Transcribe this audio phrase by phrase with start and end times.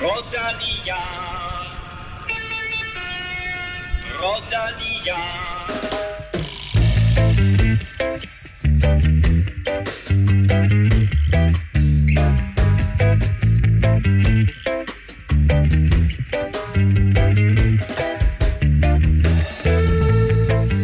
[0.00, 0.96] Rodalia.
[4.18, 5.40] Rodalia.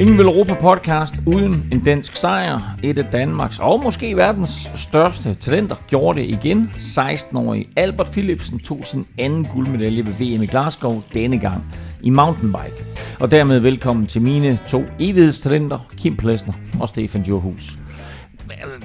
[0.06, 2.76] Ingen vil Europa podcast uden en dansk sejr.
[2.82, 6.70] Et af Danmarks og måske verdens største talenter gjorde det igen.
[6.74, 11.64] 16-årige Albert Philipsen tog sin anden guldmedalje ved VM i Glasgow denne gang
[12.02, 12.84] i mountainbike.
[13.20, 17.78] Og dermed velkommen til mine to evighedstalenter, Kim Plesner og Stefan Djurhus.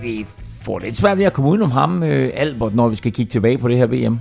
[0.01, 0.25] Vi
[0.65, 3.57] får lidt svært ved at komme udenom ham, øh, Albert, når vi skal kigge tilbage
[3.57, 4.19] på det her VM.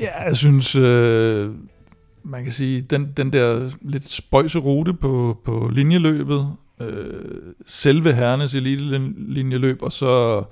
[0.00, 1.50] Ja, jeg synes, øh,
[2.26, 8.54] man kan sige, den, den der lidt spøjse rute på, på linjeløbet, øh, selve herrenes
[8.54, 10.42] elite-linjeløb, og så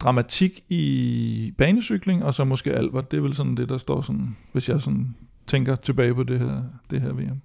[0.00, 3.10] dramatik i banecykling, og så måske Albert.
[3.10, 5.14] Det er vel sådan det, der står sådan, hvis jeg sådan
[5.46, 7.40] tænker tilbage på det her, det her VM.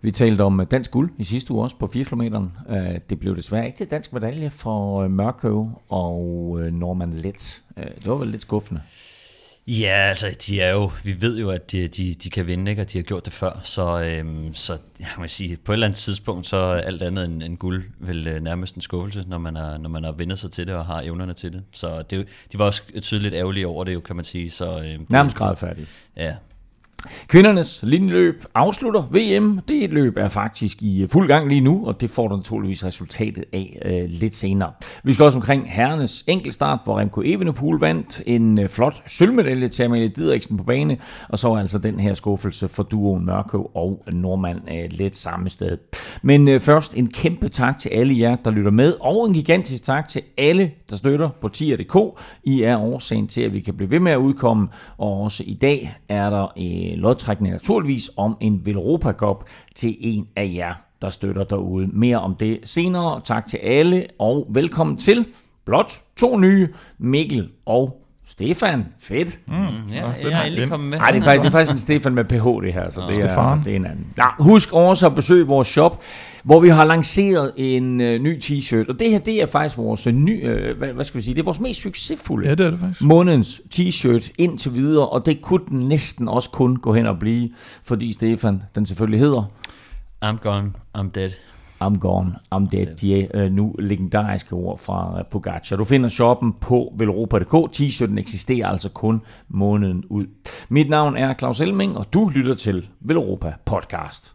[0.00, 2.22] Vi talte om øh, dansk guld i sidste uge også på 4 km.
[2.22, 7.62] Øh, det blev desværre ikke til dansk medalje for øh, Mørkøv og Norman Let.
[7.76, 8.80] Det var vel lidt skuffende.
[9.66, 12.82] Ja, altså, de er jo, vi ved jo, at de, de, de kan vinde, ikke?
[12.82, 15.86] og de har gjort det før, så, øhm, så jeg må sige, på et eller
[15.86, 19.38] andet tidspunkt, så er alt andet end, end guld vel øh, nærmest en skuffelse, når
[19.38, 21.62] man, er, når man har vendt sig til det og har evnerne til det.
[21.72, 24.50] Så det, de var også tydeligt ærgerlige over det, jo, kan man sige.
[24.50, 25.88] Så, øhm, nærmest gradfærdigt.
[26.16, 26.34] Ja,
[27.28, 29.60] Kvindernes linjeløb afslutter VM.
[29.68, 33.44] Det løb er faktisk i fuld gang lige nu, og det får du naturligvis resultatet
[33.52, 34.72] af øh, lidt senere.
[35.04, 39.82] Vi skal også omkring herrenes enkeltstart, hvor Remco Evenepoel vandt en øh, flot sølvmedalje til
[39.82, 44.60] Amalie Didriksen på bane, og så altså den her skuffelse for duoen Mørko og Normand
[44.70, 45.78] øh, lidt samme sted.
[46.22, 49.84] Men øh, først en kæmpe tak til alle jer, der lytter med, og en gigantisk
[49.84, 51.96] tak til alle, der støtter på tier.dk.
[52.44, 55.54] I er årsagen til, at vi kan blive ved med at udkomme, og også i
[55.54, 61.08] dag er der øh, lodtrækning naturligvis om en Velropa Cup til en af jer, der
[61.08, 61.86] støtter derude.
[61.86, 63.20] Mere om det senere.
[63.20, 65.26] Tak til alle, og velkommen til
[65.64, 69.38] blot to nye, Mikkel og Stefan, fedt.
[69.46, 70.98] Mm, ja, ja, jeg er lige kommet med.
[70.98, 73.18] Nej, det er faktisk, det er faktisk en Stefan med PH, det her, så det,
[73.18, 74.06] er, det er en anden.
[74.18, 76.02] Ja, husk også at besøge vores shop,
[76.42, 80.06] hvor vi har lanceret en øh, ny t-shirt, og det her, det er faktisk vores
[80.06, 82.66] øh, ny, øh, hvad, hvad skal vi sige, det er vores mest succesfulde ja, det
[82.66, 83.02] er det faktisk.
[83.02, 87.50] månedens t-shirt indtil videre, og det kunne den næsten også kun gå hen og blive,
[87.84, 89.44] fordi Stefan, den selvfølgelig hedder...
[90.24, 91.30] I'm gone, I'm dead.
[91.86, 92.96] I'm gone, I'm dead.
[92.96, 95.76] De er uh, nu legendariske ord fra uh, Pogacar.
[95.76, 97.72] Du finder shoppen på velropa.dk.
[97.72, 100.26] T-shirten eksisterer altså kun måneden ud.
[100.68, 104.34] Mit navn er Claus Elming, og du lytter til Velropa Podcast.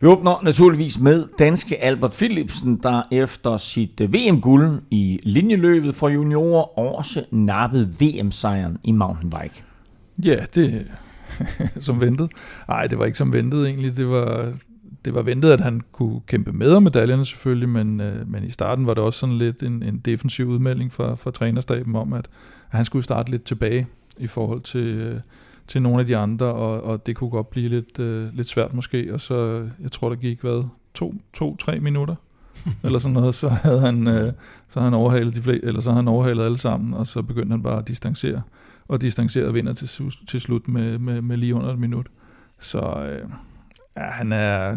[0.00, 6.08] Vi åbner naturligvis med danske Albert Philipsen, der efter sit øh, VM-guld i linjeløbet for
[6.08, 9.64] juniorer også nappede VM-sejren i mountainbike.
[10.24, 10.86] Ja, det
[11.86, 12.30] som ventet.
[12.68, 13.96] Nej, det var ikke som ventet egentlig.
[13.96, 14.52] Det var,
[15.04, 18.50] det var ventet, at han kunne kæmpe med om medaljerne selvfølgelig, men, øh, men i
[18.50, 22.28] starten var det også sådan lidt en, en defensiv udmelding fra, fra trænerstaben om, at,
[22.70, 23.86] at han skulle starte lidt tilbage
[24.18, 25.20] i forhold til, øh,
[25.66, 28.74] til nogle af de andre, og, og det kunne godt blive lidt, øh, lidt svært
[28.74, 30.64] måske, og så, jeg tror, der gik, hvad,
[30.94, 32.14] to, to tre minutter,
[32.84, 34.32] eller sådan noget, så havde han, øh,
[34.68, 37.22] så havde han overhalet de flere, eller så havde han overhalet alle sammen, og så
[37.22, 38.42] begyndte han bare at distancere,
[38.88, 42.06] og distanceret vinder til, til slut med, med, med lige under et minut.
[42.58, 43.28] Så øh,
[43.98, 44.76] ja, han er,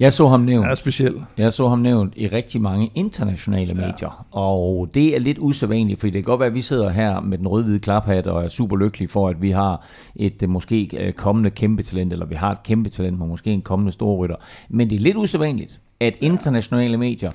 [0.00, 0.64] jeg så ham nævnt.
[0.64, 1.24] han er speciel.
[1.36, 4.38] Jeg så ham nævnt i rigtig mange internationale medier, ja.
[4.38, 7.38] og det er lidt usædvanligt, fordi det kan godt være, at vi sidder her med
[7.38, 9.86] den røde-hvide klaphat og er super lykkelige for, at vi har
[10.16, 13.92] et måske kommende kæmpe talent, eller vi har et kæmpe talent, men måske en kommende
[13.92, 14.36] storrytter.
[14.68, 17.30] Men det er lidt usædvanligt, at internationale medier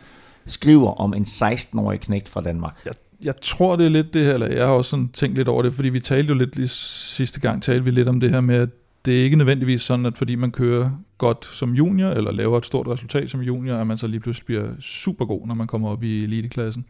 [0.46, 2.82] skriver om en 16-årig knægt fra Danmark.
[2.86, 5.48] Jeg, jeg tror, det er lidt det her, eller jeg har også sådan tænkt lidt
[5.48, 8.32] over det, fordi vi talte jo lidt lige sidste gang, talte vi lidt om det
[8.32, 8.70] her med, at
[9.08, 12.66] det er ikke nødvendigvis sådan, at fordi man kører godt som junior, eller laver et
[12.66, 15.90] stort resultat som junior, at man så lige pludselig bliver super god, når man kommer
[15.90, 16.86] op i eliteklassen.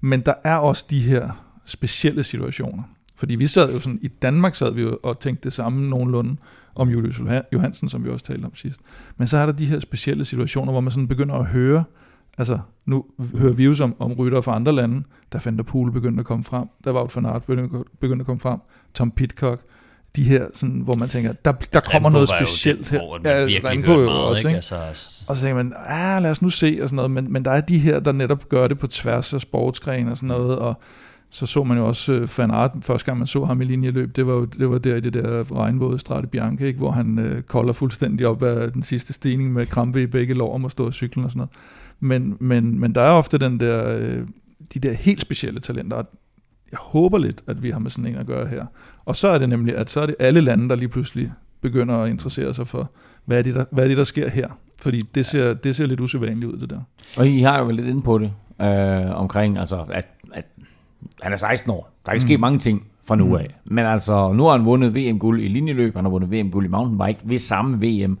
[0.00, 2.82] Men der er også de her specielle situationer.
[3.16, 6.36] Fordi vi sad jo sådan, i Danmark sad vi jo og tænkte det samme nogenlunde
[6.74, 7.20] om Julius
[7.52, 8.80] Johansen, som vi også talte om sidst.
[9.16, 11.84] Men så er der de her specielle situationer, hvor man sådan begynder at høre,
[12.38, 13.04] altså nu
[13.38, 15.02] hører vi jo om, om rytter fra andre lande,
[15.32, 17.44] der fandt der Poole begyndte at komme frem, der var Wout van Aert
[18.00, 18.58] begyndte at komme frem,
[18.94, 19.60] Tom Pitcock,
[20.16, 23.00] de her, sådan, hvor man tænker, der, der kommer noget specielt her.
[23.24, 24.56] Ja, Remco jo meget, også, ikke?
[24.56, 24.74] Altså,
[25.26, 27.50] og så tænker man, ah, lad os nu se, og sådan noget, men, men der
[27.50, 30.80] er de her, der netop gør det på tværs af sportsgren og sådan noget, og
[31.30, 34.16] så så man jo også uh, Van Aert, første gang man så ham i linjeløb,
[34.16, 36.78] det var jo det var der i det der regnvåde Strade Bianche, ikke?
[36.78, 40.64] hvor han uh, kolder fuldstændig op af den sidste stigning med krampe i begge lår
[40.64, 41.50] og stå og cyklen og sådan noget.
[42.00, 44.28] Men, men, men der er ofte den der, uh,
[44.74, 46.02] de der helt specielle talenter,
[46.70, 48.66] jeg håber lidt, at vi har med sådan en at gøre her.
[49.04, 51.94] Og så er det nemlig, at så er det alle lande, der lige pludselig begynder
[51.94, 52.90] at interessere sig for,
[53.24, 54.48] hvad er det, der, hvad er det, der sker her?
[54.82, 56.80] Fordi det ser, det ser lidt usædvanligt ud, det der.
[57.16, 60.46] Og I har jo lidt inde på det, øh, omkring, altså, at, at
[61.22, 61.90] han er 16 år.
[62.04, 63.54] Der er ikke sket mange ting fra nu af.
[63.64, 67.20] Men altså, nu har han vundet VM-guld i linjeløb, han har vundet VM-guld i mountainbike
[67.24, 68.18] ved samme VM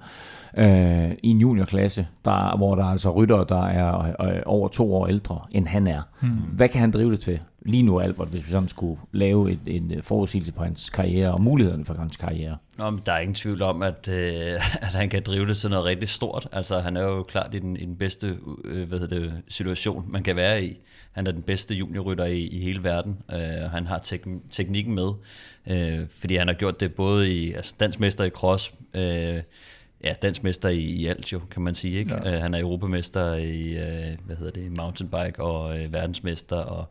[0.58, 4.94] øh, i en juniorklasse, der, hvor der er altså rytter, der er øh, over to
[4.94, 6.02] år ældre, end han er.
[6.20, 6.30] Hmm.
[6.30, 9.60] Hvad kan han drive det til lige nu, Albert, hvis vi sådan skulle lave et,
[9.66, 12.56] en forudsigelse på hans karriere og mulighederne for hans karriere?
[12.76, 14.54] Nå, men der er ingen tvivl om, at, øh,
[14.86, 16.48] at han kan drive det til noget rigtig stort.
[16.52, 20.04] Altså, han er jo klart i den, i den bedste øh, hvad hedder det, situation,
[20.08, 20.80] man kan være i.
[21.12, 24.94] Han er den bedste juniorrytter i, i hele verden, øh, og han har tek- teknikken
[24.94, 25.10] med,
[25.66, 29.42] øh, fordi han har gjort det både i altså, dansmester i cross, øh,
[30.04, 31.98] ja, dansmester i, i alt jo, kan man sige.
[31.98, 32.14] Ikke?
[32.14, 32.36] Ja.
[32.36, 36.88] Uh, han er europamester i, uh, hvad hedder det, mountainbike og uh, verdensmester og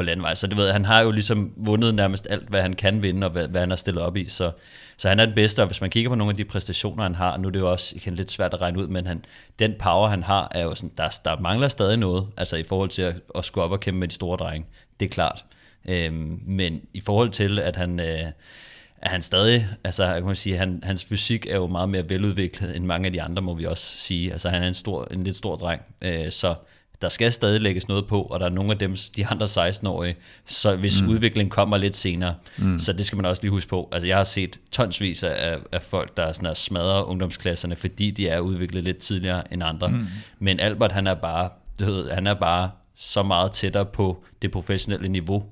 [0.00, 0.34] på landvej.
[0.34, 3.30] Så du ved, han har jo ligesom vundet nærmest alt, hvad han kan vinde, og
[3.30, 4.28] hvad, hvad han har stillet op i.
[4.28, 4.50] Så,
[4.96, 7.14] så han er den bedste, og hvis man kigger på nogle af de præstationer, han
[7.14, 9.24] har, nu er det jo også igen, lidt svært at regne ud, men han,
[9.58, 12.88] den power, han har, er jo sådan, der, der mangler stadig noget, altså i forhold
[12.88, 14.66] til at, at skulle op og kæmpe med de store drenge.
[15.00, 15.44] Det er klart.
[15.88, 18.00] Øhm, men i forhold til, at han...
[18.00, 18.32] Øh,
[19.02, 22.76] er han stadig, altså kan man sige, han, hans fysik er jo meget mere veludviklet
[22.76, 24.32] end mange af de andre, må vi også sige.
[24.32, 26.54] Altså han er en, stor, en lidt stor dreng, øh, så
[27.02, 30.16] der skal stadig lægges noget på, og der er nogle af dem, de andre 16-årige,
[30.46, 31.08] så hvis mm.
[31.08, 32.78] udviklingen kommer lidt senere, mm.
[32.78, 33.88] så det skal man også lige huske på.
[33.92, 38.28] Altså jeg har set tonsvis af, af folk, der sådan er smadrer ungdomsklasserne, fordi de
[38.28, 39.88] er udviklet lidt tidligere end andre.
[39.88, 40.06] Mm.
[40.38, 41.48] Men Albert, han er bare,
[41.80, 45.44] du ved, han er bare så meget tættere på det professionelle niveau,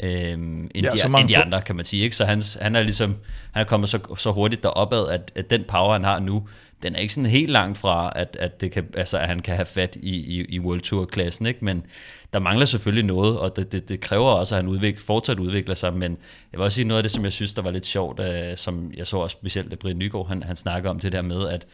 [0.00, 2.04] øhm, end, ja, de, end de andre, kan man sige.
[2.04, 2.16] Ikke?
[2.16, 3.16] Så hans, han er ligesom,
[3.52, 6.48] han er kommet så, så hurtigt deropad, at, at den power, han har nu,
[6.84, 9.54] den er ikke sådan helt langt fra, at, at, det kan, altså, at han kan
[9.56, 11.64] have fat i, i, i World Tour-klassen, ikke?
[11.64, 11.86] men
[12.32, 15.74] der mangler selvfølgelig noget, og det, det, det kræver også, at han udvik, fortsat udvikler
[15.74, 16.18] sig, men
[16.52, 18.26] jeg vil også sige noget af det, som jeg synes, der var lidt sjovt, uh,
[18.56, 21.48] som jeg så også specielt, at Brian Nygaard, han, han snakker om det der med,
[21.48, 21.66] at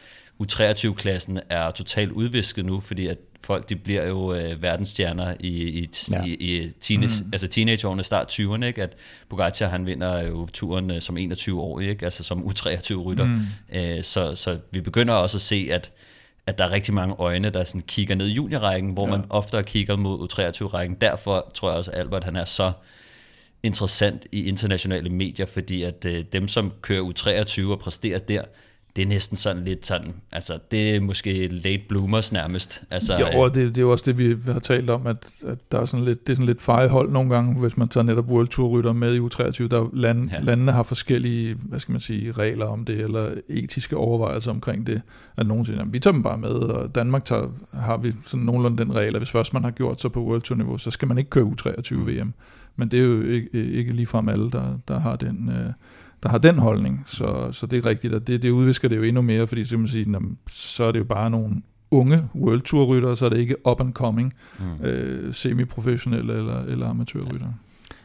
[0.43, 5.89] U23-klassen er totalt udvisket nu, fordi at folk de bliver jo øh, verdensstjerner i, i,
[6.11, 6.25] ja.
[6.25, 7.31] i, i teenage, mm.
[7.33, 8.83] altså teenageårene, start 20'erne, ikke?
[8.83, 8.97] at
[9.29, 12.05] Pogacar han vinder jo turen øh, som 21 år, ikke?
[12.05, 13.25] altså som U23-rytter.
[13.25, 13.41] Mm.
[13.73, 15.91] Øh, så, så vi begynder også at se, at
[16.47, 19.11] at der er rigtig mange øjne, der sådan kigger ned i juniorrækken, hvor ja.
[19.11, 20.97] man oftere kigger mod U23-rækken.
[21.01, 22.73] Derfor tror jeg også, at Albert han er så
[23.63, 28.43] interessant i internationale medier, fordi at øh, dem, som kører U23 og præsterer der,
[28.97, 32.83] det er næsten sådan lidt sådan, altså det er måske late bloomers nærmest.
[32.91, 35.59] Altså, jo, og det, det er jo også det, vi har talt om, at, at
[35.73, 38.29] der er sådan lidt, det er sådan lidt fejhold nogle gange, hvis man tager netop
[38.29, 40.39] World Tour rytter med i U23, der land, ja.
[40.41, 45.03] landene har forskellige, hvad skal man sige, regler om det, eller etiske overvejelser omkring det,
[45.37, 48.85] at nogen siger, vi tager dem bare med, og Danmark tager, har vi sådan nogenlunde
[48.85, 51.09] den regel, at hvis først man har gjort sig på World Tour niveau, så skal
[51.09, 52.07] man ikke køre U23 mm.
[52.07, 52.33] VM.
[52.77, 55.49] Men det er jo ikke, ikke ligefrem alle, der, der har den...
[55.49, 55.73] Øh,
[56.23, 57.03] der har den holdning.
[57.07, 59.79] Så, så det er rigtigt, og det, det udvisker det jo endnu mere, fordi så,
[59.79, 63.29] man sige, jamen, så er det jo bare nogle unge World Tour ryttere, så er
[63.29, 64.85] det ikke up and coming mm.
[64.85, 67.55] øh, semi-professionelle eller, eller amatørryttere.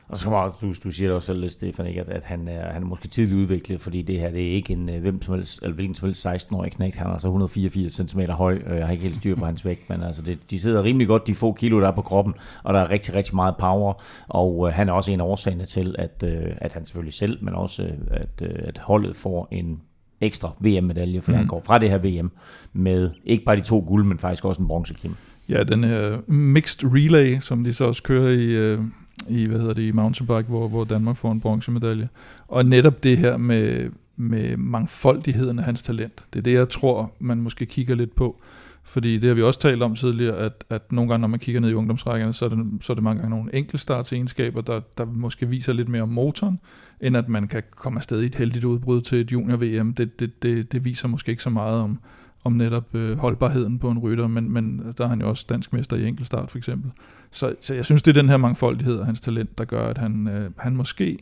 [0.07, 2.73] Og så kommer du, du siger det også selv, Stefan, ikke, at, at han, er,
[2.73, 5.33] han er måske tidligt udviklet, fordi det her det er ikke en øh, hvem som
[5.33, 6.95] helst, eller hvilken som helst 16-årig knægt.
[6.95, 9.89] Han er altså 184 cm høj, og jeg har ikke helt styr på hans vægt,
[9.89, 12.73] men altså det, de sidder rimelig godt, de få kilo, der er på kroppen, og
[12.73, 15.95] der er rigtig, rigtig meget power, og øh, han er også en af årsagerne til,
[15.99, 19.79] at, øh, at han selvfølgelig selv, men også øh, at, øh, at holdet får en
[20.21, 21.37] ekstra VM-medalje, for mm.
[21.37, 22.31] han går fra det her VM
[22.73, 25.15] med ikke bare de to guld, men faktisk også en bronze, Kim.
[25.49, 28.79] Ja, den her mixed relay, som de så også kører i, øh,
[29.29, 32.09] i, hvad hedder det, i mountainbike, hvor, hvor Danmark får en bronzemedalje.
[32.47, 37.11] Og netop det her med, med mangfoldigheden af hans talent, det er det, jeg tror,
[37.19, 38.41] man måske kigger lidt på.
[38.87, 41.61] Fordi det har vi også talt om tidligere, at, at nogle gange, når man kigger
[41.61, 45.05] ned i ungdomsrækkerne, så er det, så er det mange gange nogle enkeltstartsegenskaber, der, der
[45.05, 46.59] måske viser lidt mere om motoren,
[47.01, 49.93] end at man kan komme afsted i et heldigt udbrud til et junior-VM.
[49.93, 51.99] Det, det, det, det viser måske ikke så meget om,
[52.43, 55.73] om netop øh, holdbarheden på en rytter, men, men der er han jo også dansk
[55.73, 56.91] mester i enkeltstart for eksempel.
[57.35, 59.97] Så, så jeg synes, det er den her mangfoldighed af hans talent, der gør, at
[59.97, 61.17] han, øh, han måske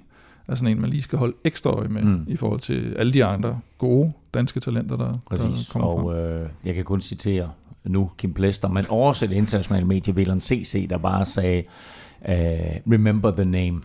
[0.48, 2.26] er sådan en, man lige skal holde ekstra øje med mm.
[2.28, 5.68] i forhold til alle de andre gode danske talenter, der, Præcis.
[5.68, 6.44] der kommer og, frem.
[6.44, 7.50] Øh, jeg kan kun citere
[7.84, 11.64] nu Kim Plester, men også et internationalt medie, Villeren CC, der bare sagde,
[12.22, 12.34] uh,
[12.94, 13.82] remember the name.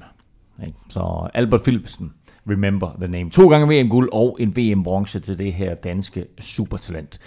[0.89, 2.13] Så Albert Philipsen,
[2.51, 3.31] remember the name.
[3.31, 7.21] To gange VM-guld og en VM-bronze til det her danske supertalent.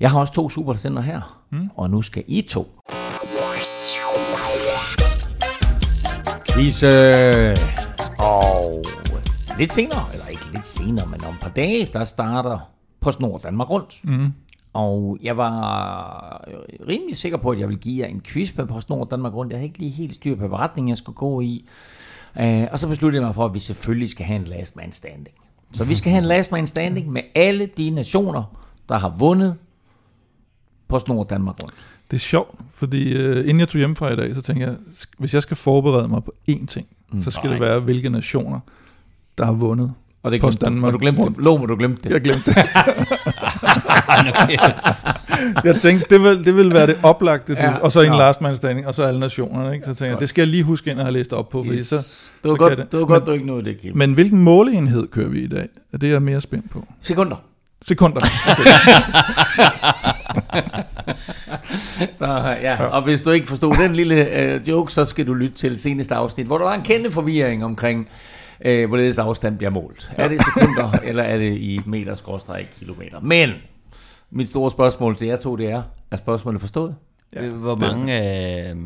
[0.00, 1.70] Jeg har også to supertalenter her, mm.
[1.76, 2.80] og nu skal I to.
[6.48, 7.56] Quizze.
[8.18, 8.84] Og
[9.58, 13.38] lidt senere, eller ikke lidt senere, men om et par dage, der starter på Snor
[13.38, 14.00] Danmark rundt.
[14.04, 14.32] Mm.
[14.72, 16.48] Og jeg var
[16.88, 19.52] rimelig sikker på, at jeg ville give jer en quiz på Snor Danmark rundt.
[19.52, 21.68] Jeg havde ikke lige helt styr på, hvad retning jeg skulle gå i.
[22.40, 24.92] Øh, og så besluttede jeg mig for, at vi selvfølgelig skal have en last man
[24.92, 25.36] standing.
[25.72, 28.44] Så vi skal have en last man standing med alle de nationer,
[28.88, 29.56] der har vundet
[30.88, 31.74] på Snor Danmark rundt.
[32.10, 34.74] Det er sjovt, fordi øh, inden jeg tog hjem fra i dag, så tænkte jeg,
[35.18, 37.52] hvis jeg skal forberede mig på én ting, mm, så skal nej.
[37.52, 38.60] det være, hvilke nationer,
[39.38, 39.92] der har vundet.
[40.22, 41.38] Og det Post Danmark du glemte det.
[41.38, 42.10] Lov mig, du glemte det.
[42.10, 42.56] Jeg glemte det.
[45.64, 48.18] jeg tænkte, det vil, det vil være det oplagte, Ja, og så en ja.
[48.18, 49.74] last man standing, og så alle nationerne.
[49.74, 49.84] Ikke?
[49.84, 51.76] Så tænkte jeg, det skal jeg lige huske ind og have læst op på, fordi
[51.78, 51.86] Yes.
[51.86, 52.04] så, det
[52.44, 53.96] var så godt, det, det var godt du ikke nåede det, Kim.
[53.96, 55.68] Men hvilken måleenhed kører vi i dag?
[55.92, 56.86] Det er jeg mere spændt på.
[57.00, 57.36] Sekunder.
[57.82, 58.20] Sekunder.
[62.14, 62.84] Så, ja.
[62.86, 66.14] Og hvis du ikke forstod den lille øh, joke, så skal du lytte til seneste
[66.14, 68.08] afsnit, hvor der var en kende forvirring omkring,
[68.64, 70.12] øh, hvorledes afstand bliver målt.
[70.16, 73.20] Er det sekunder, eller er det i meter, skråstreg, kilometer?
[73.20, 73.50] Men
[74.30, 76.94] mit store spørgsmål til jer to, det er, er spørgsmålet forstået?
[77.36, 78.18] Ja, hvor, mange,
[78.70, 78.76] øh,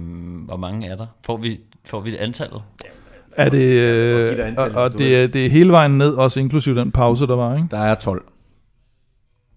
[0.47, 1.07] hvor mange er der?
[1.27, 2.63] Får vi, får vi antallet?
[3.37, 6.93] Er det, øh, og, og det, er, det er hele vejen ned, også inklusive den
[6.93, 7.69] pause, der var, ikke?
[7.71, 8.25] Der er 12.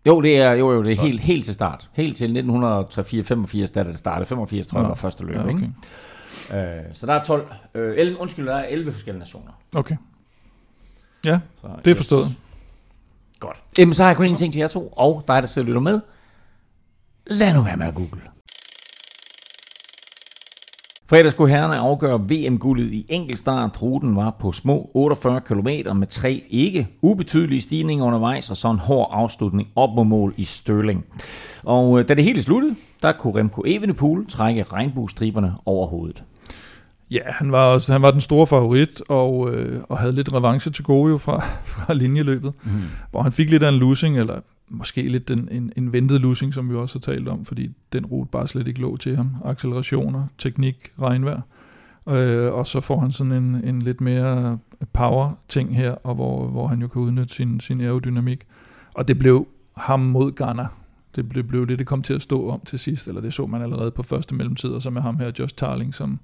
[0.08, 1.90] Jo, det er, jo, jo, det er helt, helt til start.
[1.94, 4.26] Helt til 1984, da det startede.
[4.26, 5.36] 85, tror jeg, var første løb.
[5.36, 5.54] Ja, okay.
[5.54, 6.78] okay.
[6.78, 7.52] Øh, så der er 12.
[7.76, 9.52] Øh, 11, undskyld, der er 11 forskellige nationer.
[9.76, 9.96] Okay.
[11.26, 12.28] Ja, Så, det er forstået.
[13.40, 13.58] Godt.
[13.78, 15.68] Jamen, så har jeg kun en ting til jer to, og dig, der sidder og
[15.68, 16.02] lytter med.
[17.28, 18.22] Lad nu være med at google.
[21.10, 23.82] Fredag skulle herrerne afgøre VM-guldet i enkeltstart.
[23.82, 28.80] Ruten var på små 48 km med tre ikke ubetydelige stigninger undervejs, og så en
[28.80, 31.06] hård afslutning op mod mål i Stirling.
[31.64, 36.24] Og øh, da det hele sluttede, der kunne Remco Evenepoel trække regnbuestriberne over hovedet.
[37.12, 40.72] Ja, han var, også, han var den store favorit, og, øh, og havde lidt revanche
[40.72, 41.40] til gode jo fra,
[41.74, 42.72] fra linjeløbet, mm.
[43.12, 46.54] hvor han fik lidt af en losing, eller måske lidt en, en, en ventet losing,
[46.54, 49.36] som vi også har talt om, fordi den rute bare slet ikke lå til ham.
[49.46, 51.42] Accelerationer, teknik, regnvejr.
[52.10, 54.60] Øh, og så får han sådan en, en lidt mere
[54.94, 58.44] power-ting her, og hvor, hvor han jo kan udnytte sin, sin aerodynamik.
[58.94, 60.68] Og det blev ham mod Ghana.
[61.16, 63.46] Det blev, blev det, det kom til at stå om til sidst, eller det så
[63.46, 66.20] man allerede på første mellemtid, og så med ham her, Josh Tarling, som,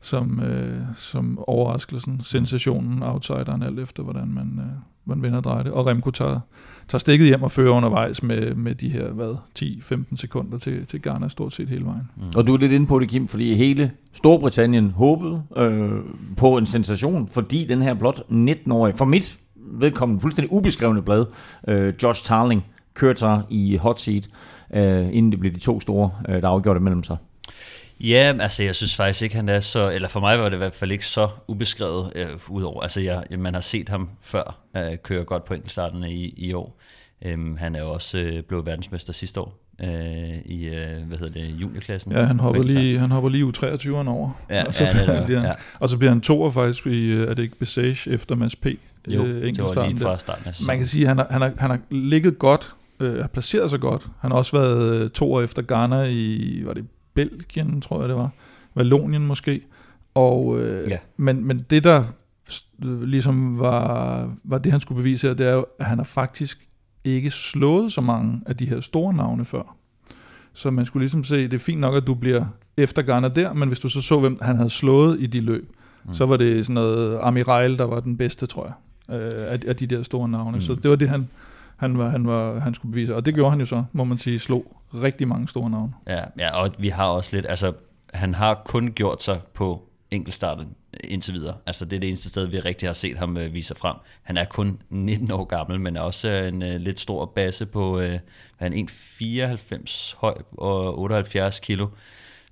[0.00, 4.66] som, øh, som overraskelsen, sensationen, outsideren, alt efter hvordan man, øh,
[5.10, 5.72] man vender og drejer det.
[5.72, 6.40] Og Remco tager,
[6.88, 11.02] tager stikket hjem og fører undervejs med, med de her, hvad, 10-15 sekunder til, til
[11.02, 12.10] Ghana stort set hele vejen.
[12.16, 12.22] Mm.
[12.36, 15.90] Og du er lidt inde på det, Kim, fordi hele Storbritannien håbede øh,
[16.36, 21.26] på en sensation, fordi den her blot 19-årige, for mit vedkommende fuldstændig ubeskrevne blad,
[21.68, 24.28] øh, Josh Tarling, kørte sig i hot seat,
[24.74, 27.16] øh, inden det blev de to store, øh, der afgjorde det mellem sig.
[28.00, 30.58] Ja, altså jeg synes faktisk ikke, han er så, eller for mig var det i
[30.58, 32.82] hvert fald ikke så ubeskrevet øh, udover.
[32.82, 36.80] Altså jeg, man har set ham før øh, køre godt på enkeltstarterne i, i år.
[37.24, 41.40] Øhm, han er jo også øh, blevet verdensmester sidste år øh, i, øh, hvad hedder
[41.40, 42.12] det, juniorklassen.
[42.12, 44.40] Ja, han hopper lige, han hopper lige U23'eren over.
[44.50, 45.52] Ja, og, så, ja, det er bliver ja.
[45.78, 48.66] og så bliver han toer faktisk i, øh, er det ikke Besage efter Mads P.
[49.12, 51.40] Jo, øh, det var lige fra starten af Man kan sige, at han har, han
[51.40, 54.06] har, han har ligget godt, øh, har placeret sig godt.
[54.20, 56.84] Han har også været øh, to år efter Ghana i, var det
[57.28, 58.30] Belgien, tror jeg det var.
[58.74, 59.60] Vallonien måske.
[60.14, 60.98] Og, øh, Ja.
[61.16, 62.04] men, men det der
[62.84, 66.04] øh, ligesom var, var det, han skulle bevise her, det er jo, at han har
[66.04, 66.66] faktisk
[67.04, 69.76] ikke slået så mange af de her store navne før.
[70.52, 72.44] Så man skulle ligesom se, det er fint nok, at du bliver
[72.76, 75.72] efter Ghana der, men hvis du så så, hvem han havde slået i de løb,
[76.04, 76.14] mm.
[76.14, 78.64] så var det sådan noget Amiral, der var den bedste, tror
[79.08, 80.56] jeg, øh, af, af de der store navne.
[80.56, 80.60] Mm.
[80.60, 81.28] Så det var det, han,
[81.80, 83.16] han, var, han, var, han skulle bevise.
[83.16, 85.92] Og det gjorde han jo så, må man sige, slog rigtig mange store navne.
[86.06, 87.72] Ja, ja, og vi har også lidt, altså
[88.14, 90.66] han har kun gjort sig på enkeltstarten
[91.04, 91.54] indtil videre.
[91.66, 93.96] Altså det er det eneste sted, vi rigtig har set ham øh, vise sig frem.
[94.22, 97.66] Han er kun 19 år gammel, men er også øh, en øh, lidt stor base
[97.66, 98.18] på, øh,
[98.56, 101.86] han 1,94 høj og 78 kilo.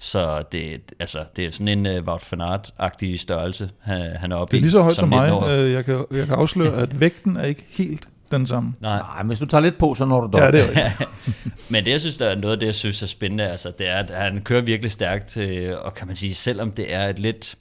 [0.00, 4.36] Så det, altså, det er sådan en uh, Wout van Aert-agtig størrelse, han, han er
[4.36, 5.30] oppe Det er i lige så højt som mig.
[5.30, 5.48] 19 år.
[5.48, 8.74] Øh, Jeg kan, jeg kan afsløre, at vægten er ikke helt den samme.
[8.80, 10.40] Nej, Nej, men hvis du tager lidt på, så når du dog.
[10.40, 11.10] Ja, det er rigtigt.
[11.72, 13.88] Men det, jeg synes, der er noget af det, jeg synes er spændende, altså, det
[13.88, 17.18] er, at han kører virkelig stærkt, øh, og kan man sige, selvom det er et
[17.18, 17.54] lidt,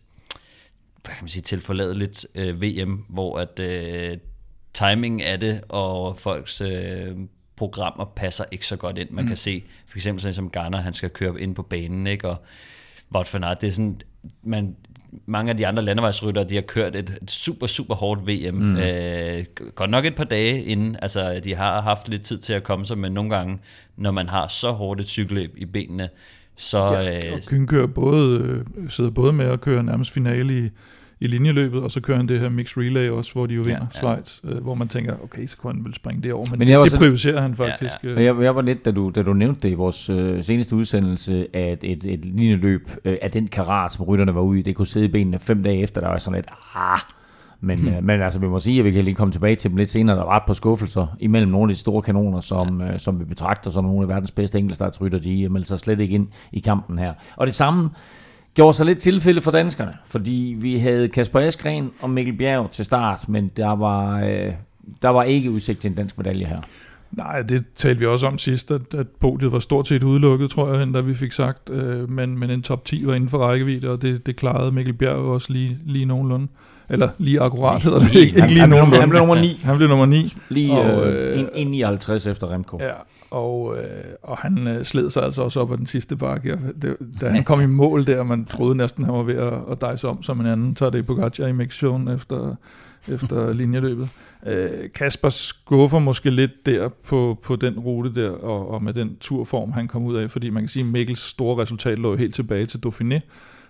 [1.04, 4.18] hvad kan man sige, tilforladeligt øh, VM, hvor at øh,
[4.74, 7.16] timing af det, og folks øh,
[7.56, 9.10] programmer passer ikke så godt ind.
[9.10, 9.28] Man mm.
[9.28, 12.30] kan se, for eksempel sådan som Garner, han skal køre ind på banen, ikke?
[12.30, 12.36] og
[13.12, 14.02] Wout van Aert, det er sådan,
[14.44, 14.76] man,
[15.26, 18.56] mange af de andre landevejsryttere, de har kørt et, et super, super hårdt VM.
[18.56, 18.78] Mm.
[18.78, 19.46] Øh,
[19.76, 22.86] godt nok et par dage inden, altså de har haft lidt tid til at komme
[22.86, 23.60] sig, men nogle gange,
[23.98, 26.10] når man har så hårdt et cykelløb i benene,
[26.56, 26.78] så...
[26.78, 28.40] Ja, øh, og Kyn kører både,
[28.78, 30.70] øh, sidder både med at køre nærmest finale i,
[31.20, 33.88] i linjeløbet, og så kører han det her mixed relay også, hvor de jo vinder
[34.04, 34.22] Ja, ja, ja.
[34.24, 36.68] Schweiz, øh, hvor man tænker, okay, så kunne han vel springe det over, men, Men
[36.68, 37.94] jeg var det, det prioriterer han faktisk.
[38.04, 40.10] Ja, øh, Og jeg, jeg var lidt, da du, da du nævnte det i vores
[40.10, 44.60] øh, seneste udsendelse, at et, et linjeløb øh, af den karat, som rytterne var ude
[44.60, 47.00] i, det kunne sidde i benene fem dage efter, der var sådan lidt, ah,
[47.62, 49.78] men, øh, men altså, vi må sige, at vi kan lige komme tilbage til dem
[49.78, 50.18] lidt senere.
[50.18, 53.26] Der var et par skuffelser imellem nogle af de store kanoner, som, øh, som vi
[53.26, 55.20] betragter som nogle af verdens bedste enkeltstartsrytter.
[55.20, 57.14] De meldte sig slet ikke ind i kampen her.
[57.36, 57.90] Og det samme
[58.58, 62.86] gjorde sig lidt tilfælde for danskerne, fordi vi havde Kasper Askren og Mikkel Bjerg til
[62.86, 64.54] start, men der var, øh,
[65.02, 66.58] der var ikke udsigt til en dansk medalje her.
[67.12, 70.74] Nej, det talte vi også om sidst, at, at podiet var stort set udelukket, tror
[70.74, 73.90] jeg, da vi fik sagt, øh, men, men en top 10 var inden for rækkevidde,
[73.90, 76.48] og det, det klarede Mikkel Bjerg også lige, lige nogenlunde.
[76.89, 79.60] Eller lige akkurat hedder det, ikke, han- lige han han blev nummer ni.
[79.63, 80.34] Han blev nummer 9.
[80.50, 82.77] Lige Og, øh, øh, 1,59 efter Remco.
[82.82, 82.91] Ja,
[83.32, 83.84] og, øh,
[84.24, 86.50] og han øh, sled sig altså også op ad den sidste bakke.
[86.50, 86.88] Ja.
[86.88, 89.82] Det, da han kom i mål der, man troede næsten, han var ved at, at
[89.82, 90.75] dejse om som en anden.
[90.75, 92.56] Så er det Pogacar i mixzone efter,
[93.08, 94.10] efter linjeløbet.
[94.48, 99.15] Øh, Kasper skuffer måske lidt der på, på den rute der, og, og med den
[99.20, 102.36] turform, han kom ud af, fordi man kan sige, at Mikkels store resultat lå helt
[102.36, 103.20] tilbage til Dauphiné,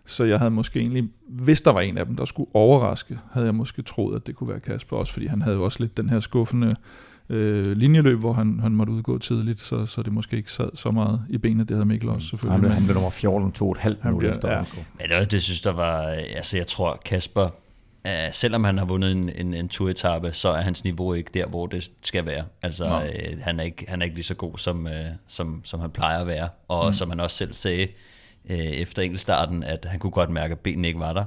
[0.07, 3.45] så jeg havde måske egentlig, hvis der var en af dem, der skulle overraske, havde
[3.45, 5.97] jeg måske troet, at det kunne være Kasper også, fordi han havde jo også lidt
[5.97, 6.75] den her skuffende
[7.29, 10.91] øh, linjeløb, hvor han, han måtte udgå tidligt, så, så det måske ikke sad så
[10.91, 11.63] meget i benene.
[11.63, 12.59] Det havde Mikkel også Han selvfølgelig.
[12.59, 14.63] blev, men- han blev nummer 14, to og et halvt Han minut bliver- efter ja.
[14.99, 16.01] Men det, det synes der var,
[16.35, 17.49] altså jeg tror Kasper,
[18.07, 21.47] øh, selvom han har vundet en, en, en turetappe, så er hans niveau ikke der,
[21.47, 22.43] hvor det skal være.
[22.61, 24.93] Altså øh, han, er ikke, han er ikke lige så god, som, øh,
[25.27, 26.47] som, som han plejer at være.
[26.67, 26.93] Og mm.
[26.93, 27.87] som han også selv sagde øh,
[28.55, 31.25] efter enkeltstarten, at han kunne godt mærke, at benene ikke var der.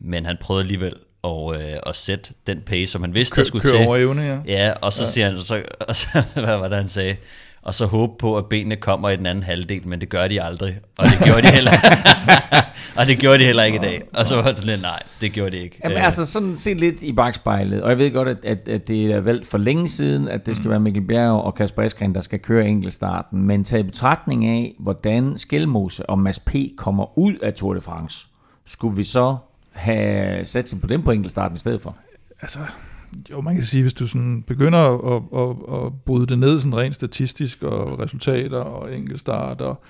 [0.00, 0.94] Men han prøvede alligevel
[1.24, 3.86] at, øh, at sætte den pace, som han vidste, der Kør, skulle kør til.
[3.86, 4.38] over evne, ja.
[4.46, 5.08] Ja, og så ja.
[5.08, 6.06] siger han, så, og så,
[6.44, 7.16] hvad var det, han sagde?
[7.64, 10.42] Og så håbe på, at benene kommer i den anden halvdel, men det gør de
[10.42, 10.78] aldrig.
[10.98, 11.72] Og det gjorde de heller,
[12.98, 14.02] og det gjorde de heller ikke i dag.
[14.14, 15.80] Og så var det sådan lidt, nej, det gjorde de ikke.
[15.84, 18.88] Jamen Øh, altså sådan set lidt i bagspejlet, og jeg ved godt, at, at, at
[18.88, 22.14] det er valgt for længe siden, at det skal være Mikkel Bjerg og Kasper Eskren,
[22.14, 26.54] der skal køre enkeltstarten, men tag i betragtning af, hvordan Skelmose og Mads P.
[26.76, 28.28] kommer ud af Tour de France,
[28.66, 29.36] skulle vi så
[29.72, 31.96] have sat sig på dem på enkeltstarten i stedet for?
[32.42, 32.58] Altså,
[33.30, 36.60] jo, man kan sige, hvis du sådan begynder at, at, at, at bryde det ned
[36.60, 39.82] sådan rent statistisk og resultater og enkeltstart og,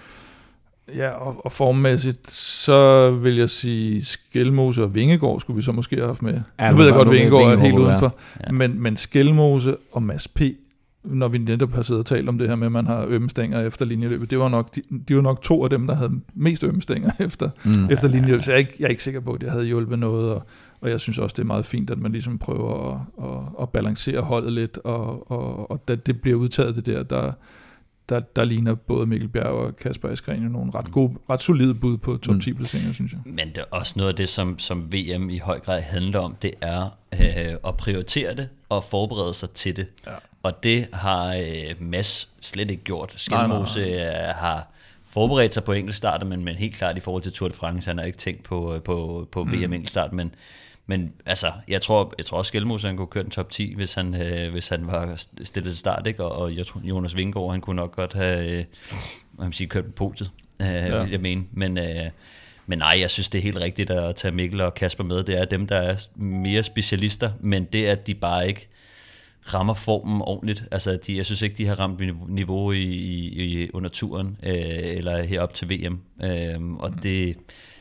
[0.94, 5.96] ja, og, og formmæssigt, så vil jeg sige Skelmose og Vingegård skulle vi så måske
[5.96, 6.40] have haft med.
[6.60, 8.14] Ja, nu ved jeg godt, at Vingegård er helt udenfor,
[8.46, 8.52] ja.
[8.52, 10.40] men, men Skelmose og Mads P.,
[11.04, 13.60] når vi netop har siddet og talt om det her med, at man har ømmestænger
[13.60, 16.64] efter linjeløbet, det var nok, de, de var nok to af dem, der havde mest
[16.64, 17.90] ømmestænger efter, mm.
[17.90, 18.44] efter linjeløbet.
[18.44, 20.46] Så jeg er, ikke, jeg er ikke sikker på, at det havde hjulpet noget, og,
[20.80, 23.68] og jeg synes også, det er meget fint, at man ligesom prøver at, at, at
[23.68, 27.32] balancere holdet lidt, og, og, og da det bliver udtaget det der, der,
[28.08, 31.74] der, der ligner både Mikkel Bjerg og Kasper Eskren jo nogle ret, gode, ret solide
[31.74, 33.20] bud på top 10 placeringer, synes jeg.
[33.24, 36.36] Men det er også noget af det, som, som VM i høj grad handler om,
[36.42, 39.86] det er øh, at prioritere det og forberede sig til det.
[40.06, 40.12] Ja.
[40.42, 43.14] Og det har øh, Mads slet ikke gjort.
[43.16, 44.68] Skelmose øh, har
[45.06, 47.98] forberedt sig på enkeltstarter, men, men helt klart i forhold til Tour de France, han
[47.98, 50.34] har ikke tænkt på, øh, på, på VM enkeltstart, men
[50.86, 53.94] men altså, jeg tror, jeg tror også, Skelmose han kunne køre den top 10, hvis
[53.94, 56.24] han, øh, hvis han var stillet til start, ikke?
[56.24, 58.64] Og, og jeg tror, Jonas Vingegaard, han kunne nok godt have øh,
[59.38, 61.02] man sige, kørt på podiet, øh, ja.
[61.02, 61.44] vil jeg mene.
[61.52, 62.10] Men, øh,
[62.66, 65.22] men nej, jeg synes, det er helt rigtigt at tage Mikkel og Kasper med.
[65.22, 68.68] Det er dem, der er mere specialister, men det at de bare ikke
[69.54, 70.64] rammer formen ordentligt.
[70.70, 74.52] Altså, de, jeg synes ikke, de har ramt niveau i, i, i under turen, øh,
[74.72, 76.00] eller herop til VM.
[76.24, 77.36] Øh, og det,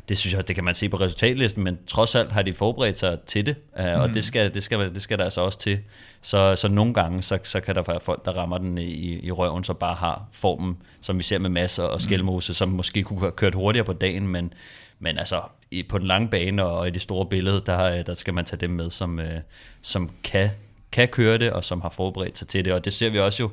[0.10, 3.00] det synes jeg, det kan man se på resultatlisten, men trods alt har de forberedt
[3.00, 5.80] sig til det, øh, og det skal, det, skal, det skal der altså også til.
[6.22, 9.32] Så, så nogle gange, så, så kan der være folk, der rammer den i, i
[9.32, 13.20] røven, så bare har formen, som vi ser med masser og skælmose, som måske kunne
[13.20, 14.54] have kørt hurtigere på dagen, men,
[15.00, 18.34] men altså i, på den lange bane og i det store billede, der, der skal
[18.34, 19.39] man tage dem med, som, øh,
[19.82, 20.50] som kan
[20.94, 22.74] kan køre det, og som har forberedt sig til det.
[22.74, 23.50] Og det ser vi også jo.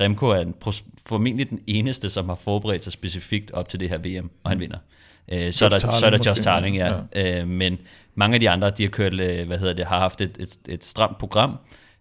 [0.00, 0.54] Remco er en,
[1.06, 4.60] formentlig den eneste, som har forberedt sig specifikt op til det her VM, og han
[4.60, 4.78] vinder.
[5.32, 6.94] Øh, så, er der, Tarling så er der Josh Tarling, ja.
[7.14, 7.40] ja.
[7.40, 7.78] Øh, men
[8.14, 10.56] mange af de andre, de har kørt, øh, hvad hedder det, har haft et, et,
[10.68, 11.58] et stramt program,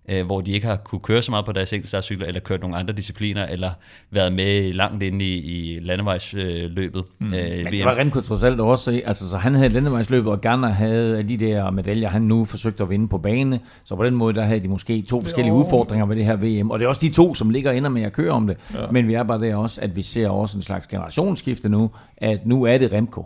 [0.09, 2.77] øh, hvor de ikke har kunne køre så meget på deres enkeltstartcykler, eller kørt nogle
[2.77, 3.69] andre discipliner, eller
[4.11, 7.03] været med langt inde i, i landevejsløbet.
[7.19, 7.33] Mm.
[7.33, 9.07] Øh, Men det var Remco trods alt også, ikke?
[9.07, 12.89] altså så han havde landevejsløbet, og Garner havde de der medaljer, han nu forsøgte at
[12.89, 15.59] vinde på bane, så på den måde, der havde de måske to forskellige Jo.
[15.59, 17.89] udfordringer ved det her VM, og det er også de to, som ligger og ender
[17.89, 18.79] med at køre om det, ja.
[18.91, 22.45] men vi er bare der også, at vi ser også en slags generationsskifte nu, at
[22.45, 23.25] nu er det Remco,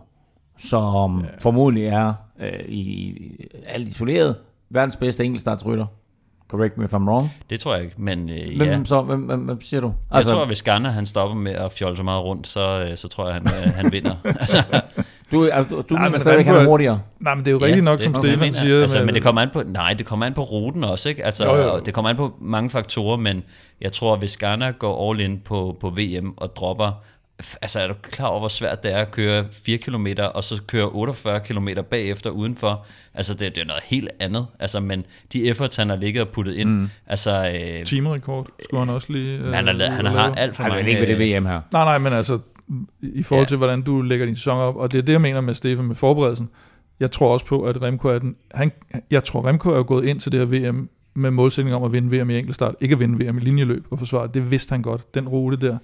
[0.58, 1.26] som ja.
[1.40, 4.36] formodentlig er øh, i, i alt isoleret
[4.70, 5.86] verdens bedste enkeltstartsrytter.
[6.52, 7.34] Correct me if I'm wrong.
[7.50, 8.80] Det tror jeg ikke, men øh, Hvem, ja.
[8.84, 9.94] så, hvem, hvem, hvem siger du?
[10.12, 12.88] Altså, jeg tror, at hvis Garner han stopper med at fjolle så meget rundt, så,
[12.92, 14.16] øh, så tror jeg, han, øh, han vinder.
[14.40, 14.64] altså,
[15.32, 17.00] Du, altså, du, du Nej, mener men stadigvæk, han er er- hurtigere.
[17.20, 18.82] Nej, men det er jo rigtigt nok, det- som det Stefan siger.
[18.82, 21.26] Altså, med- men det kommer an på, nej, det kommer an på ruten også, ikke?
[21.26, 21.74] Altså, Jo, jo.
[21.74, 23.44] og det kommer an på mange faktorer, men
[23.82, 26.92] jeg tror, hvis Ghana går all in på, på VM og dropper,
[27.62, 30.62] altså er du klar over, hvor svært det er at køre 4 km, og så
[30.68, 32.86] køre 48 km bagefter udenfor?
[33.14, 34.48] Altså, det, det er noget helt andet.
[34.60, 36.90] Altså, men de efforts, han har ligget og puttet ind, mm.
[37.08, 37.58] altså...
[37.80, 39.38] Øh, Timerekord skulle han også lige...
[39.38, 40.16] øh, han, har, lavet- han lave.
[40.18, 40.84] har alt for Han mange...
[40.84, 41.62] er ikke ved det øh, VM her.
[41.72, 42.40] Nej, nej, men altså,
[43.02, 43.48] i forhold Ja.
[43.48, 45.86] til, hvordan du lægger din sæson op, og det er det, jeg mener med Stefan
[45.86, 46.50] med forberedelsen.
[47.00, 48.36] Jeg tror også på, at Remco er den...
[48.54, 48.72] Han,
[49.12, 51.92] jeg tror, Remco er jo gået ind til det her VM med målsætning om at
[51.92, 52.76] vinde VM i enkeltstart.
[52.82, 54.30] Ikke at vinde VM i linjeløb og forsvare.
[54.34, 55.14] Det vidste han godt.
[55.16, 55.78] Den rute der,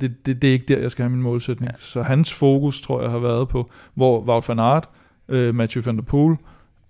[0.00, 1.70] det, det, det er ikke der, jeg skal have min målsætning.
[1.72, 1.76] Ja.
[1.78, 4.88] Så hans fokus, tror jeg, har været på, hvor Wout van Aert,
[5.28, 6.36] øh, Mathieu van der Poel,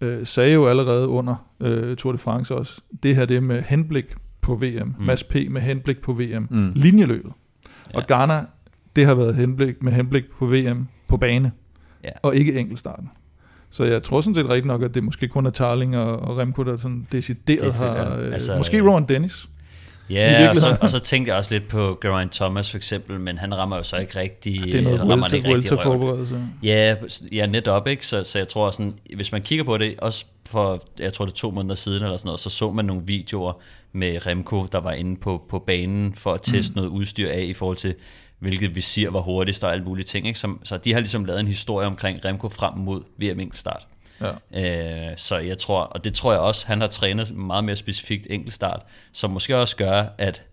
[0.00, 3.62] øh, sagde jo allerede under øh, Tour de France også, det her det er med
[3.62, 4.94] henblik på VM.
[4.98, 5.04] Mm.
[5.04, 5.34] Mads P.
[5.50, 6.46] med henblik på VM.
[6.50, 6.72] Mm.
[6.74, 7.32] Linjeløbet.
[7.92, 7.98] Ja.
[7.98, 8.44] Og Ghana,
[8.96, 11.52] det har været henblik, med henblik på VM på bane,
[12.04, 12.10] Ja.
[12.22, 13.10] og ikke enkeltstarten.
[13.70, 16.38] Så jeg tror sådan set rigtigt nok, at det måske kun er Tarling og, og
[16.38, 17.94] Remco, der sådan decideret Det har...
[17.94, 19.48] Øh, Altså, altså, måske øh, Rowan Dennis.
[20.10, 23.38] Ja, og så, og så tænkte jeg også lidt på Geraint Thomas for eksempel, men
[23.38, 24.62] han rammer jo så ikke rigtig...
[24.64, 25.82] Det er noget rammer Vuelta, ikke rigtig røven.
[25.82, 26.42] forberedelse.
[26.62, 26.94] Ja,
[27.32, 28.06] ja, netop, ikke?
[28.06, 31.32] Så, så jeg tror sådan, hvis man kigger på det, også for, jeg tror det
[31.32, 33.52] er to måneder siden eller sådan noget, så så man nogle videoer
[33.92, 36.76] med Remco, der var inde på, på banen for at teste mm.
[36.76, 37.94] noget udstyr af i forhold til,
[38.38, 40.38] hvilket visir var hurtigst og alle mulige ting, ikke?
[40.38, 43.86] Som, så de har ligesom lavet en historie omkring Remco frem mod VM enkeltstart.
[44.20, 45.10] Ja.
[45.10, 48.26] Øh, så jeg tror, og det tror jeg også, han har trænet meget mere specifikt
[48.30, 50.44] enkeltstart, som måske også gør, at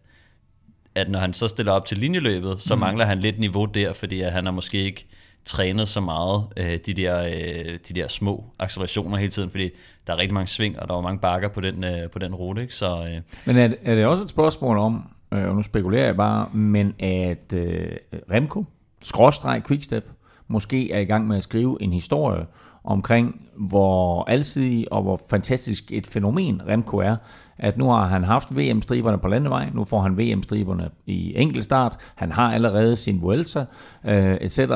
[0.96, 2.80] at når han så stiller op til linjeløbet, så mm.
[2.80, 5.06] mangler han lidt niveau der, fordi at han har måske ikke
[5.46, 9.70] trænet så meget øh, de, der, øh, de der små accelerationer hele tiden, fordi
[10.08, 12.36] der er rigtig mange sving, og der var mange bakker på den, øh, på den
[12.36, 12.62] rute.
[12.62, 12.76] Ikke?
[12.76, 16.16] Så øh, Men er, er det også et spørgsmål om, øh, og nu spekulerer jeg
[16.16, 17.92] bare, men at øh,
[18.32, 18.66] Remco,
[19.04, 20.06] skråstreg Quickstep,
[20.48, 22.46] måske er i gang med at skrive en historie
[22.86, 27.16] omkring, hvor alsidig og hvor fantastisk et fænomen Remco er,
[27.58, 32.32] at nu har han haft VM-striberne på landevej, nu får han VM-striberne i enkeltstart, han
[32.32, 33.66] har allerede sin Vuelta,
[34.06, 34.58] øh, etc.
[34.58, 34.76] har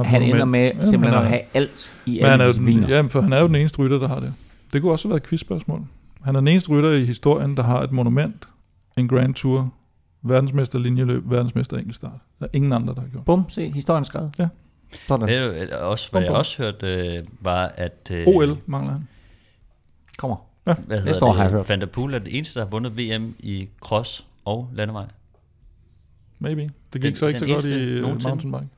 [0.00, 2.42] et Han ender med Jamen, simpelthen han at er- have alt i Men han alle
[2.42, 2.80] er jo discipliner.
[2.80, 4.34] den, ja, for han er jo den eneste rytter, der har det.
[4.72, 5.80] Det kunne også have været et quizspørgsmål.
[6.22, 8.48] Han er den eneste rytter i historien, der har et monument,
[8.98, 9.72] en Grand Tour,
[10.22, 12.12] verdensmester linjeløb, verdensmester enkeltstart.
[12.38, 13.24] Der er ingen andre, der har gjort.
[13.24, 14.30] Bum, se, historien skrevet.
[14.38, 14.48] Ja.
[15.08, 15.28] Sådan.
[15.28, 18.10] det er jo også, hvad jeg også hørte, øh, var, at...
[18.12, 19.08] Øh, OL mangler han.
[20.18, 20.36] Kommer.
[20.64, 21.68] hvad Næste hedder år har jeg det, hørt.
[21.68, 25.06] Van der Poel er det eneste, der har vundet VM i cross og landevej.
[26.38, 26.60] Maybe.
[26.62, 28.28] Det gik Den- så ikke den så godt eneste i øh, nogensinde.
[28.30, 28.68] mountainbike.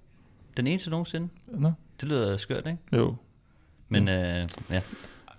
[0.57, 1.29] Den eneste nogensinde.
[1.47, 2.79] Nå, Det lyder skørt, ikke?
[2.93, 3.15] jo.
[3.89, 4.81] Men øh, ja.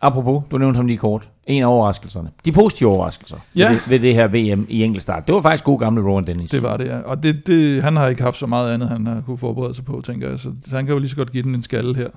[0.03, 1.29] Apropos, du nævnte ham lige kort.
[1.47, 2.29] En af overraskelserne.
[2.45, 3.69] De positive overraskelser Ja.
[3.69, 5.27] ved, det, ved det her VM i enkeltstart.
[5.27, 6.51] Det var faktisk god gamle Rowan Dennis.
[6.51, 6.99] Det var det, ja.
[6.99, 9.85] Og det, det, han har ikke haft så meget andet, han har kunne forberede sig
[9.85, 10.39] på, tænker jeg.
[10.39, 12.07] Så, så han kan jo lige så godt give den en skalle her.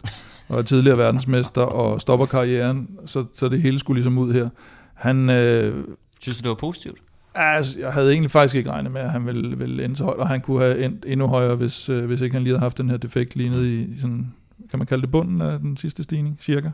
[0.49, 4.49] Og er tidligere verdensmester og stopper karrieren, så, så det hele skulle ligesom ud her.
[4.95, 5.85] Han, øh,
[6.21, 6.99] Synes du, det var positivt?
[7.35, 10.17] altså, jeg havde egentlig faktisk ikke regnet med, at han ville, ville ende så højt,
[10.19, 12.79] og han kunne have endt endnu højere, hvis, øh, hvis ikke han lige havde haft
[12.79, 14.33] den her defekt lige nede i, i sådan,
[14.71, 16.71] kan man kalde det bunden af den sidste stigning, cirka.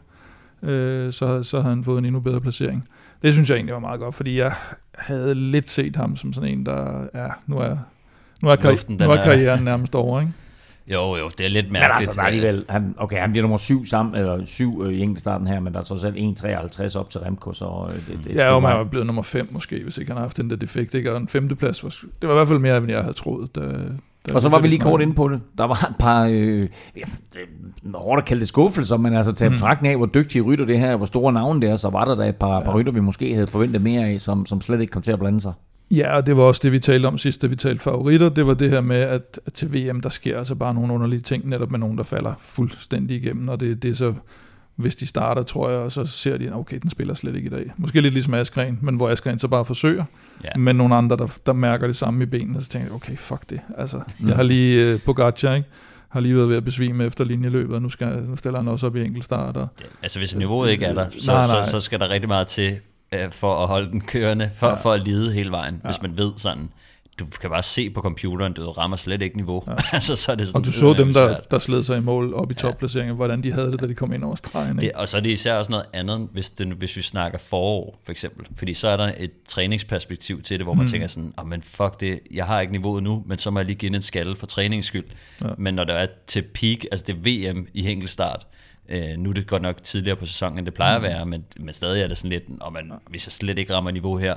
[0.62, 2.88] Øh, så, så havde han fået en endnu bedre placering.
[3.22, 4.53] Det synes jeg egentlig var meget godt, fordi jeg
[4.94, 7.77] havde lidt set ham som sådan en, der, ja, nu er,
[8.42, 10.33] nu er, Luften, karri- den nu er er- karrieren nærmest over, ikke?
[10.87, 11.96] Jo, jo, det er lidt Men mærkeligt.
[12.09, 15.01] altså, der er alligevel, han, okay, han bliver nummer syv sammen, eller syv øh, i
[15.01, 18.27] enkeltstarten her, men der er trods alt 1,53 op til Remco, så øh, det, det
[18.27, 18.70] er et Ja, vej.
[18.70, 21.12] han var blevet nummer 5 måske, hvis ikke han havde haft den der defekt, ikke?
[21.12, 23.55] Og en femteplads, var, det var i hvert fald mere, end jeg havde troet.
[23.55, 23.61] Da,
[24.35, 25.40] Og så var vi lige kort inde på det.
[25.58, 26.58] Der var et par, øh,
[26.96, 27.40] ja, det
[27.85, 29.54] er hårdt at kalde det skuffelser, men altså tage mm.
[29.54, 32.04] betragtning af, hvor dygtige rytter det her, er, hvor store navne det er, så var
[32.04, 32.61] der da et par, ja.
[32.61, 35.18] par rytter, vi måske havde forventet mere af, som, som slet ikke kom til at
[35.18, 35.52] blande sig.
[35.90, 38.28] Ja, og det var også det, vi talte om sidst, da vi talte favoritter.
[38.28, 41.20] Det var det her med, at, at til VM, der sker altså bare nogle underlige
[41.20, 43.48] ting, netop med nogen, der falder fuldstændig igennem.
[43.48, 44.14] Og det, det er så,
[44.83, 47.51] hvis de starter, tror jeg, og så ser de, okay, den spiller slet ikke i
[47.51, 47.73] dag.
[47.77, 50.05] Måske lidt ligesom Askren, men hvor Askren så bare forsøger.
[50.45, 50.49] Ja.
[50.55, 50.59] Ja.
[50.59, 53.16] Men nogle andre, der, der mærker det samme i benene, og så tænker jeg, okay,
[53.16, 53.61] fuck det.
[53.79, 55.68] Altså, jeg har lige, uh, Pogacar, ikke?
[56.09, 58.87] har lige været ved at besvime efter linjeløbet, og nu, skal, nu stiller han også
[58.87, 59.57] op i enkeltstart.
[59.57, 59.68] Og,
[60.03, 61.66] Altså hvis niveauet ikke er der, så, Nej, så, nej.
[61.66, 62.79] så skal der rigtig meget til
[63.12, 64.75] øh, for at holde den kørende, for, ja.
[64.75, 65.88] for at lide hele vejen, ja.
[65.88, 66.71] hvis man ved sådan,
[67.24, 69.64] du kan bare se på computeren, du rammer slet ikke niveau.
[69.66, 69.72] Ja.
[69.92, 72.35] altså, så er det sådan, og du så dem, der, der sled sig i mål
[72.35, 74.76] op i topplaceringen, hvordan de havde det, da de kom ind over stregen.
[74.76, 74.98] Det, Ikke?
[74.98, 78.12] og så er det især også noget andet, hvis, det, hvis vi snakker forår, for
[78.12, 78.46] eksempel.
[78.56, 80.90] Fordi så er der et træningsperspektiv til det, hvor man mm.
[80.90, 83.66] tænker sådan, oh, men fuck det, jeg har ikke niveauet nu, men så må jeg
[83.66, 85.04] lige give en skalle for træningens skyld.
[85.44, 85.48] Ja.
[85.58, 88.46] Men når der er til peak, altså det er VM i enkeltstart,
[88.88, 91.04] øh, nu er det godt nok tidligere på sæsonen, end det plejer mm.
[91.04, 93.74] at være, men, men stadig er det sådan lidt, oh, man, hvis jeg slet ikke
[93.74, 94.35] rammer niveau her,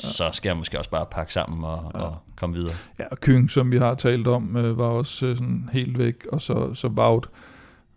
[0.00, 2.00] så skal jeg måske også bare pakke sammen og, ja.
[2.00, 2.72] og komme videre.
[2.98, 6.14] Ja, og Kyng, som vi har talt om, øh, var også øh, sådan helt væk,
[6.32, 7.28] og så, så Wout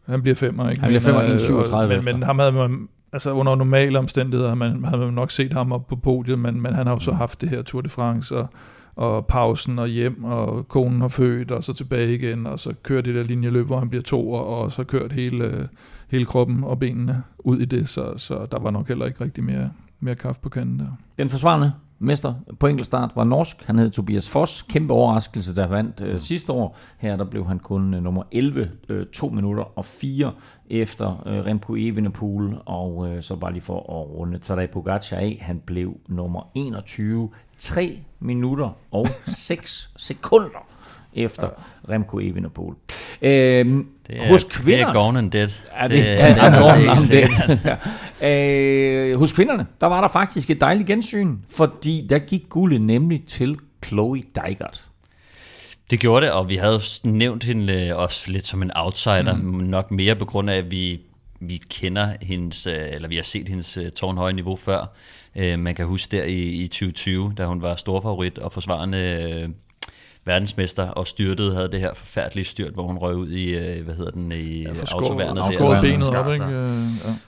[0.06, 0.82] Han bliver femmer, ikke?
[0.82, 4.56] Han bliver femmer, Men, øh, 37 men, men ham havde man, altså under normale omstændigheder,
[4.56, 7.12] man, havde man nok set ham op på podiet, men, men han har jo så
[7.12, 8.48] haft det her Tour de France, og,
[8.96, 13.02] og pausen og hjem, og konen har født, og så tilbage igen, og så kører
[13.02, 15.70] det der linjeløb, hvor han bliver to, og, og så kørt hele,
[16.10, 19.44] hele kroppen og benene ud i det, så, så der var nok heller ikke rigtig
[19.44, 20.88] mere, mere kaffe på kanden der.
[21.20, 23.66] Den forsvarende mester på enkeltstart var norsk.
[23.66, 24.62] Han hed Tobias Foss.
[24.62, 26.78] Kæmpe overraskelse, der vandt øh, sidste år.
[26.98, 30.32] Her der blev han kun øh, nummer 11, øh, 2 minutter og 4
[30.70, 32.58] efter øh, Remco Evenepoel.
[32.66, 35.38] Og øh, så bare lige for at runde Tadej Pogacar af.
[35.42, 40.73] Han blev nummer 21, 3 minutter og 6 sekunder
[41.16, 41.50] efter
[41.90, 42.76] Remco Evenepoel.
[43.22, 44.94] Øhm, Det er, hos det er kvinder...
[44.94, 45.50] gone and dead.
[45.80, 47.78] Ja, det, det, er, det
[48.22, 52.82] er, øh, hos kvinderne, der var der faktisk et dejligt gensyn, fordi der gik guldet
[52.82, 54.86] nemlig til Chloe Dygert.
[55.92, 59.44] Det gjorde det, og vi havde nævnt hende øh, også lidt som en outsider, mm.
[59.44, 61.02] nok mere på grund af, at vi,
[61.40, 64.86] vi kender hendes, øh, eller vi har set hendes øh, tårnhøje niveau før.
[65.58, 69.54] Man kan huske der i, i 2020, da hun var storfavorit og forsvarende
[70.26, 73.96] verdensmester og styrtede, havde det her forfærdelige styrt, hvor hun røg ud i, øh, hvad
[73.96, 75.36] hedder den, i ja, autoværnet.
[75.36, 75.42] der.
[75.56, 76.46] Skåret Autoværnet, benet op, ikke?
[76.46, 76.82] Ja.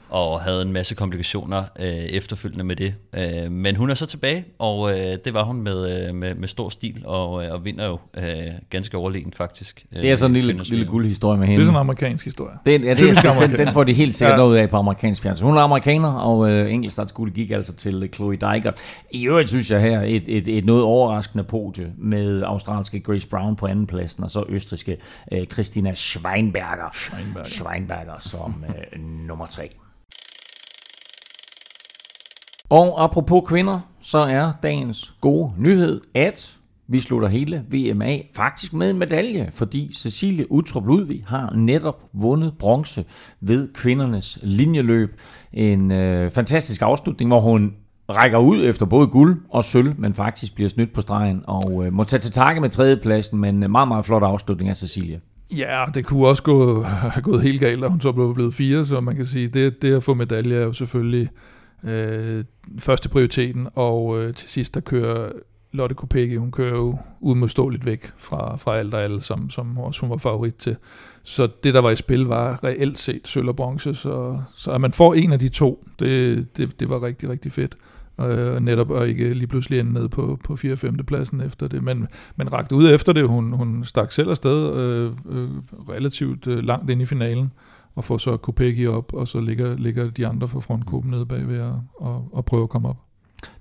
[0.09, 2.93] og havde en masse komplikationer øh, efterfølgende med det.
[3.15, 6.47] Øh, men hun er så tilbage, og øh, det var hun med, øh, med, med
[6.47, 8.23] stor stil, og, øh, og vinder jo øh,
[8.69, 9.83] ganske overlegent faktisk.
[9.95, 11.61] Øh, Det er sådan en lille, lille guldhistorie med Det hende.
[11.61, 12.55] er sådan en amerikansk historie.
[12.65, 13.21] Den, ja, det, Typisk
[13.57, 14.37] den, den, får de helt sikkert Ja.
[14.37, 15.45] noget af på amerikansk fjernsyn.
[15.45, 18.73] Hun er amerikaner, og øh, enkeltstartsguld gik altså til Chloe Dygert.
[19.11, 22.43] I øvrigt synes jeg her et, et, et noget overraskende podie med
[22.85, 24.97] australske Grace Brown på anden pladsen, og så østriske
[25.31, 27.43] øh, Christina Schweinberger, Schweinberger.
[27.43, 29.75] Schweinberger som øh, nummer tre.
[32.69, 38.73] Og apropos kvinder, så er dagens gode nyhed, at vi slutter hele VM af faktisk
[38.73, 43.05] med en medalje, fordi Cecilie Utrup Ludvig har netop vundet bronze
[43.41, 45.19] ved kvindernes linjeløb.
[45.53, 47.73] En øh, fantastisk afslutning, hvor hun
[48.09, 51.93] rækker ud efter både guld og sølv, men faktisk bliver snydt på stregen og øh,
[51.93, 55.19] må tage til takke med tredjepladsen, men en meget, meget flot afslutning af Cecilia.
[55.57, 58.85] Ja, det kunne også gå, have gået helt galt, og hun så blev blevet fire,
[58.85, 61.29] så man kan sige, det, det at få medalje er jo selvfølgelig
[61.83, 62.43] øh,
[62.79, 65.29] første prioriteten, og øh, til sidst der kører
[65.75, 70.01] Lotte Kopecky, hun kører jo udmodståeligt væk fra, fra alt og alle, som, som også
[70.01, 70.77] hun var favorit til.
[71.23, 74.81] Så det, der var i spil, var reelt set sølv og bronze, så, så at
[74.81, 77.75] man får en af de to, det, det, det var rigtig, rigtig fedt.
[78.21, 80.73] Øh, netop at ikke lige pludselig ende ned på, på 4.
[80.73, 80.97] og 5.
[80.97, 81.83] pladsen efter det.
[81.83, 85.49] Men, men rakte ud efter det, hun, hun stak selv afsted øh, øh,
[85.89, 87.51] relativt øh, langt ind i finalen,
[87.95, 91.61] og får så Kopecky op, og så ligger, ligger de andre fra frontgruppen nede bagved
[91.61, 93.04] og, og, og prøver at komme op.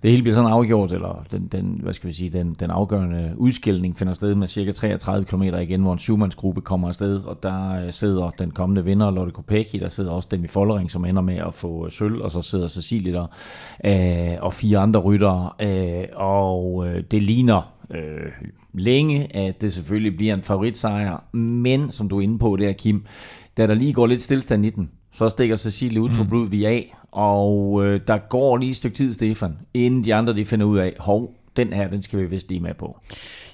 [0.02, 3.34] Det hele bliver sådan afgjort, eller den, den, hvad skal vi sige, den, den afgørende
[3.36, 7.84] udskilning finder sted med cirka 33 km igen, hvor en syvmandsgruppe kommer afsted, og der
[7.84, 11.36] øh, sidder den kommende vinder, Lotte Kopecky, der sidder også Demi Follering, som ender med
[11.36, 13.26] at få øh, sølv, og så sidder Cecilie der,
[13.84, 20.16] øh, og fire andre ryttere, øh, og øh, det ligner øh, længe, at det selvfølgelig
[20.16, 23.04] bliver en favoritsejr, men som du er inde på der, Kim,
[23.56, 26.32] da der lige går lidt stillstand i den, så stikker Cecilie Utrup mm.
[26.32, 30.44] Ludvig af, og øh, der går lige et stykke tid, Stefan, inden de andre de
[30.44, 33.00] finder ud af, hov, den her, den skal vi vist lige med på.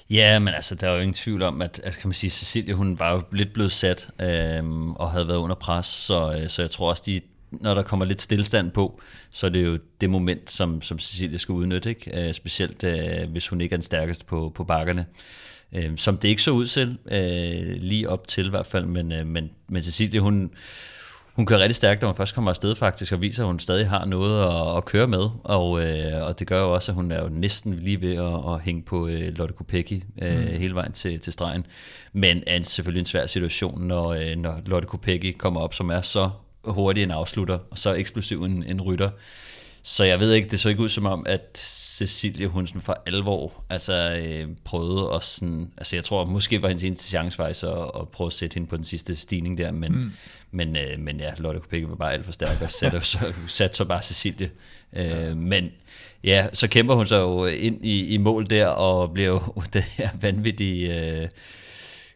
[0.09, 2.73] Ja, men altså, der er jo ingen tvivl om, at, at kan man sige, Cecilie,
[2.73, 6.61] hun var jo lidt blevet sat øh, og havde været under pres, så, øh, så
[6.61, 7.21] jeg tror også, de,
[7.51, 11.39] når der kommer lidt stillestand på, så er det jo det moment, som, som Cecilie
[11.39, 12.27] skal udnytte, ikke?
[12.27, 15.05] Øh, specielt øh, hvis hun ikke er den stærkeste på, på bakkerne.
[15.73, 19.11] Øh, som det ikke så ud til, øh, lige op til i hvert fald, men,
[19.11, 20.51] øh, men, men Cecilie, hun,
[21.35, 23.89] hun kører rigtig stærkt, når hun først kommer afsted faktisk, og viser, at hun stadig
[23.89, 25.29] har noget at, at køre med.
[25.43, 28.53] Og, øh, og det gør jo også, at hun er jo næsten lige ved at,
[28.53, 30.47] at hænge på øh, Lotte Kopecky øh, mm.
[30.47, 31.65] hele vejen til, til stregen.
[32.13, 36.01] Men er selvfølgelig en svær situation, når, øh, når Lotte Kopecky kommer op, som er
[36.01, 36.29] så
[36.65, 39.09] hurtig en afslutter, og så eksplosiv en, en rytter.
[39.83, 43.03] Så jeg ved ikke, det så ikke ud som om, at Cecilie, hun sådan for
[43.05, 47.63] alvor altså, øh, prøvede at sådan, altså jeg tror, måske var hendes eneste chance faktisk
[47.63, 50.11] at, at prøve at sætte hende på den sidste stigning der, men, mm.
[50.51, 53.77] men, øh, men ja, Lotte Kopecky var bare alt for stærk, og satte, så, satte
[53.77, 54.51] så bare Cecilie.
[54.93, 55.69] Øh, men
[56.23, 59.41] ja, så kæmper hun sig jo ind i, i mål der, og bliver jo
[59.73, 61.19] det her vanvittige...
[61.21, 61.29] Øh,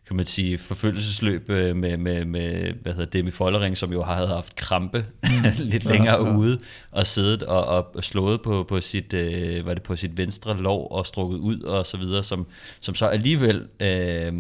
[0.08, 4.28] kan man sige, forfølgelsesløb øh, med, med, med hvad hedder Demi Follering, som jo havde
[4.28, 5.06] haft krampe
[5.60, 6.38] lidt længere ja, ja.
[6.38, 6.60] ude,
[6.92, 7.66] og siddet og,
[7.96, 11.60] og slået på, på, sit, øh, var det på sit venstre lov og strukket ud
[11.62, 12.46] og så videre, som,
[12.80, 14.32] som så alligevel øh,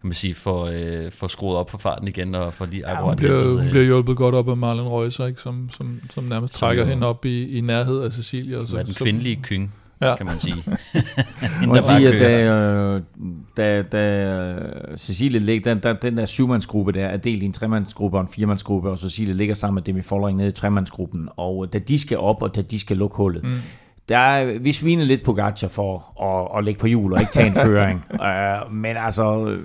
[0.00, 3.02] kan man sige, får, øh, får skruet op for farten igen og får lige Ja,
[3.02, 5.40] hun, bliver, hun øh, bliver hjulpet godt op af Marlon Reuser, ikke?
[5.40, 8.56] Som, som, som nærmest Som trækker jo- hende op i, i nærhed af Cecilia.
[8.58, 9.74] Og er den kvindelige kyng.
[10.00, 10.16] Ja.
[10.16, 10.56] kan man sige.
[11.60, 13.02] man kan sige, at
[13.56, 17.52] da, da, da Cecilie ligger, den, der, den der syvmandsgruppe der er delt i en
[17.52, 21.72] tremandsgruppe og en firmandsgruppe, og Cecilie ligger sammen med Demi Follering nede i tremandsgruppen, og
[21.72, 23.50] da de skal op, og da de skal lukke hullet, mm
[24.10, 27.46] der, vi sviner lidt på Gacha for at, at lægge på hjul og ikke tage
[27.46, 28.04] en føring.
[28.12, 29.56] uh, men altså,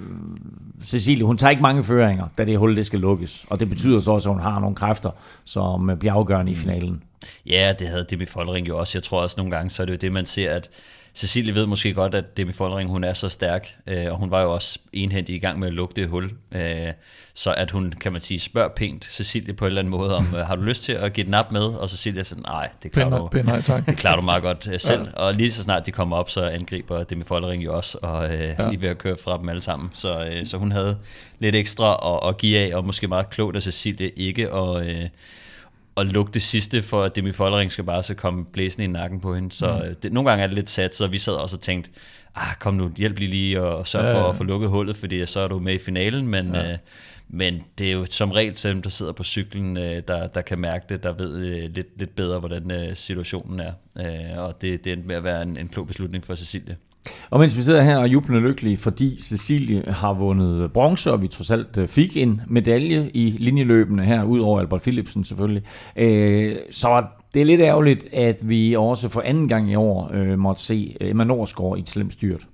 [0.83, 3.45] Cecilie, hun tager ikke mange føringer, da det hul det skal lukkes.
[3.49, 5.11] Og det betyder så også, at hun har nogle kræfter,
[5.45, 7.03] som bliver afgørende i finalen.
[7.45, 8.97] Ja, det havde Demi Follering jo også.
[8.97, 10.69] Jeg tror også nogle gange, så er det jo det, man ser, at
[11.15, 14.41] Cecilie ved måske godt, at Demi Follering, hun er så stærk, øh, og hun var
[14.41, 16.31] jo også enhændig i gang med at lukke det hul.
[16.51, 16.91] Øh,
[17.33, 20.27] så at hun, kan man sige, spørger pænt Cecilie på en eller anden måde, om
[20.35, 21.61] øh, har du lyst til at give den op med?
[21.61, 23.85] Og Cecilie siger, nej, det klarer, du, pæn, nej, tak.
[23.85, 25.01] det klarer du meget godt øh, selv.
[25.01, 25.11] Ja.
[25.11, 28.55] Og lige så snart de kommer op, så angriber Demi Follering jo også, og øh,
[28.59, 28.69] ja.
[28.69, 29.89] lige ved at køre fra dem alle sammen.
[29.93, 30.97] Så, øh, så hun havde
[31.39, 34.87] lidt ekstra at, at give af, og måske meget klogt af Cecilie ikke at...
[34.87, 35.07] Øh,
[35.97, 39.21] at lukke det sidste, for at Demi Follering skal bare så komme blæsende i nakken
[39.21, 39.51] på hende.
[39.51, 39.95] Så mm.
[39.95, 41.91] det, nogle gange er det lidt sat, så vi sad også og tænkte,
[42.35, 44.29] ah, kom nu, hjælp lige lige og sørg for ja, ja.
[44.29, 46.71] at få lukket hullet, fordi så er du med i finalen, men, ja.
[46.71, 46.77] øh,
[47.27, 50.59] men det er jo som regel dem, der sidder på cyklen, øh, der, der kan
[50.59, 53.73] mærke det, der ved øh, lidt, lidt bedre, hvordan øh, situationen er.
[53.97, 56.77] Øh, og det, det endte med at være en, en klog beslutning for Cecilie.
[57.29, 61.27] Og mens vi sidder her og jubler lykkelige, fordi Cecilie har vundet bronze, og vi
[61.27, 65.63] trods alt øh, fik en medalje i linjeløbene her, ud over Albert Philipsen selvfølgelig,
[65.95, 70.11] øh, så var det er lidt ærgerligt, at vi også for anden gang i år
[70.13, 72.47] øh, måtte se øh, Emma Norsgaard i et slemt styrt.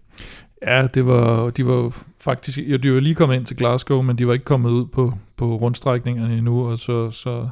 [0.68, 4.18] Ja, det var, de var faktisk, ja, de var lige kommet ind til Glasgow, men
[4.18, 7.48] de var ikke kommet ud på, på rundstrækningerne endnu, og så, så,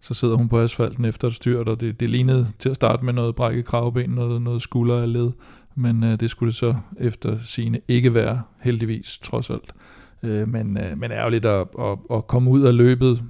[0.00, 3.04] så sidder hun på asfalten efter et styrt, og det, det lignede til at starte
[3.04, 5.30] med noget brækket kravben, noget, noget skulder af led
[5.74, 9.74] men øh, det skulle det så efter sine ikke være, heldigvis, trods alt.
[10.22, 13.22] Øh, men, øh, men ærgerligt at, at, at komme ud af løbet,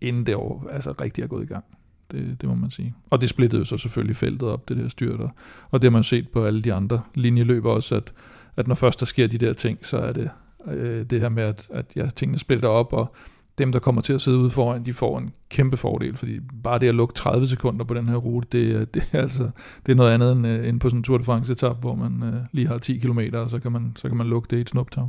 [0.00, 1.64] inden det år altså rigtig er gået i gang.
[2.10, 2.94] Det, det må man sige.
[3.10, 5.20] Og det splittede jo så selvfølgelig feltet op, det der styrt.
[5.20, 5.30] Og,
[5.70, 8.12] og det har man set på alle de andre linjeløber også, at,
[8.56, 10.30] at når først der sker de der ting, så er det
[10.66, 13.14] øh, det her med, at, at ja, tingene splitter op, og
[13.58, 16.78] dem, der kommer til at sidde ude foran, de får en kæmpe fordel, fordi bare
[16.78, 19.50] det at lukke 30 sekunder på den her rute, det, øh, det, er, altså,
[19.86, 21.94] det er noget andet end, øh, end på sådan en Tour de France etap, hvor
[21.94, 24.56] man øh, lige har 10 km, og så kan man, så kan man lukke det
[24.56, 25.08] i et snuptag.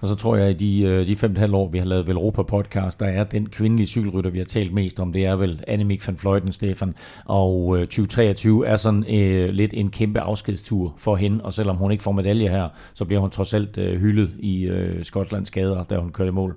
[0.00, 2.42] Og så tror jeg, at de, øh, de fem halv år, vi har lavet Europa
[2.42, 6.08] podcast, der er den kvindelige cykelrytter, vi har talt mest om, det er vel Annemiek
[6.08, 6.94] van Fleuten, Stefan.
[7.24, 11.92] Og øh, 2023 er sådan øh, lidt en kæmpe afskedstur for hende, og selvom hun
[11.92, 15.84] ikke får medalje her, så bliver hun trods alt øh, hyldet i øh, Skotlands gader,
[15.84, 16.56] da hun kørte i mål.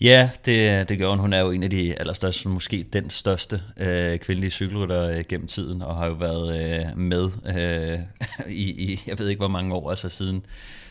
[0.00, 1.18] Ja, det, det gør hun.
[1.18, 5.46] Hun er jo en af de allerstørste, måske den største øh, kvindelige cykelrytter øh, gennem
[5.46, 7.98] tiden, og har jo været øh, med øh,
[8.64, 10.46] i, i, jeg ved ikke hvor mange år, altså siden,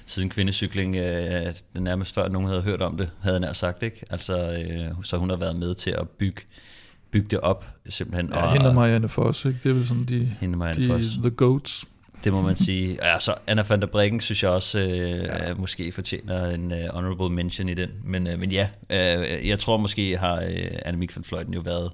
[0.05, 4.05] siden kvindecykling, øh, nærmest før nogen havde hørt om det, havde nær sagt, ikke?
[4.09, 6.41] Altså, øh, så hun har været med til at bygge
[7.11, 8.29] bygge det op, simpelthen.
[8.33, 9.59] Ja, og, hende og Marianne Foss, ikke?
[9.63, 11.07] Det er vel sådan de, hende de Foss.
[11.07, 11.85] the goats.
[12.23, 13.03] Det må man sige.
[13.03, 15.53] Altså, Anna van der Breggen synes jeg også øh, ja.
[15.53, 17.89] måske fortjener en uh, honorable mention i den.
[18.03, 21.91] Men, uh, men ja, uh, jeg tror måske har uh, Annemiek van Fleuten jo været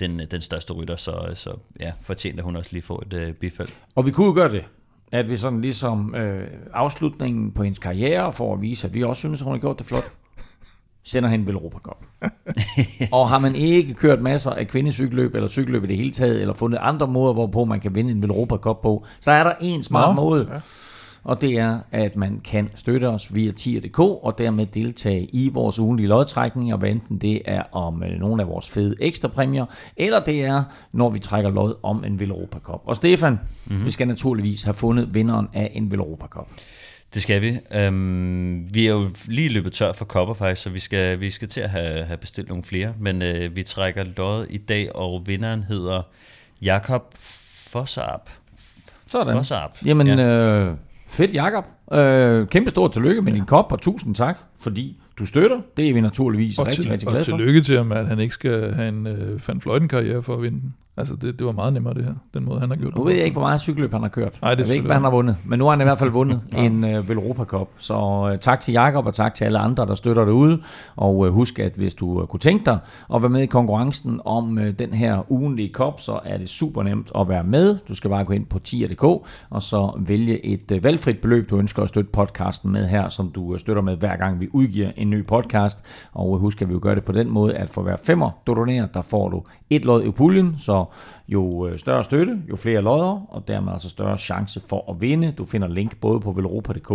[0.00, 3.68] den, den største rytter, så, så ja, fortjener hun også lige få et uh, bifald.
[3.94, 4.64] Og vi kunne jo gøre det,
[5.12, 9.20] at vi sådan ligesom øh, afslutningen på hendes karriere, for at vise, at vi også
[9.20, 10.04] synes, at hun har gjort det flot,
[11.04, 12.06] sender hende vel Europa Cup.
[13.12, 16.54] og har man ikke kørt masser af kvindecykelløb eller cykelløb i det hele taget, eller
[16.54, 19.82] fundet andre måder, hvorpå man kan vinde en Europa Cup på, så er der en
[19.82, 20.48] smart Nå, måde.
[20.52, 20.60] Ja.
[21.24, 25.78] Og det er, at man kan støtte os via tier.dk og dermed deltage i vores
[25.78, 30.20] ugenlige lodtrækninger, hvad enten det er om øh, nogle af vores fede ekstra præmier, eller
[30.20, 32.80] det er, når vi trækker lod om en Europa Cup.
[32.84, 33.86] Og Stefan, mm-hmm.
[33.86, 36.48] vi skal naturligvis have fundet vinderen af en Europa Cup.
[37.14, 37.58] Det skal vi.
[37.88, 41.48] Um, vi er jo lige løbet tør for kopper faktisk, så vi skal, vi skal
[41.48, 42.94] til at have, have bestilt nogle flere.
[42.98, 46.02] Men uh, vi trækker lod i dag, og vinderen hedder
[46.62, 47.14] Jakob
[47.70, 48.30] Fossarp.
[49.06, 49.36] Sådan.
[49.36, 49.78] Fossarp.
[49.84, 50.16] Jamen, ja.
[50.16, 50.74] øh,
[51.06, 51.64] fedt Jakob.
[51.92, 53.38] Øh, kæmpe stort tillykke med ja.
[53.38, 55.60] din kop, og tusind tak, fordi du støtter.
[55.76, 57.32] Det er vi naturligvis og rigtig, til, rigtig glade for.
[57.32, 60.42] Og tillykke til ham, at han ikke skal have en øh, Van Fløjten-karriere for at
[60.42, 60.74] vinde den.
[60.96, 63.14] Altså, det, det var meget nemmere, det her, den måde, han har gjort Nu ved
[63.14, 64.38] jeg ikke, hvor meget cykelløb han har kørt.
[64.42, 65.36] Nej, det jeg ved ikke, hvad han har vundet.
[65.44, 66.62] Men nu har han i hvert fald vundet ja.
[66.62, 67.68] en uh, Europa Cup.
[67.78, 70.62] Så uh, tak til Jakob og tak til alle andre, der støtter det ude.
[70.96, 72.78] Og uh, husk, at hvis du uh, kunne tænke dig
[73.14, 76.82] at være med i konkurrencen om uh, den her ugenlige kop, så er det super
[76.82, 77.78] nemt at være med.
[77.88, 79.04] Du skal bare gå ind på tier.dk
[79.50, 83.30] og så vælge et uh, valgfrit beløb, du ønsker at støtte podcasten med her, som
[83.30, 85.84] du uh, støtter med hver gang vi udgiver en ny podcast.
[86.12, 88.30] Og uh, husk, at vi vil gøre det på den måde, at for hver femmer,
[88.46, 90.88] du donerer, der får du et lod i puljen, så Så
[91.32, 95.34] jo øh, større støtte, jo flere lodder, og dermed altså større chance for at vinde.
[95.38, 96.90] Du finder link både på velropa.dk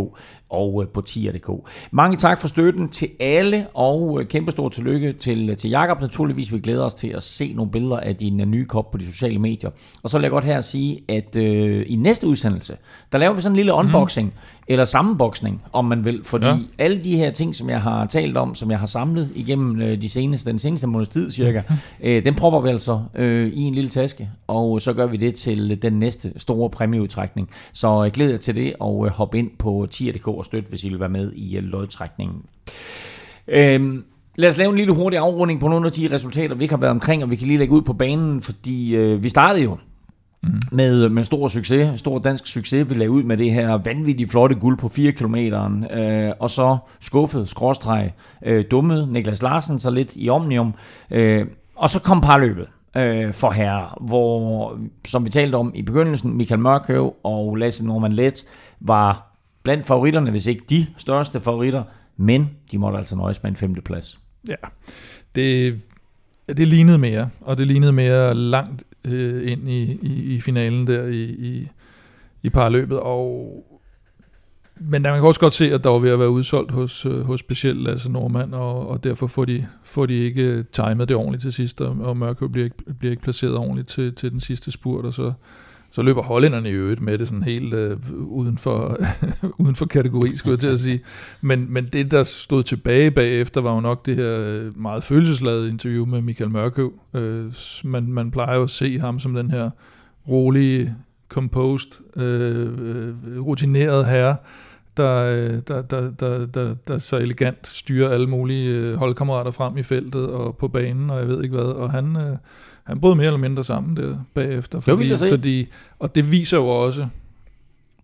[0.50, 1.50] og øh, på tier.dk.
[1.92, 6.54] Mange tak for støtten til alle, og øh, kæmpe stor tillykke til, til Jakob naturligvis.
[6.54, 9.40] Vi glæder os til at se nogle billeder af din nye kop på de sociale
[9.40, 9.70] medier.
[10.04, 12.78] Og så vil jeg godt her sige, at øh, i næste udsendelse,
[13.12, 14.64] der laver vi sådan en lille unboxing, mm.
[14.68, 16.58] eller sammenboksning, om man vil, fordi ja.
[16.78, 20.10] alle de her ting, som jeg har talt om, som jeg har samlet igennem de
[20.10, 21.62] seneste, den seneste måneds tid cirka,
[22.04, 25.36] øh, den propper vi altså øh, i en lille taske, og så gør vi det
[25.36, 27.50] til den næste store præmieudtrækning.
[27.74, 30.84] Så øh, glæder jer til det, og øh, hop ind på tier.dk og støt, hvis
[30.84, 32.42] I vil være med i øh, lodtrækningen.
[33.48, 34.04] Øh,
[34.40, 36.82] Lad os lave en lille hurtig afrunding på nogle af de resultater, vi ikke har
[36.82, 39.78] været omkring, og vi kan lige lægge ud på banen, fordi øh, vi startede jo
[40.44, 40.50] mm.
[40.72, 42.90] med, med stor succes, stor dansk succes.
[42.90, 46.78] Vi lagde ud med det her vanvittigt flotte guld på 4 km, øh, og så
[47.00, 48.14] skuffet, skråstreg,
[48.46, 50.74] øh, dummet Niklas Larsen så lidt i Omnium,
[51.12, 52.68] øh, og så kom parløbet
[52.98, 58.14] øh, for herre, hvor, som vi talte om i begyndelsen, Michael Mørkøv og Lasse Norman
[58.14, 58.46] Let
[58.80, 61.84] var blandt favoritterne, hvis ikke de største favoritter,
[62.18, 64.20] men de måtte altså nøjes med en femteplads.
[64.48, 64.56] Ja,
[65.36, 65.80] det,
[66.48, 71.04] det lignede mere, og det lignede mere langt øh, ind i, i, i finalen der
[71.04, 71.70] i, i,
[72.44, 73.64] i parløbet, og
[74.80, 77.06] men der, man kan også godt se, at der var ved at være udsolgt hos,
[77.06, 81.10] øh, hos specielt Lasse Normand, og, og derfor får de, får de ikke øh, timet
[81.10, 84.32] det ordentligt til sidst, og, og Mørkø bliver ikke, bliver ikke placeret ordentligt til, til
[84.32, 85.34] den sidste spurt, og så,
[85.92, 88.98] så løber hollænderne i øvrigt med det sådan helt øh, uden, for,
[89.64, 91.00] uden for kategori, skulle jeg til at sige.
[91.42, 95.70] Men, men det, der stod tilbage bagefter, var jo nok det her øh, meget følelsesladede
[95.70, 96.94] interview med Michael Mørkøv.
[97.14, 97.46] Øh,
[97.84, 99.70] man, man plejer jo at se ham som den her
[100.28, 100.96] rolige,
[101.30, 103.08] composed, øh
[103.40, 104.36] rutineret herre,
[104.98, 110.30] der, der, der, der, der, der så elegant styrer alle mulige holdkammerater frem i feltet
[110.30, 111.66] og på banen, og jeg ved ikke hvad.
[111.66, 112.38] Og han,
[112.84, 114.80] han brød mere eller mindre sammen der bagefter.
[114.80, 115.68] Fordi, det fordi,
[116.00, 117.08] og det viser jo også,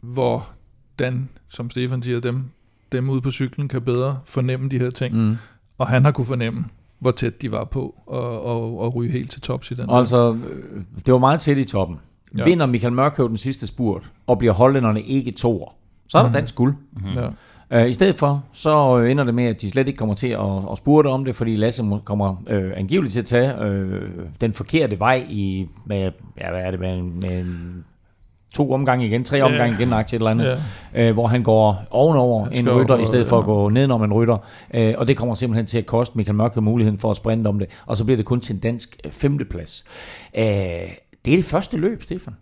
[0.01, 0.49] hvor
[0.99, 2.43] den, som Stefan siger, dem,
[2.91, 5.15] dem ude på cyklen kan bedre fornemme de her ting.
[5.15, 5.35] Mm.
[5.77, 6.65] Og han har kunne fornemme,
[6.99, 9.85] hvor tæt de var på og, og, og ryge helt til tops i den.
[9.89, 10.37] Altså,
[11.05, 11.99] det var meget tæt i toppen.
[12.37, 12.43] Ja.
[12.43, 15.75] Vinder Michael Mørkøv den sidste spurt, og bliver hollænderne ikke toer,
[16.13, 16.33] så er der mm.
[16.33, 16.75] dansk guld.
[16.91, 17.11] Mm-hmm.
[17.71, 17.81] Ja.
[17.81, 20.71] Uh, I stedet for, så ender det med, at de slet ikke kommer til at,
[20.71, 24.01] at spurte om det, fordi Lasse kommer uh, angiveligt til at tage uh,
[24.41, 26.11] den forkerte vej i, med,
[26.41, 27.45] ja, hvad er det, med, med
[28.53, 30.57] to omgange igen, tre omgange igen, aktie et eller andet,
[30.93, 31.09] ja.
[31.09, 33.41] uh, hvor han går ovenover han en rytter, i stedet for ja.
[33.41, 34.37] at gå nedenom en rytter,
[34.77, 37.59] uh, og det kommer simpelthen til at koste Michael Mørke muligheden for at sprinte om
[37.59, 39.85] det, og så bliver det kun til en dansk femteplads.
[40.33, 40.41] Uh,
[41.25, 42.33] det er det første løb, Stefan,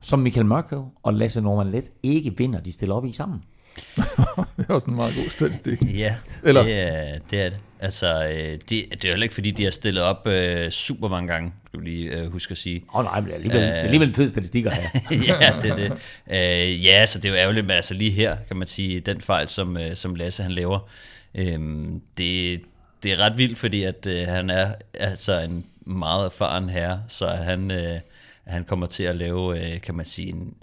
[0.00, 3.42] som Michael Mørke og Lasse Norman Let ikke vinder, de stiller op i sammen.
[4.56, 5.82] det er også en meget god statistik.
[5.82, 6.62] Ja, Eller?
[6.62, 7.60] Det, er, det er det.
[7.80, 11.08] Altså, øh, det, det er jo heller ikke, fordi de har stillet op uh, super
[11.08, 12.84] mange gange, du lige uh, huske at sige.
[12.94, 14.90] Åh oh, nej, men det er alligevel, uh, alligevel en fed statistik at have.
[15.28, 15.92] ja, det er det.
[16.26, 19.20] Uh, ja, så det er jo ærgerligt, men altså lige her, kan man sige, den
[19.20, 20.78] fejl, som, uh, som Lasse han laver,
[21.38, 21.44] uh,
[22.18, 22.60] det,
[23.02, 27.28] det er ret vildt, fordi at uh, han er altså en meget erfaren herre, så
[27.28, 27.98] han, uh,
[28.48, 30.54] han kommer til at lave, uh, kan man sige, en,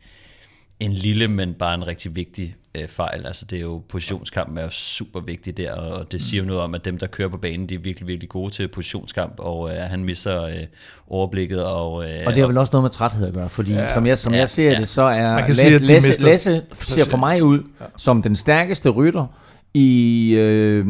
[0.79, 3.25] en lille, men bare en rigtig vigtig øh, fejl.
[3.25, 6.61] Altså det er jo, positionskampen er jo super vigtig der, og det siger jo noget
[6.61, 9.75] om, at dem, der kører på banen, de er virkelig, virkelig gode til positionskamp, og
[9.75, 10.53] øh, han misser øh,
[11.07, 11.65] overblikket.
[11.65, 14.07] Og, øh, og det har vel også noget med træthed at gøre, fordi ja, som
[14.07, 14.79] jeg, som ja, jeg ser ja.
[14.79, 17.85] det, så er Lasse, Lasse, Lasse ser for mig ud ja.
[17.97, 19.25] som den stærkeste rytter
[19.73, 20.31] i...
[20.33, 20.87] Øh,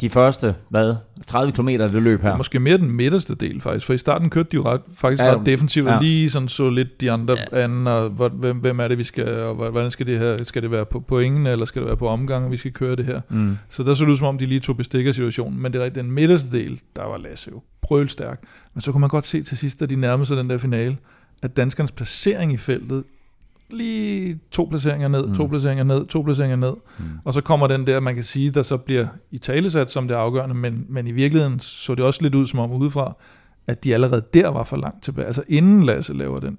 [0.00, 0.94] de første, hvad,
[1.26, 2.36] 30 km af det løb her.
[2.36, 5.34] Måske mere den midterste del faktisk, for i starten kørte de jo ret, faktisk ja,
[5.34, 6.00] ret defensivt, ja.
[6.00, 7.62] lige sådan så lidt de andre ja.
[7.62, 10.70] anden, og hvem, hvem er det, vi skal, og hvordan skal det her, skal det
[10.70, 13.20] være på pointen, eller skal det være på omgangen, vi skal køre det her.
[13.28, 13.58] Mm.
[13.68, 15.84] Så der så det ud som om, de lige tog bestik af situationen, men det
[15.84, 18.42] er den midterste del, der var Lasse jo brølstærk.
[18.74, 20.96] Men så kunne man godt se til sidst, da de nærmede sig den der finale,
[21.42, 23.04] at danskernes placering i feltet
[23.74, 25.34] lige to placeringer ned, mm.
[25.34, 26.74] to placeringer ned, to placeringer ned.
[26.98, 27.04] Mm.
[27.24, 30.14] Og så kommer den der, man kan sige, der så bliver i talesat som det
[30.14, 33.16] afgørende, men, men i virkeligheden så det også lidt ud som om udefra,
[33.66, 35.26] at de allerede der var for langt tilbage.
[35.26, 36.58] Altså inden Lasse laver den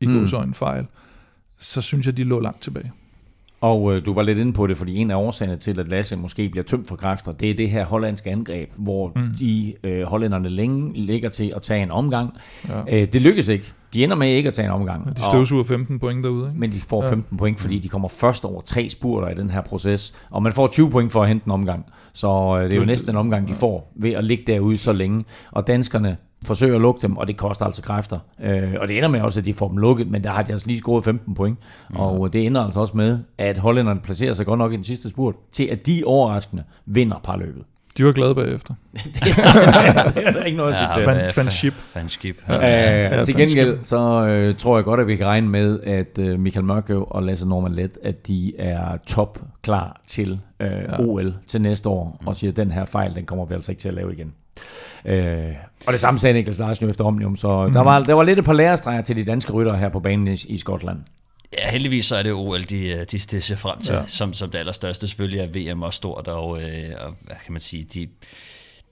[0.00, 0.18] i mm.
[0.18, 0.86] godsøjne fejl,
[1.58, 2.92] så synes jeg, de lå langt tilbage.
[3.60, 6.16] Og øh, du var lidt inde på det, fordi en af årsagerne til, at Lasse
[6.16, 9.22] måske bliver tømt for kræfter, det er det her hollandske angreb, hvor mm.
[9.38, 12.36] de øh, hollænderne længe ligger til at tage en omgang.
[12.68, 13.02] Ja.
[13.02, 13.72] Øh, det lykkes ikke.
[13.94, 15.06] De ender med ikke at tage en omgang.
[15.06, 16.48] Ja, de støvsuger 15 point derude.
[16.48, 16.60] Ikke?
[16.60, 17.36] Men de får 15 ja.
[17.36, 20.14] point, fordi de kommer først over tre spurter i den her proces.
[20.30, 21.86] Og man får 20 point for at hente en omgang.
[22.12, 24.92] Så øh, det er jo næsten en omgang, de får ved at ligge derude så
[24.92, 25.24] længe.
[25.50, 28.18] Og danskerne forsøger at lukke dem, og det koster altså kræfter.
[28.42, 30.52] Øh, og det ender med også, at de får dem lukket, men der har de
[30.52, 31.58] altså lige scoret 15 point.
[31.90, 31.96] Mm.
[31.96, 35.08] Og det ender altså også med, at hollænderne placerer sig godt nok i den sidste
[35.08, 37.64] spurt, til at de overraskende vinder parløbet.
[37.98, 38.74] De var glade bagefter.
[38.94, 41.04] det er der ikke noget at sige til.
[41.04, 41.72] Fan- fanship.
[41.72, 42.36] Fanship.
[42.48, 46.18] Ja, Ja, til gengæld så øh, tror jeg godt, at vi kan regne med, at
[46.20, 51.00] øh, Michael Mørkøv og Lasse Norman Let, at de er top klar til øh, ja.
[51.00, 53.80] OL til næste år, og siger, at den her fejl, den kommer vi altså ikke
[53.80, 54.32] til at lave igen.
[55.04, 55.54] Øh,
[55.86, 57.72] og det samme sagde Niklas Larsen jo efter Omnium, så mm.
[57.72, 60.28] der, var, der var lidt et par lærestreger til de danske ryttere her på banen
[60.28, 60.98] i, i Skotland.
[61.56, 64.06] Ja, heldigvis så er det OL, de, øh, de, de ser frem til, Ja.
[64.06, 65.08] som, som det allerstørste.
[65.08, 68.08] Selvfølgelig er VM også stort, og, øh, og hvad kan man sige, de,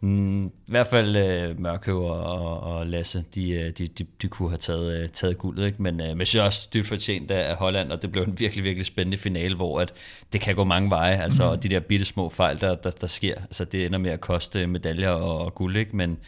[0.01, 4.49] mm, i hvert fald øh, Mørkøv og, og Lasse, de, øh, de, de, de kunne
[4.49, 5.83] have taget, øh, taget guldet, ikke?
[5.83, 9.19] men, øh, synes også dybt fortjent af Holland, og det blev en virkelig, virkelig spændende
[9.19, 9.93] finale, hvor at
[10.33, 11.51] det kan gå mange veje, altså mm.
[11.51, 14.21] og de der bitte små fejl, der, der, der sker, altså det ender med at
[14.21, 15.97] koste medaljer og, og guld, ikke?
[15.97, 16.19] men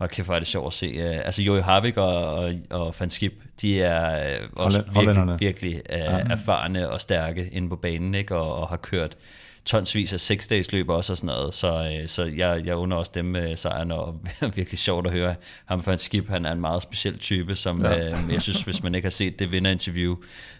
[0.00, 0.86] og kæft, hvor er det sjovt at se.
[0.86, 5.36] øh, Altså, Jojo Harvik og, og, og Van Skip, de er øh, også hollænderne.
[5.38, 8.36] virkelig, virkelig uh, erfarne og stærke inde på banen, ikke?
[8.36, 9.16] Og, og har kørt
[9.64, 13.12] tonsvis af seks løb også og sådan noget, så, øh, så jeg, jeg under også
[13.14, 14.20] dem med sejren, og
[14.56, 15.34] virkelig sjovt at høre
[15.64, 18.08] ham for en skib, han er en meget speciel type, som ja.
[18.10, 20.16] øh, jeg synes, hvis man ikke har set det vinderinterview,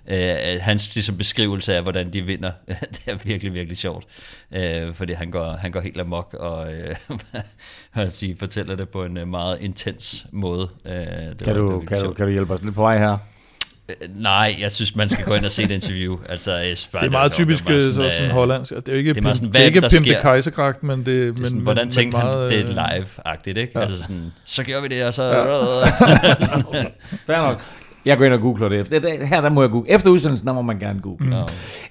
[0.08, 2.50] øh, hans ligesom, beskrivelse af, hvordan de vinder,
[2.94, 4.04] det er virkelig, virkelig sjovt,
[4.52, 6.94] øh, fordi han går, han går helt amok, og øh,
[7.94, 10.68] hvad sige, fortæller det på en øh, meget intens måde.
[10.86, 12.74] Øh, det Kan var- det var du, virkelig kan, du, kan du hjælpe os lidt
[12.74, 13.18] på vej her?
[14.02, 16.16] Øh, Nej, jeg synes, man skal gå ind og se et interview.
[16.28, 17.46] Altså, jeg synes bare, Det er meget sjovt.
[17.48, 18.70] typisk Det så sådan, øh, sådan hollandsk.
[18.70, 20.98] Det er jo ikke, det er pimp- sådan, det hvad er ikke pimpe kejserkragt, men
[20.98, 23.58] det, Det er men, sådan, men, hvordan men tænker han, meget, det øh, er live-agtigt,
[23.58, 23.72] ikke?
[23.74, 23.80] ja.
[23.80, 25.22] Altså sådan, så gør vi det, og så...
[25.24, 25.40] Ja.
[27.26, 27.62] Fair nok.
[28.04, 28.80] Jeg går ind og googler det.
[28.80, 28.98] efter.
[28.98, 29.90] Det- Her der må jeg google.
[29.90, 31.24] Efter udsendelsen, der må man gerne google.
[31.26, 31.30] Mm.
[31.30, 31.46] Nå.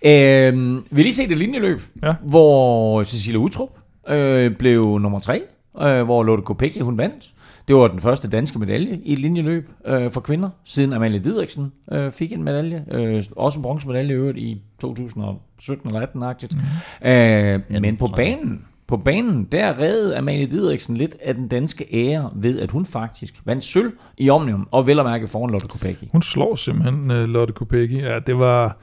[0.06, 2.14] Øhm, vi lige set et linjeløb, Ja.
[2.24, 3.70] hvor Cecilia Utrup
[4.10, 5.42] øh, blev nummer tre,
[5.82, 7.26] øh, hvor Lotte Kopecky, hun vandt.
[7.70, 11.72] Det var den første danske medalje i et linjeløb øh, for kvinder, siden Amalie Didriksen
[11.92, 12.86] øh, fik en medalje.
[12.92, 16.58] Øh, også en bronzemedalje i øvrigt i 2017 eller 18-agtigt.
[17.02, 17.08] Mm.
[17.08, 22.32] Øh, men på banen, på banen, der reddede Amalie Didriksen lidt af den danske ære
[22.36, 26.04] ved, at hun faktisk vandt sølv i Omnium, og vel at mærke foran Lotte Kopecky.
[26.12, 28.02] Hun slår simpelthen uh, Lotte Kopecky.
[28.02, 28.78] Ja, det var...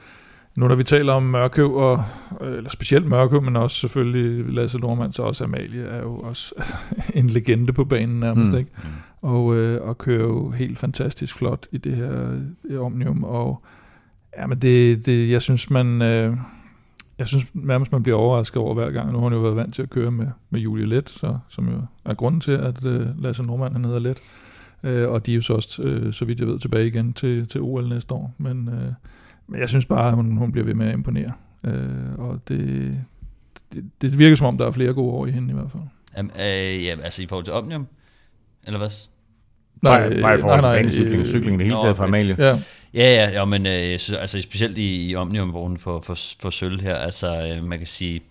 [0.57, 2.03] Nu når vi taler om Mørkøv, og,
[2.41, 6.55] øh, eller specielt Mørkøv, men også selvfølgelig Lasse Lormand, så også Amalie er jo også
[7.19, 8.57] en legende på banen nærmest, Mm.
[8.57, 8.71] ikke?
[9.21, 12.39] Og, øh, og kører jo helt fantastisk flot i det her
[12.69, 13.63] øh, Omnium, og
[14.37, 16.01] ja, men det, det, jeg synes, man...
[16.01, 16.37] Øh,
[17.19, 19.07] jeg synes nærmest, man bliver overrasket over hver gang.
[19.11, 21.69] Nu har hun jo været vant til at køre med, med Julie Let, så, som
[21.69, 24.17] jo er grunden til, at øh, Lasse Normand han hedder Let.
[24.83, 27.47] Øh, og de er jo så også, øh, så vidt jeg ved, tilbage igen til,
[27.47, 28.33] til OL næste år.
[28.37, 28.91] Men, øh,
[29.47, 31.31] men jeg synes bare, at hun, hun bliver ved med at imponere.
[31.63, 32.99] Øh, og det,
[33.73, 35.83] det, det virker som om, der er flere gode år i hende i hvert fald.
[36.19, 37.87] Um, øh, ja, altså i forhold til Omnium,
[38.65, 38.89] eller hvad?
[39.81, 42.09] Nej, bare i forhold til banecykling, øh, cykling det hele taget for okay.
[42.09, 42.35] Amalie.
[42.39, 42.57] Ja,
[42.93, 46.17] Ja, ja, ja men øh, synes, altså, specielt i, i Omnium, hvor hun får, får,
[46.39, 48.21] får sølv her, altså øh, man kan sige,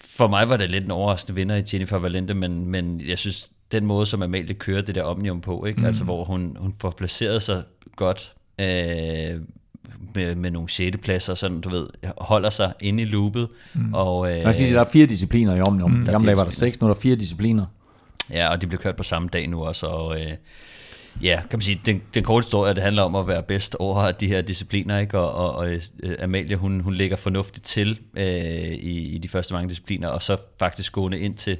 [0.00, 3.50] for mig var det lidt en overraskende vinder i Jennifer Valente, men, men jeg synes,
[3.72, 5.80] den måde, som Amalie kører det der Omnium på, ikke?
[5.80, 5.86] Mm.
[5.86, 7.62] altså hvor hun, hun får placeret sig
[7.96, 9.40] godt øh,
[10.14, 10.96] med, med nogle 6.
[11.02, 11.88] pladser, sådan du ved,
[12.18, 13.94] holder sig inde i loopet, mm.
[13.94, 15.90] og, øh, sige, der er fire discipliner i Omnium.
[15.90, 17.66] Mm, der er fire var der seks, nu er der fire discipliner.
[18.30, 20.32] Ja, og de blev kørt på samme dag nu også, og øh,
[21.22, 23.74] ja, kan man sige, den, den korte historie, at det handler om at være bedst
[23.74, 25.18] over de her discipliner, ikke?
[25.18, 25.72] Og, og, og
[26.02, 30.22] øh, Amalie, hun, hun ligger fornuftigt til øh, i, i de første mange discipliner, og
[30.22, 31.58] så faktisk gående ind til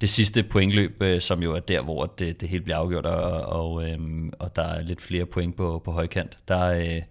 [0.00, 3.40] det sidste pointløb, øh, som jo er der, hvor det, det hele bliver afgjort, og,
[3.40, 3.98] og, øh,
[4.38, 6.36] og der er lidt flere point på, på højkant.
[6.48, 7.02] Der øh,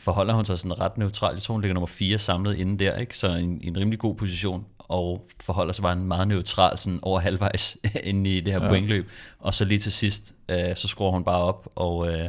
[0.00, 1.34] forholder hun sig sådan ret neutralt.
[1.34, 3.18] Jeg tror, hun ligger nummer 4 samlet inden der, ikke?
[3.18, 7.20] så en, en rimelig god position, og forholder sig bare en meget neutral sådan over
[7.20, 8.68] halvvejs inde i det her ja.
[8.68, 9.10] pointløb.
[9.38, 12.28] Og så lige til sidst, øh, så skruer hun bare op og, øh,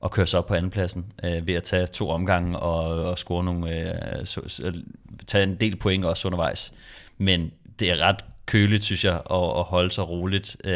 [0.00, 3.44] og kører sig op på andenpladsen øh, ved at tage to omgange og, og score
[3.44, 4.82] nogle, øh, så, så,
[5.26, 6.72] tage en del point også undervejs.
[7.18, 10.74] Men det er ret køligt, synes jeg, at, at holde sig roligt, øh,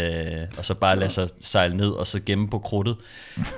[0.58, 2.96] og så bare lade sig sejle ned, og så gemme på krudtet.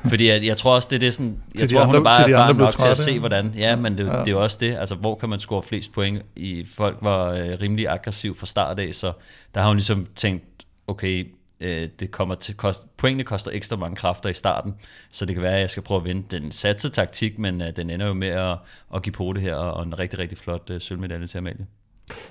[0.09, 2.24] Fordi jeg, jeg tror også, det er sådan, jeg Til tror, hun er andre- bare
[2.24, 4.12] andre erfaren nok til at se, hvordan, ja, men det, Ja.
[4.12, 7.30] det er jo også det, altså hvor kan man score flest point i, folk var
[7.30, 9.12] øh, rimelig aggressiv fra start af, så
[9.54, 10.44] der har hun ligesom tænkt,
[10.86, 11.28] okay,
[11.61, 14.74] øh, det kommer til kost, pointene koster ekstra mange kræfter i starten,
[15.12, 17.76] så det kan være, at jeg skal prøve at vinde den satte taktik, men øh,
[17.76, 18.56] den ender jo med at,
[18.94, 21.66] at give på det her, og en rigtig, rigtig flot øh, sølvmedalje til Amalie.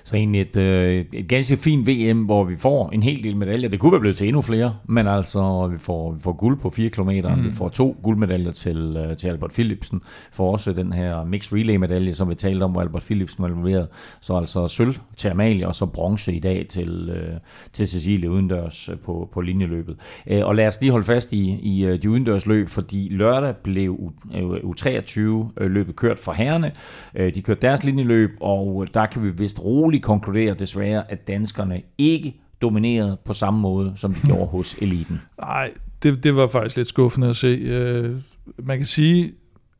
[0.04, 3.68] Så egentlig et, øh, et ganske fint VM, hvor vi får en hel del medaljer.
[3.68, 6.70] Det kunne være blevet til endnu flere, men altså vi får, vi får guld på
[6.70, 7.44] 4 km, mm.
[7.44, 10.00] vi får to guldmedaljer til, øh, til Albert Philipsen,
[10.32, 13.48] får også den her mixed relay medalje, som vi talte om, hvor Albert Philipsen var
[13.48, 13.88] involveret.
[14.20, 17.38] Så altså sølv til Amalie, og så bronze i dag til, øh,
[17.72, 19.96] til Cecilie udendørs øh, på, på linjeløbet.
[20.26, 23.54] Øh, og lad os lige holde fast i, i øh, de udendørs løb, fordi lørdag
[23.56, 26.72] blev U- øh, U23 øh, løbet kørt for herrene.
[27.14, 31.82] Øh, De kørte deres linjeløb, og der kan vi vist roligt konkludere desværre, at danskerne
[31.98, 35.20] ikke dominerede på samme måde, som de gjorde hos eliten.
[35.40, 35.70] Nej,
[36.02, 37.48] det, det var faktisk lidt skuffende at se.
[37.48, 38.16] Øh,
[38.58, 39.32] man kan sige,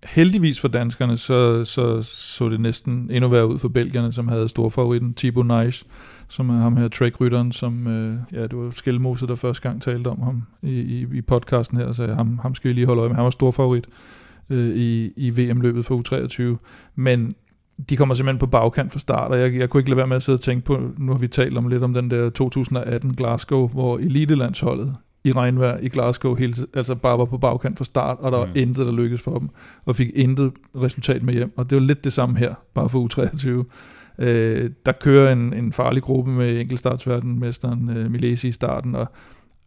[0.04, 4.48] heldigvis for danskerne, så, så så det næsten endnu værre ud for belgierne, som havde
[4.48, 5.84] storfavoritten Thibaut Nice,
[6.28, 10.08] som er ham her trackrytteren, som, øh, ja, det var Skelmose, der første gang talte
[10.08, 13.08] om ham i, i, i podcasten her, så ham, ham skal vi lige holde øje
[13.08, 13.16] med.
[13.16, 13.86] Han var storfavorit
[14.50, 16.56] øh, i, i VM-løbet for U23,
[16.94, 17.34] men
[17.90, 20.16] de kommer simpelthen på bagkant fra start, og jeg, jeg kunne ikke lade være med
[20.16, 23.14] at sidde og tænke på, nu har vi talt om lidt om den der 2018
[23.14, 28.18] Glasgow, hvor elitelandsholdet i regnvejr i Glasgow, hele, altså bare var på bagkant fra start,
[28.18, 28.50] og der mm.
[28.50, 29.48] var intet, der lykkedes for dem,
[29.84, 31.52] og fik intet resultat med hjem.
[31.56, 33.64] Og det var lidt det samme her, bare for U23.
[34.18, 39.06] Øh, der kører en, en farlig gruppe med enkeltstartsverdenmesteren øh, Milesi i starten, og,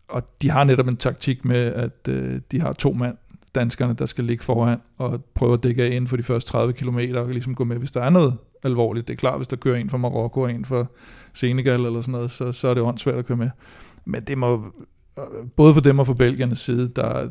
[0.10, 3.18] og de har netop en taktik med, at øh, de har to mand,
[3.56, 6.74] danskerne, der skal ligge foran og prøve at dække af inden for de første 30
[6.74, 9.08] km og ligesom gå med, hvis der er noget alvorligt.
[9.08, 10.86] Det er klart, hvis der kører en fra Marokko og en fra
[11.34, 13.50] Senegal eller sådan noget, så, så er det åndssvært at køre med.
[14.06, 14.66] Men det må,
[15.56, 17.30] både for dem og for Belgiernes side, der,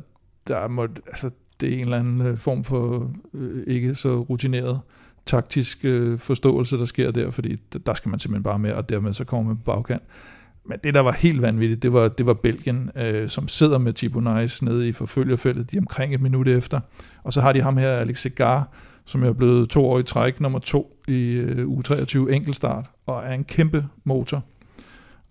[0.48, 4.80] der må, altså, det er en eller anden øh, form for øh, ikke så rutineret
[5.26, 7.56] taktisk øh, forståelse, der sker der, fordi
[7.86, 10.02] der skal man simpelthen bare med, og dermed så kommer man på bagkant.
[10.70, 13.92] Men det, der var helt vanvittigt, det var, det var Belgien, øh, som sidder med
[13.92, 16.80] Thibaut Nice nede i forfølgerfeltet, de omkring et minut efter.
[17.22, 18.68] Og så har de ham her, Alex Segar,
[19.04, 23.34] som er blevet to år i træk, nummer to i øh, U23 enkeltstart, og er
[23.34, 24.42] en kæmpe motor.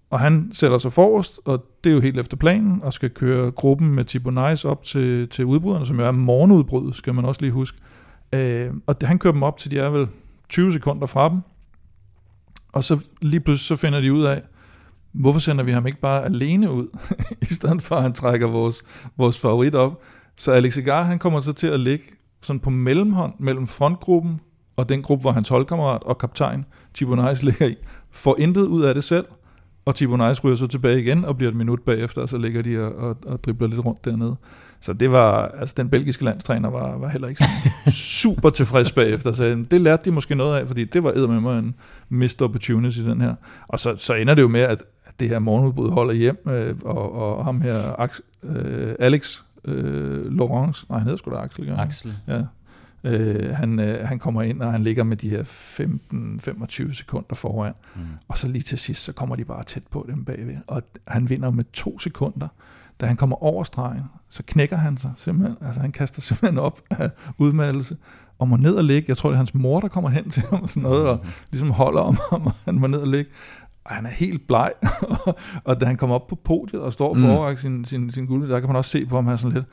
[0.09, 3.51] Og han sætter sig forrest, og det er jo helt efter planen, og skal køre
[3.51, 7.41] gruppen med Thibaut Nice op til, til udbryderne, som jo er morgenudbrud, skal man også
[7.41, 7.77] lige huske.
[8.33, 10.07] Øh, og han kører dem op til, de er vel
[10.49, 11.39] 20 sekunder fra dem,
[12.73, 14.41] og så lige pludselig så finder de ud af,
[15.19, 16.87] hvorfor sender vi ham ikke bare alene ud,
[17.51, 18.83] i stedet for at han trækker vores,
[19.17, 20.01] vores favorit op.
[20.35, 22.05] Så Alex Egar, han kommer så til at ligge
[22.41, 24.39] sådan på mellemhånd mellem frontgruppen
[24.77, 27.75] og den gruppe, hvor hans holdkammerat og kaptajn Thibaut Nice ligger i,
[28.11, 29.25] får intet ud af det selv,
[29.85, 32.61] og Thibaut Nice ryger så tilbage igen og bliver et minut bagefter, og så ligger
[32.61, 34.35] de og, og, og dribler lidt rundt dernede.
[34.81, 37.43] Så det var, altså den belgiske landstræner var, var heller ikke
[38.21, 41.59] super tilfreds bagefter, så det lærte de måske noget af, fordi det var med mig
[41.59, 41.75] en
[42.09, 43.35] missed opportunity den her.
[43.67, 44.83] Og så, så ender det jo med, at
[45.19, 50.85] det her morgenudbrud holder hjem, øh, og, og ham her, Ax, øh, Alex øh, Laurence,
[50.89, 51.65] nej han hedder sgu da Axel.
[51.65, 51.81] Ja.
[51.81, 52.17] Axel.
[52.27, 52.41] Ja.
[53.03, 57.73] Øh, han, øh, han kommer ind, og han ligger med de her 15-25 sekunder foran.
[57.95, 58.01] Mm.
[58.27, 60.57] Og så lige til sidst, så kommer de bare tæt på dem bagved.
[60.67, 62.47] Og han vinder med to sekunder.
[63.01, 65.57] Da han kommer over stregen, så knækker han sig simpelthen.
[65.61, 67.97] Altså han kaster simpelthen op af udmattelse
[68.39, 69.05] og må ned og ligge.
[69.07, 71.19] Jeg tror, det er hans mor, der kommer hen til ham og sådan noget, og
[71.23, 71.29] mm.
[71.51, 73.31] ligesom holder om ham, og han må ned og ligge.
[73.89, 74.71] Og han er helt bleg.
[75.67, 77.57] og da han kommer op på podiet og står for mm.
[77.57, 79.65] sin, sin, sin guld, der kan man også se på ham, han er sådan lidt,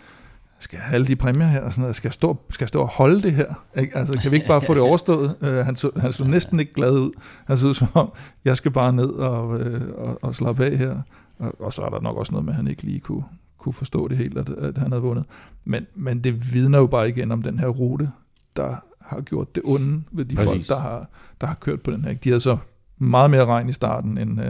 [0.58, 1.62] skal jeg have alle de præmier her?
[1.62, 1.96] Og sådan noget?
[1.96, 3.54] Skal, jeg stå, skal jeg stå og holde det her?
[3.78, 3.96] Ikke?
[3.96, 5.36] Altså, kan vi ikke bare få det overstået?
[5.40, 7.10] Uh, han, så, han så næsten ikke glad ud.
[7.46, 8.12] Han så ud som om,
[8.44, 11.00] jeg skal bare ned og, uh, og, og slappe af her.
[11.38, 13.24] Og, og så er der nok også noget med, at han ikke lige kunne,
[13.58, 15.24] kunne forstå det helt, at, at han havde vundet.
[15.64, 18.10] Men, men det vidner jo bare igen om den her rute,
[18.56, 20.50] der har gjort det onde ved de Præcis.
[20.50, 21.08] folk, der har,
[21.40, 22.14] der har kørt på den her.
[22.14, 22.56] De havde så
[22.98, 24.46] meget mere regn i starten, end, uh,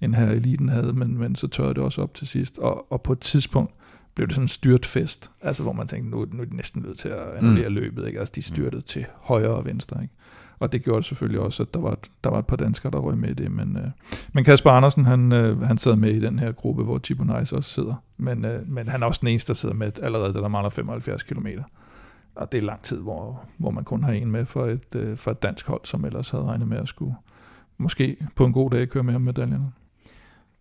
[0.00, 2.58] end her eliten havde, men, men så tørrede det også op til sidst.
[2.58, 3.72] Og, og på et tidspunkt,
[4.14, 6.82] blev det sådan en styrt fest, altså hvor man tænkte, nu, nu er de næsten
[6.82, 7.74] nødt til at annullere mm.
[7.74, 8.18] løbet, ikke?
[8.18, 8.82] altså de styrtede mm.
[8.82, 10.14] til højre og venstre, ikke?
[10.58, 12.92] og det gjorde det selvfølgelig også, at der var, et, der var et par danskere,
[12.92, 13.90] der røg med i det, men, øh,
[14.32, 17.56] men Kasper Andersen, han, øh, han sad med i den her gruppe, hvor Tipo Nice
[17.56, 20.48] også sidder, men, øh, men han er også den eneste, der sidder med allerede, der
[20.48, 21.46] mangler 75 km.
[22.34, 25.16] Og det er lang tid, hvor, hvor man kun har en med for et, øh,
[25.16, 27.14] for et dansk hold, som ellers havde regnet med at skulle
[27.80, 29.72] måske på en god dag køre med ham medaljerne.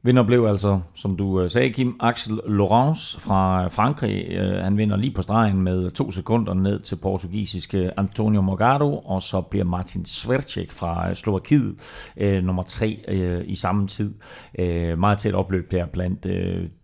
[0.01, 4.25] Vinder blev altså, som du øh, sagde, Kim Axel Laurence fra Frankrig.
[4.29, 9.21] Øh, han vinder lige på stregen med to sekunder ned til portugisiske Antonio Morgado, og
[9.21, 11.75] så bliver Martin Svercek fra øh, Slovakiet
[12.43, 13.05] nummer tre
[13.45, 14.13] i samme tid.
[14.97, 16.27] Meget tæt opløb der blandt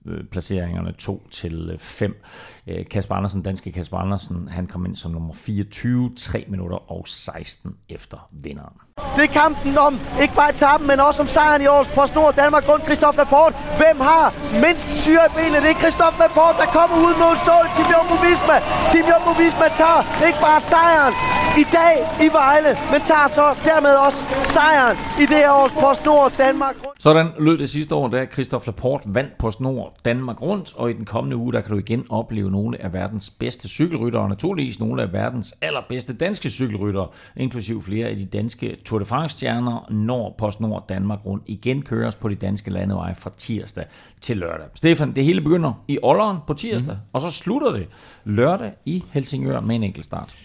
[0.07, 2.23] Øh, placeringerne 2 til øh, 5.
[2.67, 7.07] Øh, Kasper Andersen, danske Kasper Andersen, han kom ind som nummer 24, 3 minutter og
[7.07, 8.73] 16 efter vinderen.
[9.15, 12.31] Det er kampen om ikke bare etappen, men også om sejren i års på Snor
[12.31, 13.55] Danmark rundt Christoph Laporte.
[13.81, 14.25] Hvem har
[14.65, 15.61] mindst syre i benet?
[15.63, 17.65] Det er Christoph Laporte, der kommer ud mod stål.
[17.75, 18.57] Team Jumbo Visma.
[18.91, 23.89] Team Jumbo Visma tager ikke bare sejren i dag i Vejle, men tager så dermed
[23.89, 24.17] også
[24.53, 27.03] sejren i det her års på Snor Danmark rundt.
[27.03, 30.93] Sådan lød det sidste år, da Christoph Laporte vandt på Snor Danmark rundt, og i
[30.93, 34.79] den kommende uge, der kan du igen opleve nogle af verdens bedste cykelryttere, og naturligvis
[34.79, 40.35] nogle af verdens allerbedste danske cykelryttere, inklusiv flere af de danske Tour de France-stjerner, når
[40.37, 43.85] PostNord Danmark rundt igen køres på de danske landeveje fra tirsdag
[44.21, 44.65] til lørdag.
[44.73, 47.09] Stefan, det hele begynder i Olleren på tirsdag, mm.
[47.13, 47.87] og så slutter det
[48.23, 50.35] lørdag i Helsingør med en enkelt start.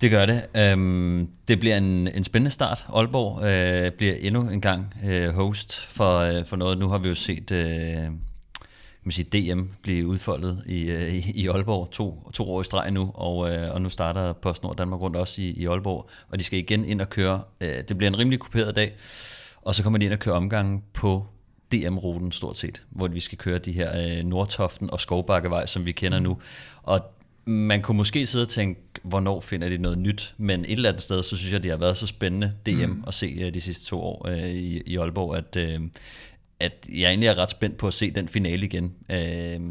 [0.00, 0.46] Det gør det.
[0.56, 2.86] Øhm, det bliver en, en spændende start.
[2.94, 6.78] Aalborg øh, bliver endnu en gang øh, host for, øh, for noget.
[6.78, 8.10] Nu har vi jo set øh,
[9.06, 13.10] man sige, DM blive udfoldet i, øh, i, Aalborg to, to år i streg nu,
[13.14, 16.58] og, øh, og nu starter PostNord Danmark rundt også i, i Aalborg, og de skal
[16.58, 17.42] igen ind og køre.
[17.60, 18.94] Øh, det bliver en rimelig kuperet dag,
[19.62, 21.26] og så kommer de ind og køre omgangen på
[21.72, 25.92] DM-ruten stort set, hvor vi skal køre de her øh, Nordtoften og Skovbakkevej, som vi
[25.92, 26.38] kender nu.
[26.82, 27.00] Og
[27.46, 31.02] man kunne måske sidde og tænke, hvornår finder de noget nyt, men et eller andet
[31.02, 33.04] sted, så synes jeg, det har været så spændende DM mm.
[33.06, 35.86] at se uh, de sidste to år uh, i, i Aalborg, at, uh,
[36.60, 38.92] at jeg egentlig er ret spændt på at se den finale igen.
[39.08, 39.66] Uh,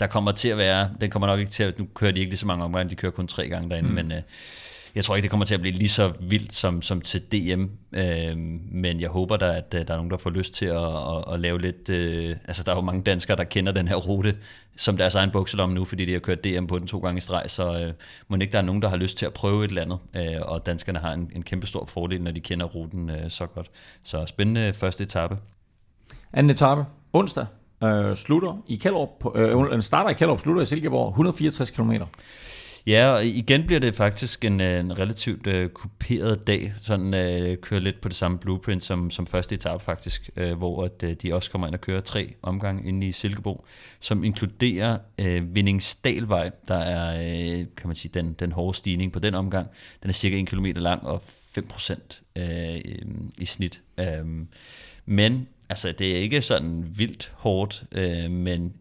[0.00, 2.30] der kommer til at være, den kommer nok ikke til at, nu kører de ikke
[2.30, 3.94] lige så mange omgange, de kører kun tre gange derinde, mm.
[3.94, 4.18] men uh,
[4.94, 7.64] jeg tror ikke, det kommer til at blive lige så vildt som, som til DM,
[7.92, 8.36] øh,
[8.72, 11.40] men jeg håber da, at der er nogen, der får lyst til at, at, at
[11.40, 11.88] lave lidt...
[11.88, 14.36] Øh, altså, der er jo mange danskere, der kender den her rute
[14.80, 17.20] som deres egen bukselomme nu, fordi de har kørt DM på den to gange i
[17.20, 17.92] streg, så øh,
[18.28, 20.40] må ikke der er nogen, der har lyst til at prøve et eller andet, øh,
[20.42, 23.68] og danskerne har en, en kæmpe stor fordel, når de kender ruten øh, så godt.
[24.02, 25.36] Så spændende første etape.
[26.32, 27.46] Anden etape, onsdag,
[27.82, 31.92] øh, slutter i Kjellup, øh, øh, starter i Kjellup, slutter i Silkeborg, 164 km.
[32.86, 37.56] Ja, og igen bliver det faktisk en, øh, en relativt øh, kuperet dag, sådan øh,
[37.56, 41.16] kører lidt på det samme blueprint som, som første etape faktisk, øh, hvor at, øh,
[41.22, 43.64] de også kommer ind og kører tre omgange inde i Silkeborg,
[44.00, 49.18] som inkluderer øh, Vindingsdalvej, der er øh, kan man sige, den, den hårde stigning på
[49.18, 49.68] den omgang.
[50.02, 51.22] Den er cirka 1 km lang og
[51.58, 52.80] 5% øh,
[53.38, 53.82] i snit.
[53.98, 54.46] Øh,
[55.06, 58.72] men altså, det er ikke sådan vildt hårdt, øh, men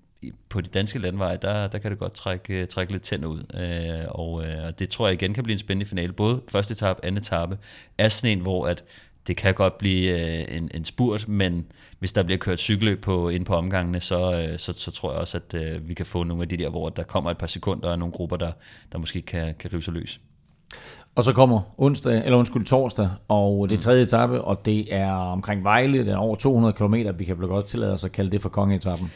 [0.49, 3.43] på de danske landveje, der, der kan det godt trække, trække lidt tænder ud.
[3.53, 6.13] Øh, og øh, det tror jeg igen kan blive en spændende finale.
[6.13, 7.57] Både første etape, anden etape
[7.97, 8.84] er sådan en, hvor at
[9.28, 11.65] det kan godt blive øh, en, en spurt, men
[11.99, 15.20] hvis der bliver kørt cykelløb på, ind på omgangene, så, øh, så, så tror jeg
[15.20, 17.47] også, at øh, vi kan få nogle af de der, hvor der kommer et par
[17.47, 18.51] sekunder og nogle grupper, der,
[18.91, 20.20] der måske kan, kan rive sig løs.
[21.15, 23.82] Og så kommer onsdag, eller undskyld, torsdag, og det mm.
[23.82, 27.47] tredje etape, og det er omkring Vejle, den er over 200 km, vi kan vel
[27.47, 29.11] godt tillade os at kalde det for kongeetappen.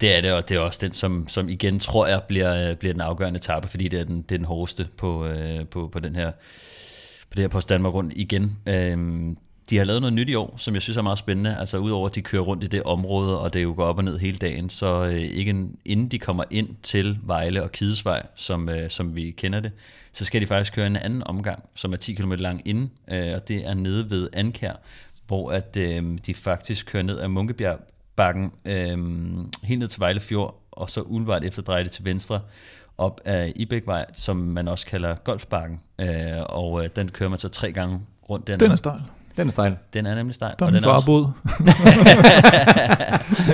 [0.00, 2.76] Det er det, og det er også den, som, som igen tror jeg bliver, øh,
[2.76, 5.88] bliver den afgørende etape, fordi det er den, det er den hårdeste på, øh, på,
[5.92, 6.32] på den her
[7.30, 8.58] på det her Post Danmark rundt igen.
[8.66, 9.36] Øhm,
[9.70, 11.56] de har lavet noget nyt i år, som jeg synes er meget spændende.
[11.58, 14.04] Altså udover at de kører rundt i det område, og det jo går op og
[14.04, 18.68] ned hele dagen, så øh, ikke inden de kommer ind til Vejle og Kidesvej, som,
[18.68, 19.72] øh, som vi kender det,
[20.12, 23.32] så skal de faktisk køre en anden omgang, som er 10 km lang inden, øh,
[23.34, 24.72] og det er nede ved Ankær,
[25.26, 27.78] hvor at øh, de faktisk kører ned ad Munkebjerg
[28.16, 28.98] bakken øh,
[29.62, 32.40] helt ned til Vejle Fjord, og så umiddelbart efter dreje det til venstre
[32.98, 35.80] op af Ibækvej, som man også kalder Golfbakken.
[35.98, 36.08] Øh,
[36.48, 38.00] og øh, den kører man så tre gange
[38.30, 38.64] rundt dernede.
[38.64, 39.00] Den er stejl.
[39.36, 39.76] Den er stejl.
[39.92, 40.54] Den er nemlig stejl.
[40.58, 41.32] Der er og den far boet.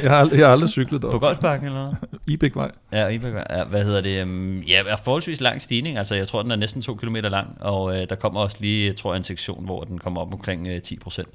[0.03, 1.19] jeg, har aldrig, jeg har aldrig cyklet deroppe.
[1.19, 1.97] På Golfbakken eller noget?
[2.27, 2.71] Ibækvej.
[2.93, 3.45] Ja, Ibækvej.
[3.51, 4.23] Ja, hvad hedder det?
[4.23, 5.99] Um, ja, er forholdsvis lang stigning.
[5.99, 8.93] Altså, jeg tror, den er næsten to kilometer lang, og uh, der kommer også lige,
[8.93, 11.29] tror jeg, en sektion, hvor den kommer op omkring uh, 10 procent.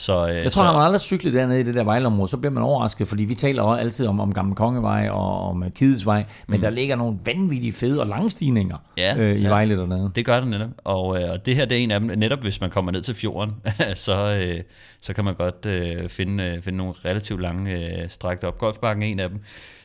[0.00, 2.36] Så, uh, jeg tror, så, når man aldrig cyklet dernede i det der vejleområde, så
[2.36, 6.24] bliver man overrasket, fordi vi taler jo altid om, om Gamle Kongevej og om Kidesvej,
[6.46, 6.60] men mm.
[6.60, 10.10] der ligger nogle vanvittige fede og lange stigninger ja, øh, i ja, Vejle dernede.
[10.14, 12.40] Det gør det netop, og, øh, og det her det er en af dem, netop
[12.40, 13.54] hvis man kommer ned til fjorden,
[13.94, 14.60] så, øh,
[15.00, 18.58] så kan man godt øh, finde, øh, finde nogle relativt lange øh, strækte op.
[18.58, 19.38] Golfbakken er en af dem.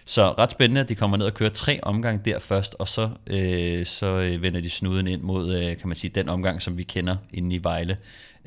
[0.06, 3.10] Så ret spændende, at de kommer ned og kører tre omgange der først, og så,
[3.28, 6.78] øh, så øh, vender de snuden ind mod, øh, kan man sige, den omgang, som
[6.78, 7.98] vi kender inde i Vejle,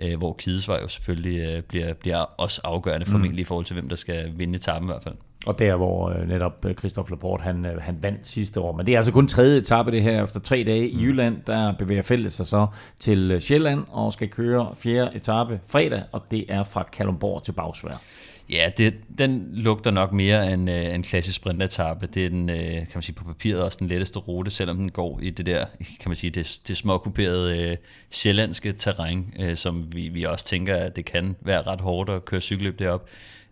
[0.03, 3.11] øh, hvor Kidesvej jo selvfølgelig øh, bliver, bliver også afgørende, mm.
[3.11, 3.41] formentlig mm.
[3.41, 5.15] i forhold til, hvem der skal vinde etappen i hvert fald.
[5.47, 8.77] Og der, hvor øh, netop øh, Christoph Laporte, han, øh, han vandt sidste år.
[8.77, 10.23] Men det er altså kun tredje etape det her.
[10.23, 10.99] Efter tre dage mm.
[10.99, 12.67] i Jylland, der bevæger feltet sig så
[13.01, 17.53] til øh, Sjælland og skal køre fjerde etape fredag, og det er fra Kalumborg til
[17.53, 18.03] Bagsvær.
[18.51, 22.07] Ja, det, den lugter nok mere end øh, en klassisk sprintetappe.
[22.07, 24.91] Det er den, øh, kan man sige, på papiret også den letteste rute, selvom den
[24.91, 25.67] går i det der,
[26.01, 27.77] kan man sige, det, det småkuperede øh,
[28.11, 32.25] sjællandske terræn, øh, som vi, vi også tænker, at det kan være ret hårdt at
[32.25, 33.09] køre cykelløb derop.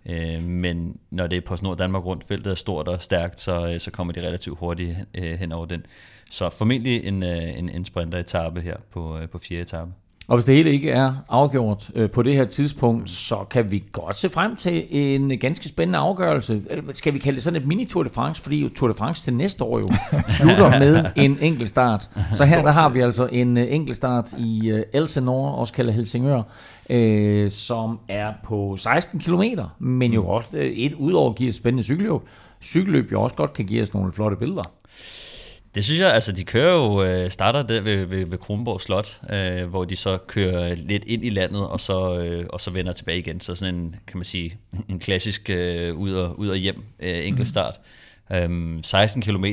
[0.06, 3.68] Øh, men når det er på Snor Danmark rundt, feltet er stort og stærkt, så,
[3.72, 5.86] øh, så kommer de relativt hurtigt øh, hen over den.
[6.30, 9.92] Så formentlig en, øh, en, en sprinteretappe her på, øh, på fjerde etape.
[10.28, 13.84] Og hvis det hele ikke er afgjort øh, på det her tidspunkt, så kan vi
[13.92, 16.62] godt se frem til en ganske spændende afgørelse.
[16.92, 19.64] Skal vi kalde det sådan et mini-Tour de France, fordi Tour de France til næste
[19.64, 19.90] år jo
[20.38, 22.10] slutter med en enkelt start.
[22.32, 25.94] Så her der har vi altså en øh, enkelt start i øh, Elsenor, også kaldet
[25.94, 26.42] Helsingør,
[26.90, 29.42] øh, som er på 16 km,
[29.78, 30.28] men jo mm.
[30.28, 32.20] også øh, et udover at give et spændende cykelløb,
[32.62, 34.70] cykelløb jo også godt kan give os nogle flotte billeder.
[35.76, 39.20] Det synes jeg, altså de kører jo, øh, starter der ved, ved, ved Kronborg Slot,
[39.30, 42.92] øh, hvor de så kører lidt ind i landet, og så, øh, og så vender
[42.92, 43.40] tilbage igen.
[43.40, 44.58] Så sådan en, kan man sige,
[44.88, 47.80] en klassisk øh, ud, og, ud og hjem øh, enkeltstart.
[48.32, 49.44] Øhm, 16 km,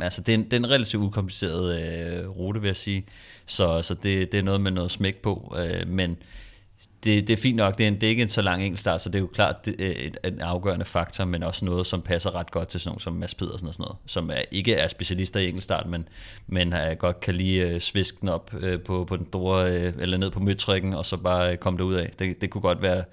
[0.00, 3.04] altså det er en, det er en relativt ukompliceret øh, rute, vil jeg sige.
[3.46, 6.16] Så, så det, det er noget med noget smæk på, øh, men
[7.04, 9.00] det, det er fint nok, det er, en, det er ikke en så lang enkeltstart,
[9.00, 12.02] så det er jo klart det er et, en afgørende faktor, men også noget, som
[12.02, 14.74] passer ret godt til sådan nogen som Mads Pedersen og sådan noget, som er, ikke
[14.74, 16.08] er specialister i enkeltstart, men,
[16.46, 19.92] men er, godt kan lige øh, sviske den op øh, på, på den store, øh,
[19.98, 22.10] eller ned på mødtrykken, og så bare øh, komme derud af.
[22.18, 23.04] Det, det kunne godt være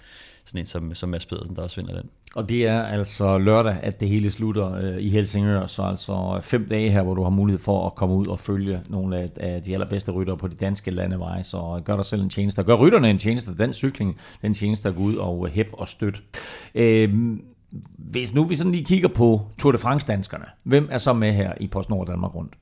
[0.48, 2.10] sådan en som, som Mads Pedersen, der også vinder den.
[2.36, 6.68] Og det er altså lørdag, at det hele slutter øh, i Helsingør, så altså fem
[6.70, 9.62] dage her, hvor du har mulighed for at komme ud og følge nogle af, af
[9.62, 12.64] de allerbedste ryttere på de danske landeveje, så gør dig selv en tjeneste.
[12.64, 16.24] Gør rytterne en tjeneste, den cykling, den tjeneste at gå ud og hæb og støt.
[16.76, 17.38] Øh,
[17.98, 21.54] hvis nu vi sådan lige kigger på Tour de France-danskerne, hvem er så med her
[21.60, 22.54] i PostNord Danmark rundt?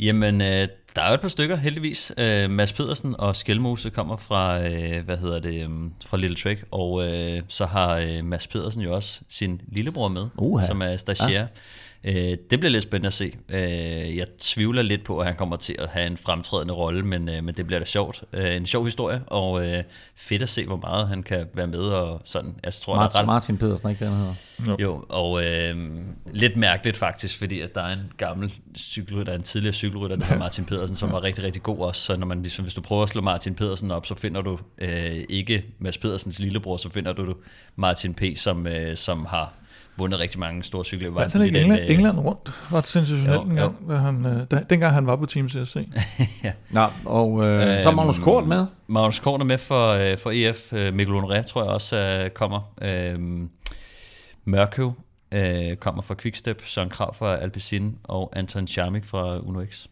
[0.00, 2.12] Jamen, øh, der er jo et par stykker, heldigvis.
[2.18, 6.64] Øh, Mads Pedersen og Skelmose kommer fra, øh, hvad hedder det, um, fra Little Trek,
[6.70, 10.66] og øh, så har øh, Mads Pedersen jo også sin lillebror med, uh-huh.
[10.66, 11.40] som er stagiaire.
[11.40, 11.46] Ja.
[12.04, 13.32] Øh, det bliver lidt spændende at se.
[13.48, 17.28] Øh, jeg tvivler lidt på, at han kommer til at have en fremtrædende rolle, men,
[17.28, 18.24] øh, men det bliver da sjovt.
[18.32, 19.82] Øh, en sjov historie, og øh,
[20.16, 21.80] fedt at se, hvor meget han kan være med.
[21.80, 22.54] Og sådan.
[22.64, 23.26] Jeg tror, Martin, der er ret...
[23.26, 24.32] Martin Pedersen, ikke det, han hedder?
[24.68, 26.00] Jo, jo og øh,
[26.32, 30.38] lidt mærkeligt faktisk, fordi at der er en gammel cykelrytter, en tidligere cykelrytter, der hedder
[30.46, 32.00] Martin Pedersen, som var rigtig, rigtig god også.
[32.00, 34.58] Så når man, ligesom, hvis du prøver at slå Martin Pedersen op, så finder du
[34.78, 34.88] øh,
[35.28, 37.34] ikke Mads Pedersens lillebror, så finder du
[37.76, 39.54] Martin P., som, øh, som har
[39.96, 41.10] vundet rigtig mange store cykler.
[41.10, 41.90] Var han ikke England, øh...
[41.90, 42.52] England rundt?
[42.70, 45.76] Var det sensationelt en gang, da han, øh, da, dengang han var på Team CSC?
[46.44, 46.52] ja.
[46.70, 48.66] Nå, og øh, så er Magnus øhm, Kort med?
[48.86, 50.72] Magnus Kort er med for, øh, for EF.
[50.72, 52.74] Øh, Mikkel Honoré tror jeg også øh, kommer.
[52.82, 53.18] Øh,
[54.44, 54.92] Mørkøv
[55.32, 56.62] øh, kommer fra Quickstep.
[56.64, 59.86] Søren Krav fra Alpecin og Anton Charmik fra Uno X.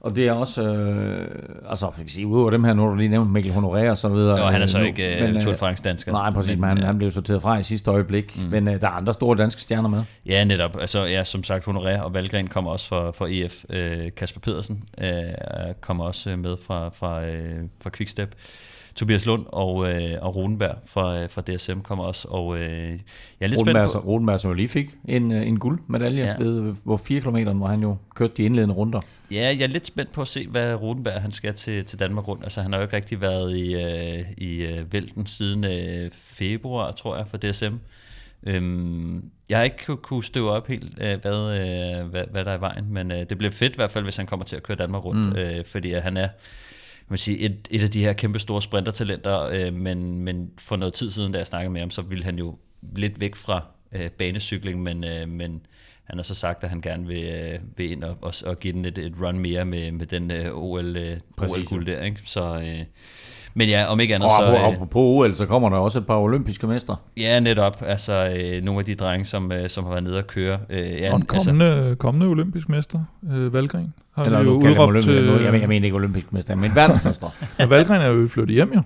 [0.00, 1.28] Og det er også, øh,
[1.68, 4.08] altså, jeg kan sige, udover dem her, nu du lige nævnt Mikkel Honoré og så
[4.08, 4.38] videre.
[4.38, 6.12] Jo, han er så nu, ikke øh, men, Tour de France dansker.
[6.12, 8.38] Nej, præcis, men, men han, han blev sorteret fra i sidste øjeblik.
[8.38, 8.50] Mm.
[8.50, 10.02] Men øh, der er andre store danske stjerner med.
[10.26, 10.76] Ja, netop.
[10.80, 13.64] Altså, ja, som sagt, Honoré og Valgren kommer også fra, fra EF.
[13.70, 15.08] Øh, Kasper Pedersen øh,
[15.80, 18.34] kommer også med fra, fra, øh, fra Quickstep.
[19.00, 22.28] Tobias Lund og, øh, og Rodenberg fra, øh, fra DSM kommer også.
[22.28, 22.98] Og, øh, jeg
[23.40, 24.10] er lidt Rodenberg, spændt på...
[24.10, 26.36] Rodenberg, som jo lige fik en, øh, en guldmedalje ja.
[26.38, 29.00] ved, hvor 4 km, hvor han jo kørte de indledende runder.
[29.30, 32.28] Ja, jeg er lidt spændt på at se, hvad Rodenberg han skal til, til Danmark
[32.28, 32.42] rundt.
[32.42, 36.92] Altså, han har jo ikke rigtig været i, øh, i øh, vælten siden øh, februar,
[36.92, 37.74] tror jeg, for DSM.
[38.46, 42.58] Øhm, jeg har ikke kunne støve op helt, øh, hvad, øh, hvad, hvad der er
[42.58, 44.62] i vejen, men øh, det bliver fedt i hvert fald, hvis han kommer til at
[44.62, 45.36] køre Danmark rundt, mm.
[45.36, 46.28] øh, fordi han er
[47.10, 50.94] man sige, et, et af de her kæmpe store sprintertalenter, øh, men, men for noget
[50.94, 52.58] tid siden, da jeg snakkede med ham, så ville han jo
[52.96, 55.66] lidt væk fra øh, banecykling, men, øh, men
[56.04, 58.72] han har så sagt, at han gerne vil, øh, vil ind og, og, og give
[58.72, 62.02] den et, et run mere med, med den øh, OL, øh, OL-guld der.
[62.02, 62.20] Ikke?
[62.24, 62.84] Så, øh,
[63.54, 64.44] men ja, om ikke andet og, så...
[64.44, 66.96] Og øh, på OL, så kommer der også et par olympiske mestre.
[67.16, 67.82] Ja, netop.
[67.86, 70.58] Altså øh, nogle af de drenge, som, øh, som har været nede og køre.
[70.70, 73.00] Øh, ja, og en kommende, altså, kommende olympisk mester,
[73.32, 73.94] øh, Valgren.
[74.14, 75.14] Har Eller jo udråbt til...
[75.14, 77.28] Jeg, jeg mener ikke olympisk mester, men verdensmester.
[77.58, 78.82] ja, Valgren er jo flyttet hjem, jo.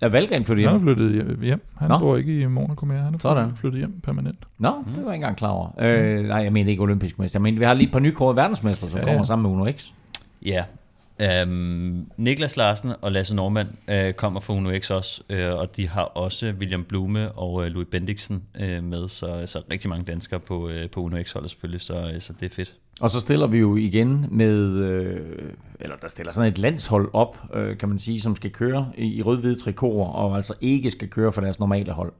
[0.00, 0.70] Er Valgren flyttet hjem?
[0.70, 1.62] Han er flyttet hjem.
[1.78, 1.98] Han Nå.
[1.98, 2.98] bor ikke i Monaco mere.
[2.98, 3.56] Han er Sådan.
[3.56, 4.38] flyttet hjem permanent.
[4.58, 5.68] Nå, det var jeg ikke engang klar over.
[5.80, 7.40] Øh, nej, jeg mener ikke olympisk mester.
[7.40, 9.72] Men vi har lige et par nye kårede verdensmester, som ja, kommer sammen med Uno
[9.72, 9.90] X.
[10.44, 10.64] Ja,
[11.20, 15.76] Um, Niklas Larsen og Lasse Normand uh, øh, kommer fra Uno X også, uh, og
[15.76, 20.04] de har også William Blume og uh, Louis Bendiksen uh, med, så, så rigtig mange
[20.04, 22.74] danskere på, uh, på Uno X-holdet selvfølgelig, så, uh, så det er fedt.
[23.00, 27.38] Og så stiller vi jo igen med, øh, eller der stiller sådan et landshold op,
[27.54, 31.08] øh, kan man sige, som skal køre i, i rød-hvide trikoter, og altså ikke skal
[31.08, 32.12] køre for deres normale hold.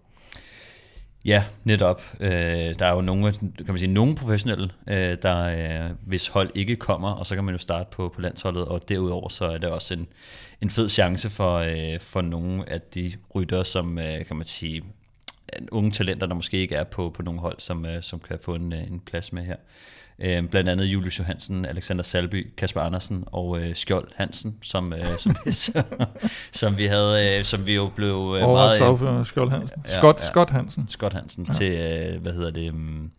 [1.26, 2.02] Ja, netop.
[2.20, 6.50] Øh, der er jo nogle, kan man sige, nogle professionelle, øh, der øh, hvis hold
[6.54, 9.58] ikke kommer, og så kan man jo starte på, på landsholdet, og derudover så er
[9.58, 10.06] det også en,
[10.62, 14.82] en fed chance for, øh, for nogle af de rytter, som øh, kan man sige,
[15.72, 18.54] unge talenter, der måske ikke er på, på nogle hold, som, øh, som kan få
[18.54, 19.56] en, øh, en plads med her.
[20.18, 25.18] Øh, blandt andet Julius Johansen, Alexander Salby, Kasper Andersen og øh, Skjold Hansen, som, øh,
[25.18, 25.84] som, som,
[26.52, 28.82] som vi havde, øh, som vi jo blev øh, oh, meget...
[28.82, 29.82] Over Skjold Hansen.
[29.84, 30.86] Ja, Scott, ja, Scott Hansen.
[30.88, 31.52] Scott Hansen ja.
[31.52, 32.70] til, øh, hvad hedder det...
[32.70, 33.10] Um,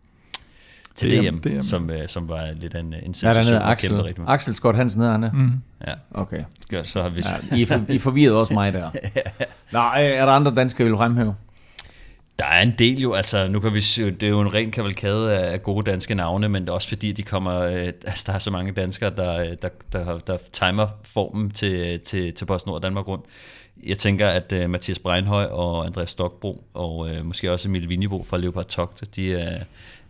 [0.94, 1.62] til DM, DM, DM.
[1.62, 3.54] Som, øh, som var lidt en, en sensation.
[3.54, 5.32] Ja, Axel, Axel Scott Hansen hedder han det?
[5.34, 5.52] Mm.
[5.86, 5.92] Ja.
[6.10, 6.44] Okay.
[6.70, 7.22] Godt, så har vi...
[7.50, 8.90] Ja, I, for, I forvirrede også mig der.
[9.72, 11.34] Nej, er der andre danskere, vi vil fremhæve?
[12.38, 15.38] Der er en del jo, altså nu kan vi det er jo en ren kavalkade
[15.38, 18.38] af gode danske navne, men det er også fordi, de kommer, øh, altså der er
[18.38, 23.24] så mange danskere, der, der, der, der timer formen til, til, til PostNord Danmark rundt.
[23.86, 28.24] Jeg tænker, at uh, Mathias Breinhøj og Andreas Stokbro, og uh, måske også Emil Vinjebo
[28.24, 29.58] fra Leopard Togt, de er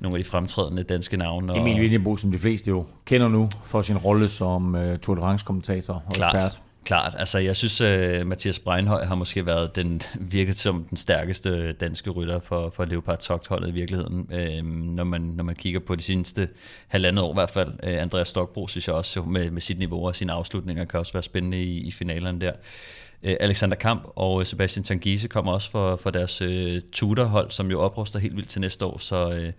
[0.00, 1.56] nogle af de fremtrædende danske navne.
[1.56, 5.20] Emil Vinjebo, som de fleste jo kender nu, for sin rolle som uh, Tour de
[5.20, 6.34] France-kommentator og Klart.
[6.34, 7.14] ekspert klart.
[7.18, 12.10] Altså, jeg synes, uh, Mathias Breinhøj har måske været den, virket som den stærkeste danske
[12.10, 14.28] rytter for, for Leopard Togtholdet i virkeligheden.
[14.32, 14.66] Uh,
[14.96, 16.48] når, man, når man kigger på de seneste
[16.88, 17.68] halvandet år i hvert fald.
[17.68, 21.12] Uh, Andreas Stokbro synes jeg også med, med sit niveau og sine afslutninger kan også
[21.12, 22.52] være spændende i, i finalerne der.
[23.24, 26.48] Øh, Alexander Kamp og Sebastian Tangise kommer også for, for deres uh,
[26.92, 28.98] tutorhold, som jo opruster helt vildt til næste år.
[28.98, 29.52] Så uh,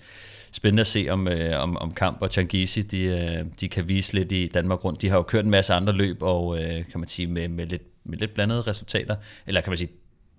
[0.51, 4.13] spændende at se, om, øh, om, om Kamp og Changizi, de, øh, de kan vise
[4.13, 5.01] lidt i Danmark rundt.
[5.01, 7.67] De har jo kørt en masse andre løb, og øh, kan man sige, med, med,
[7.67, 9.15] lidt, med lidt blandede resultater.
[9.47, 9.89] Eller kan man sige,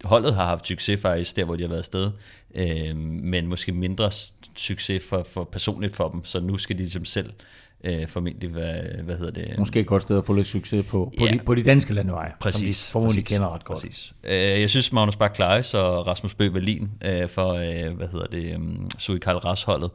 [0.05, 2.11] holdet har haft succes faktisk der, hvor de har været afsted,
[2.55, 4.11] øh, men måske mindre
[4.57, 7.60] succes for, for personligt for dem, så nu skal de ligesom selv øh,
[8.07, 9.59] formentlig, hvad, hvad hedder det?
[9.59, 11.33] Måske et godt sted at få lidt succes på, på, ja.
[11.33, 13.81] de, på de danske landeveje, præcis, som de formodentlig præcis, kender ret godt.
[13.81, 14.13] Præcis.
[14.25, 18.27] Øh, jeg synes, Magnus Bak Klaes og Rasmus Bøh Berlin øh, for, øh, hvad hedder
[18.27, 19.91] det, um, Sui Karl Ras holdet,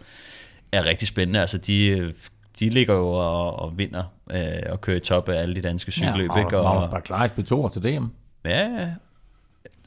[0.72, 1.40] er rigtig spændende.
[1.40, 2.14] Altså, de,
[2.60, 5.92] de ligger jo og, og vinder øh, og kører i top af alle de danske
[5.92, 6.30] cykelløb.
[6.36, 6.58] Ja, ikke?
[6.58, 8.06] og Magnus Bak Klaes blev to til DM.
[8.46, 8.90] Ja,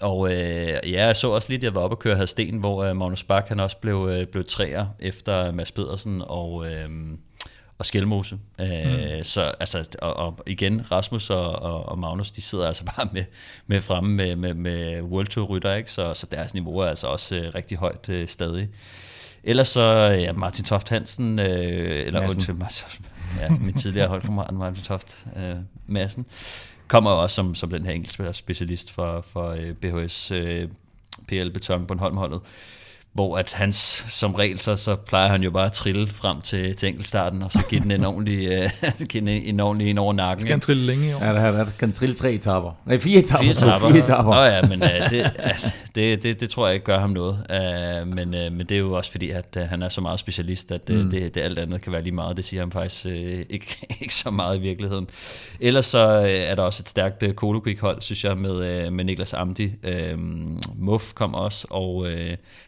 [0.01, 2.85] og øh, ja, jeg så også lidt, at jeg var oppe og køre Hadsten, hvor
[2.85, 6.89] øh, Magnus Bak han også blev, øh, blev træer efter Mads Pedersen og, øh,
[7.79, 8.39] og Skelmose.
[8.61, 9.25] Øh, mm.
[9.25, 13.25] Så altså, og, og igen, Rasmus og, og, og Magnus, de sidder altså bare med,
[13.67, 15.93] med fremme med, med, med World Tour rytter, ikke?
[15.93, 18.69] Så, så deres niveau er altså også øh, rigtig højt øh, stadig.
[19.45, 19.83] Ellers så
[20.21, 22.57] ja, Martin Toft Hansen, øh, eller undskyld,
[23.41, 25.57] ja, min tidligere holdkammerat Martin Toft øh,
[25.87, 26.27] Madsen,
[26.89, 30.69] kommer også som, som den her engelske specialist for, for øh, BHS øh,
[31.29, 32.41] PL Beton Bornholm-holdet.
[33.19, 36.77] Hvor at hans, som regel, så, så plejer han jo bare at trille frem til,
[36.77, 38.71] til enkeltstarten, og så give den en ordentlig, øh,
[39.13, 40.41] den en ordentlig en over nakken.
[40.41, 41.25] Skal han trille længe i år?
[41.25, 42.71] Ja, der, der skal han trille tre etapper.
[42.87, 43.53] Nej, fire etapper.
[43.53, 43.89] Fire etapper.
[43.89, 44.35] Fire etapper.
[44.35, 47.39] Nå ja, men uh, det, altså, det, det, det tror jeg ikke gør ham noget.
[47.51, 50.21] Uh, men, uh, men det er jo også fordi, at uh, han er så meget
[50.21, 51.11] specialist, at uh, mm.
[51.11, 52.37] det, det alt andet kan være lige meget.
[52.37, 55.09] Det siger han faktisk uh, ikke, ikke så meget i virkeligheden.
[55.61, 59.05] Ellers så uh, er der også et stærkt uh, Kolokvik-hold, synes jeg, med, uh, med
[59.05, 59.67] Niklas Amdi.
[59.67, 60.21] Uh,
[60.79, 62.11] Muff kom også, og uh,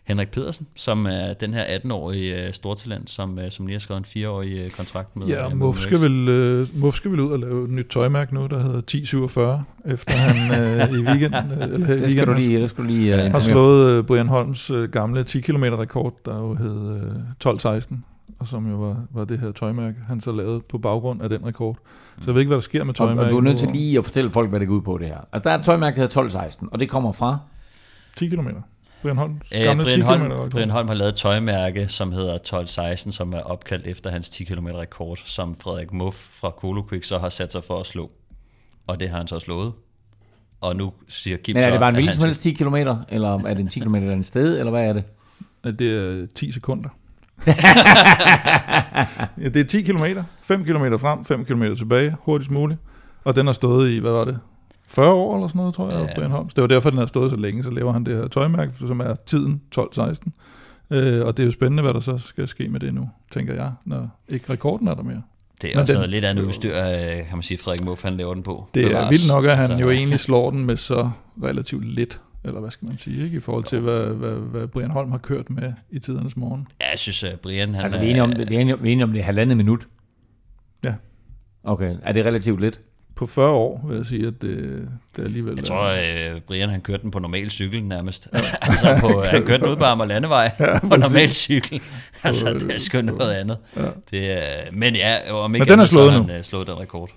[0.04, 4.16] Henrik Pedersen, som er den her 18-årige uh, stortalent, som, uh, som lige har skrevet
[4.16, 6.28] en 4-årig uh, kontrakt med Ja, uh, Muff skal, vel,
[6.60, 10.12] uh, Muff skal vel ud og lave et nyt tøjmærke nu, der hedder 1047, efter
[10.12, 13.32] han uh, i weekenden, uh, eller Det skal du lige, det skal du lige uh,
[13.32, 17.02] har slået uh, Brian Holms uh, gamle 10 km rekord, der jo hed
[17.46, 17.94] uh, 12-16,
[18.38, 21.46] og som jo var, var det her tøjmærke, han så lavede på baggrund af den
[21.46, 21.76] rekord.
[22.20, 23.24] Så jeg ved ikke, hvad der sker med Og, tøjmærket.
[23.24, 25.06] og du er nødt til lige at fortælle folk, hvad det går ud på det
[25.06, 25.18] her.
[25.32, 27.38] Altså, der er et tøjmærke, der hedder 12-16, og det kommer fra...
[28.16, 28.48] 10 km.
[29.02, 30.50] Brian Holms Øh, gamle 10 Brian, Holm, rekord.
[30.50, 32.38] Brian Holm har lavet et tøjmærke, som hedder
[32.96, 37.04] 12-16, som er opkaldt efter hans 10 km rekord, som Frederik Muff fra Kolo Quick
[37.04, 38.10] så har sat sig for at slå.
[38.86, 39.72] Og det har han så slået.
[40.61, 42.52] Og nu siger Kim Men er så, det bare en at hvilken som helst 10
[42.52, 42.74] km,
[43.08, 45.04] eller er det en 10 km et andet sted, eller hvad er det?
[45.64, 46.88] Ja, det er 10 sekunder.
[49.40, 50.04] ja, det er 10 km.
[50.42, 52.80] 5 km frem, 5 km tilbage, hurtigst muligt.
[53.24, 54.38] Og den har stået i, hvad var det?
[54.88, 56.14] 40 år eller sådan noget, tror jeg, ja.
[56.14, 56.54] Brian Holmes.
[56.54, 59.00] Det var derfor, den har stået så længe, så laver han det her tøjmærke, som
[59.00, 60.30] er tiden 12-16.
[60.90, 63.54] Øh, og det er jo spændende, hvad der så skal ske med det nu, tænker
[63.54, 65.22] jeg, når ikke rekorden er der mere.
[65.62, 68.02] Det er Men også den- noget lidt andet udstyr, øh, kan man sige, Frederik Muff
[68.02, 68.66] han laver den på.
[68.74, 71.11] Det er vildt nok, at han Så- jo egentlig slår den med så
[71.42, 73.36] relativt lidt, eller hvad skal man sige, ikke?
[73.36, 76.66] i forhold til, hvad, hvad, hvad Brian Holm har kørt med i tidernes morgen.
[76.80, 78.82] Ja, jeg synes, at Brian han Altså, vi er enige om, vi er enige om,
[78.82, 79.86] vi er enige om det er halvandet minut.
[80.84, 80.94] Ja.
[81.64, 82.80] Okay, er det relativt lidt?
[83.20, 85.54] På 40 år vil jeg sige, at det, det er alligevel...
[85.56, 88.28] Jeg tror, at Brian han kørte den på normal cykel nærmest.
[88.62, 91.82] altså på, han kørte den ud på Amager Landevej ja, på normal cykel.
[92.22, 93.58] altså, det er sgu noget andet.
[93.76, 93.82] Ja.
[94.10, 96.26] Det er, men ja, om ikke Men den er andet, så slået har nu.
[96.26, 97.10] han øh, slået den rekord.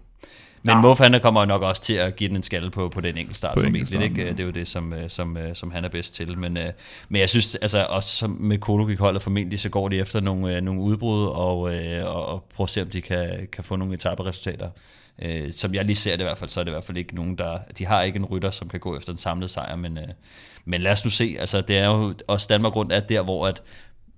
[0.64, 3.18] Men Moff han kommer nok også til at give den en skalle på, på den
[3.18, 4.04] enkelte start På formentlig.
[4.04, 4.24] Ikke?
[4.24, 4.30] ja.
[4.32, 6.38] Det er jo det, som, øh, som, øh, som han er bedst til.
[6.38, 6.70] Men, øh,
[7.10, 10.82] men jeg synes, altså, også med Kologik-holdet formentlig, så går de efter nogle, øh, nogle
[10.82, 14.70] udbrud og, øh, og, og prøver at se, om de kan, kan få nogle etaperesultater.
[15.22, 16.98] Øh, som jeg lige ser det i hvert fald, så er det i hvert fald
[16.98, 17.58] ikke nogen, der...
[17.78, 20.08] De har ikke en rytter, som kan gå efter en samlet sejr, men, øh,
[20.66, 21.36] men lad os nu se.
[21.40, 23.64] Altså, det er jo også Danmark rundt er der, hvor at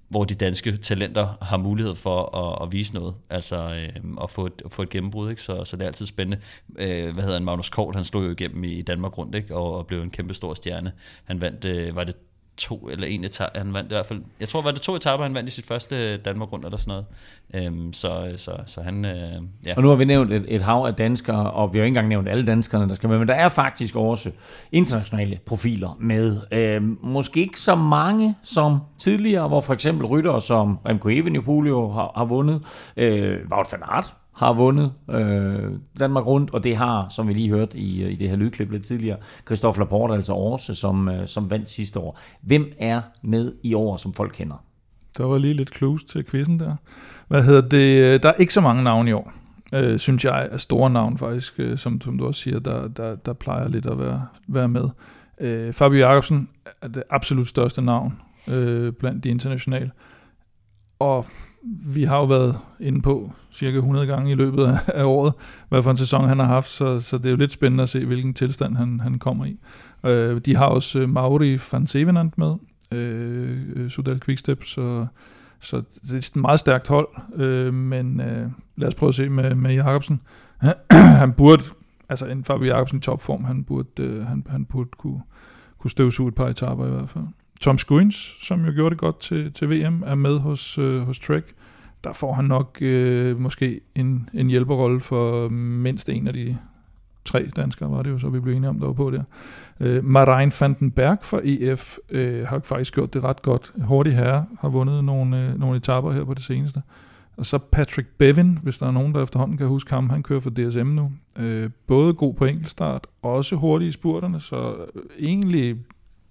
[0.10, 4.46] hvor de danske talenter har mulighed for at, at vise noget, altså øh, at få
[4.46, 5.42] et, få et gennembrud, ikke?
[5.42, 6.44] Så, så det er altid spændende.
[6.78, 9.56] Øh, hvad hedder han, Magnus Kort, han stod jo igennem i, i Danmark rundt, ikke?
[9.56, 10.92] Og, og blev en kæmpe stor stjerne.
[11.24, 12.16] Han vandt, øh, var det
[12.58, 15.24] to eller en etape, han vandt i hvert fald, jeg tror, var det to etaper,
[15.24, 17.04] han vandt i sit første øh, Danmark rundt eller sådan
[17.52, 17.66] noget.
[17.68, 19.74] Øhm, så, øh, så, så han, øh, ja.
[19.76, 21.88] Og nu har vi nævnt et, et hav af danskere, og vi har jo ikke
[21.88, 24.32] engang nævnt alle danskerne, der skal med, men der er faktisk også
[24.72, 26.38] internationale profiler med.
[26.52, 32.12] Øhm, måske ikke så mange som tidligere, hvor for eksempel ryttere som Remco Evenepoel har,
[32.18, 32.62] har vundet,
[32.98, 37.50] øh, Wout van Aert har vundet øh, Danmark rundt, og det har, som vi lige
[37.50, 41.28] hørte i, øh, i det her lydklip lidt tidligere, Christoffer Laporte, altså Aarhus, som, øh,
[41.28, 42.20] som vandt sidste år.
[42.42, 44.64] Hvem er med i år, som folk kender?
[45.18, 46.76] Der var lige lidt clues til quizzen der.
[47.28, 48.14] Hvad hedder det?
[48.14, 49.34] Øh, der er ikke så mange navne i år.
[49.74, 53.16] øh, synes jeg er store navne faktisk, øh, som, som du også siger, der, der,
[53.16, 54.90] der plejer lidt at være, være med.
[55.42, 56.50] Øh, Fabio Jacobsen
[56.82, 58.22] er det absolut største navn
[58.54, 59.92] øh, blandt de internationale.
[61.00, 61.26] Og
[61.66, 65.34] vi har jo været inde på cirka 100 gange i løbet af, af året,
[65.70, 67.90] hvad for en sæson han har haft, så, så det er jo lidt spændende at
[67.90, 69.60] se, hvilken tilstand han, han kommer i.
[70.04, 72.56] Øh, de har også øh, Mauri van Sevenand med,
[72.92, 75.06] øh, øh, Sudal Quickstep, så,
[75.60, 79.30] så det er et meget stærkt hold, øh, men øh, lad os prøve at se
[79.30, 80.22] med, med Jacobsen.
[80.92, 81.64] han burde,
[82.10, 85.22] altså en Fabio Jacobsen i topform, han burde, øh, han, han burde kunne,
[85.78, 87.26] kunne støvsuge et par etaper i hvert fald.
[87.62, 91.20] Tom Skuins, som jo gjorde det godt til, til VM, er med hos, øh, hos
[91.20, 91.44] Trek.
[92.04, 96.58] Der får han nok øh, måske en, en hjælperrolle for mindst en af de
[97.26, 99.24] tre danskere, var det jo så, vi blev enige om, der var på der.
[99.80, 103.74] Øh, Marijn van den Berg fra EF øh, har faktisk gjort det ret godt.
[103.82, 106.82] Hurtig herre har vundet nogle, øh, nogle etaper her på det seneste.
[107.38, 110.40] Og så Patrick Bevin, hvis der er nogen, der efterhånden kan huske ham, han kører
[110.40, 111.12] for DSM nu.
[111.40, 114.76] Øh, både god på enkeltstart, også hurtig i spurterne, så
[115.20, 115.78] egentlig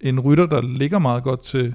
[0.05, 1.73] en rytter, der ligger meget godt til,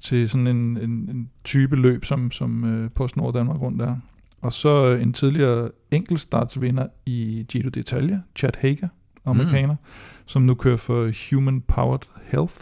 [0.00, 3.96] til sådan en, en, en type løb, som, som øh, PostNord Danmark rundt er.
[4.40, 8.88] Og så en tidligere enkeltstartsvinder i Giro d'Italia, Chad Hager,
[9.24, 10.26] amerikaner, mm.
[10.26, 12.56] som nu kører for Human Powered Health.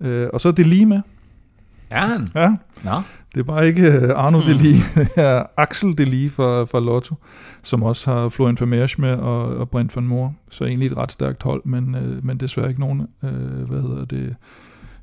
[0.00, 1.00] Øh, og så er det lige med.
[1.90, 2.28] Ja, han.
[2.34, 2.48] Ja,
[2.84, 3.02] Nå.
[3.34, 4.44] det er bare ikke øh, Arno mm.
[4.44, 7.14] Deli, det er Axel Deli fra, fra Lotto,
[7.62, 10.34] som også har Florian Vermeersch med og, og Brent van Moor.
[10.50, 14.04] Så egentlig et ret stærkt hold, men, øh, men desværre ikke nogen, øh, hvad hedder
[14.04, 14.34] det, jeg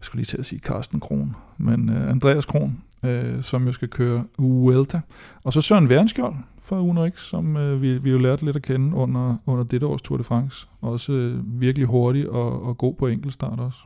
[0.01, 3.87] skulle lige til at sige Carsten Kron, men øh, Andreas Kron, øh, som jo skal
[3.87, 5.01] køre Vuelta.
[5.43, 8.95] Og så Søren Værenskjold fra Unerik, som øh, vi, vi jo lærte lidt at kende
[8.95, 10.67] under, under dette års Tour de France.
[10.81, 13.79] Også øh, virkelig hurtig og, og god på enkeltstart også.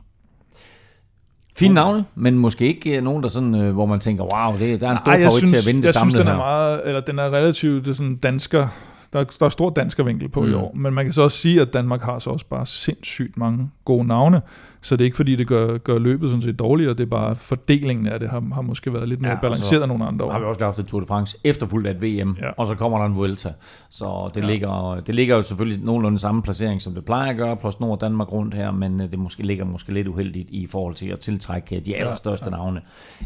[1.56, 4.80] Fine navne, men måske ikke øh, nogen, der sådan, øh, hvor man tænker, wow, det,
[4.80, 6.36] der er en stor Ej, favorit til at vinde det jeg samlede synes, den er
[6.36, 8.68] meget, eller den er relativt det er sådan dansker,
[9.12, 10.50] der, der er stor danskervinkel på mm.
[10.50, 13.36] i år, men man kan så også sige, at Danmark har så også bare sindssygt
[13.36, 14.40] mange gode navne,
[14.80, 17.36] så det er ikke fordi, det gør, gør løbet sådan set dårligere, det er bare
[17.36, 20.38] fordelingen af det har, har måske været lidt mere Ja, balanceret end nogle andre har
[20.38, 20.48] vi år.
[20.48, 22.50] også haft et Tour de France efterfulgt af et VM, Ja.
[22.56, 23.52] og så kommer der en Vuelta.
[23.90, 24.48] Så det, Ja.
[24.48, 27.98] ligger, det ligger jo selvfølgelig nogenlunde samme placering, som det plejer at gøre, plus Nord
[28.00, 31.20] Danmark rundt her, men øh, det måske ligger måske lidt uheldigt i forhold til at
[31.20, 32.62] tiltrække øh, de allerstørste ja, ja.
[32.62, 32.80] navne.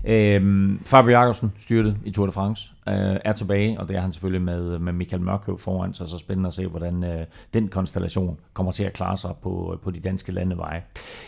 [0.06, 2.94] Øhm, Fabio Jacobsen styrtet i Tour de France, øh,
[3.24, 6.46] er tilbage, og det er han selvfølgelig med, med Michael Mørkøv foran, så så spændende
[6.46, 10.32] at se, hvordan øh, den konstellation kommer til at klare sig på, på de danske
[10.54, 10.82] landeveje.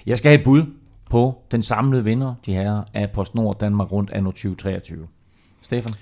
[0.07, 0.62] Jeg skal have et bud
[1.11, 5.07] på den samlede vinder, de her af PostNord Danmark rundt anno 2023.
[5.62, 5.93] Stefan?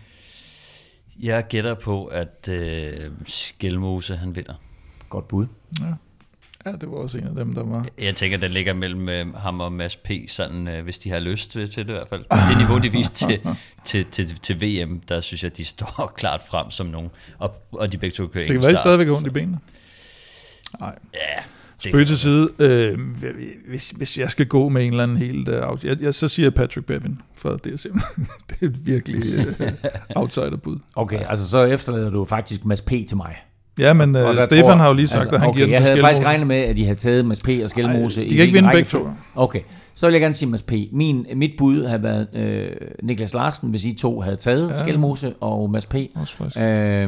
[1.22, 2.92] Jeg gætter på, at øh,
[3.26, 4.54] Skelmose han vinder.
[5.08, 5.46] Godt bud.
[6.66, 7.86] Ja, det var også en af dem, der var...
[7.98, 11.18] Jeg tænker, den ligger mellem øh, ham og Mads P., sådan, øh, hvis de har
[11.18, 12.24] lyst til, til det i hvert fald.
[12.50, 13.40] Det niveau, de viste til,
[13.84, 17.10] til, til, til VM, der synes jeg, de står klart frem som nogen.
[17.38, 18.78] Og, og de begge to kører Det kan være, enkeltstart.
[18.78, 19.58] stadigvæk har ondt i benene.
[20.80, 20.98] Nej.
[21.14, 21.42] Ja,
[21.90, 22.50] Spøg til side.
[22.58, 22.98] Øh,
[23.68, 26.28] hvis, hvis jeg skal gå med en eller anden helt uh, out, jeg, jeg, så
[26.28, 27.88] siger jeg Patrick Bevin fra DSM.
[28.48, 29.44] det er et virkelig uh,
[30.22, 30.78] outsiderbud.
[30.96, 32.90] Okay, altså så efterlader du faktisk Mads P.
[32.90, 33.36] til mig.
[33.78, 35.72] Ja, men uh, Stefan tror- har jo lige sagt, altså, at han okay, giver den
[35.74, 37.48] jeg havde faktisk regnet med, at de havde taget Mads P.
[37.62, 38.22] og Skelmose.
[38.22, 39.08] Ej, de kan ikke vinde begge to.
[39.34, 39.60] Okay,
[39.94, 40.72] så vil jeg gerne sige Mads P.
[40.92, 42.70] Min, mit bud havde været øh,
[43.02, 44.78] Niklas Larsen, hvis I to havde taget Ja.
[44.78, 45.94] Skelmose og Mads P.
[45.94, 46.02] Øh,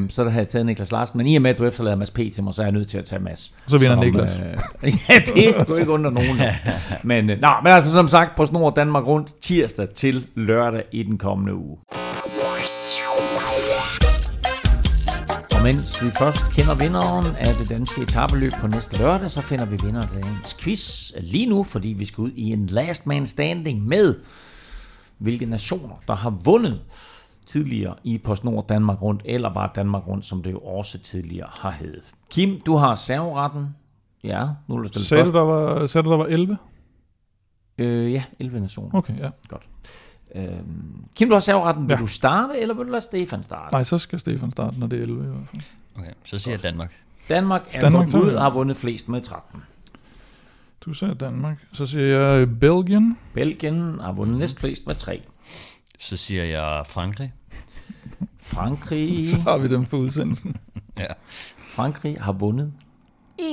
[0.09, 1.19] så der havde jeg taget Niklas Larsen.
[1.19, 2.17] Men i og med, at du efterlader Mads P.
[2.35, 3.53] til mig, så er jeg nødt til at tage Mads.
[3.67, 4.41] Så vinder Som, Niklas.
[4.83, 6.41] Øh, ja, det skulle ikke under nogen.
[7.03, 11.03] men, øh, nå, men altså som sagt, på Snor Danmark rundt tirsdag til lørdag i
[11.03, 11.77] den kommende uge.
[15.67, 19.71] Mens vi først kender vinderen af det danske etabeløb på næste lørdag, så finder vi
[19.71, 23.87] vinderen af dagens quiz lige nu, fordi vi skal ud i en last man standing
[23.87, 24.14] med,
[25.19, 26.81] hvilke nationer, der har vundet
[27.47, 31.71] tidligere i PostNord Danmark Rundt, eller bare Danmark Rundt, som det jo også tidligere har
[31.71, 32.14] heddet.
[32.31, 33.67] Kim, du har serveretten.
[34.25, 36.59] Ja, nu er du stillet Sagde du, der var, sagde du, der var 11?
[37.79, 38.99] Øh, ja, 11 nationer.
[38.99, 39.31] Okay, ja.
[40.37, 41.89] Øhm, Kim, du har serveretten.
[41.89, 41.99] Vil Ja.
[42.01, 43.74] du starte, eller vil du lade Stefan starte?
[43.74, 45.62] Nej, så skal Stefan starte, når det er 11 i hvert fald.
[45.99, 46.93] Okay, så siger jeg Danmark.
[47.28, 49.62] Danmark er Danmark ud og har vundet flest med 13.
[50.80, 51.66] Du sagde Danmark.
[51.72, 53.18] Så siger jeg øh, Belgien.
[53.34, 55.22] Belgien har vundet næst flest med 3.
[55.99, 57.32] Så siger jeg Frankrig.
[58.41, 60.57] Frankrig, Så har vi dem for udsendelsen.
[60.99, 61.07] Ja.
[61.59, 62.72] Frankrig har vundet
[63.39, 63.44] 1.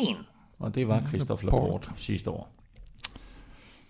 [0.59, 1.45] Og det var Christophe.
[1.45, 2.49] Laporte sidste år.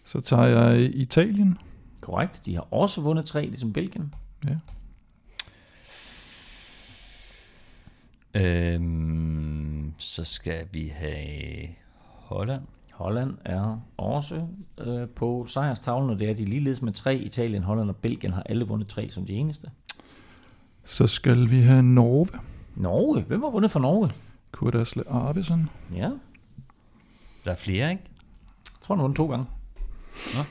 [0.04, 1.58] Så tager jeg Italien.
[2.04, 2.46] Korrekt.
[2.46, 4.14] De har også vundet 3, ligesom Belgien.
[4.48, 4.56] Ja.
[8.36, 11.68] Øhm, så skal vi have
[12.04, 12.62] Holland.
[12.94, 14.48] Holland er også
[14.78, 17.16] øh, på sejrstavlen, og det er de ligeledes med 3.
[17.18, 19.70] Italien, Holland og Belgien har alle vundet 3 som de eneste.
[20.84, 22.40] Så skal vi have Norge.
[22.76, 23.22] Norge.
[23.22, 24.12] Hvem har vundet for Norge?
[24.52, 25.70] Kurt Asle Arvesen.
[25.96, 26.10] Ja,
[27.46, 28.04] Der er flere, ikke?
[28.66, 29.46] jeg tror, han har vundet to gange.
[30.38, 30.44] Nå.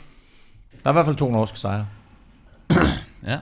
[0.84, 1.86] Der er i hvert fald to norske sejre.
[3.26, 3.38] Ja.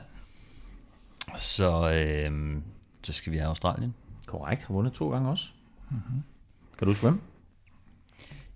[1.39, 2.63] Så, øhm,
[3.03, 3.95] så skal vi have Australien.
[4.27, 5.45] Korrekt, har vundet to gange også.
[5.91, 6.01] Mhm.
[6.79, 7.21] Kan du hvem?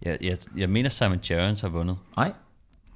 [0.02, 1.96] Jeg, jeg, jeg mener, Simon Gerrans har vundet.
[2.16, 2.32] Nej.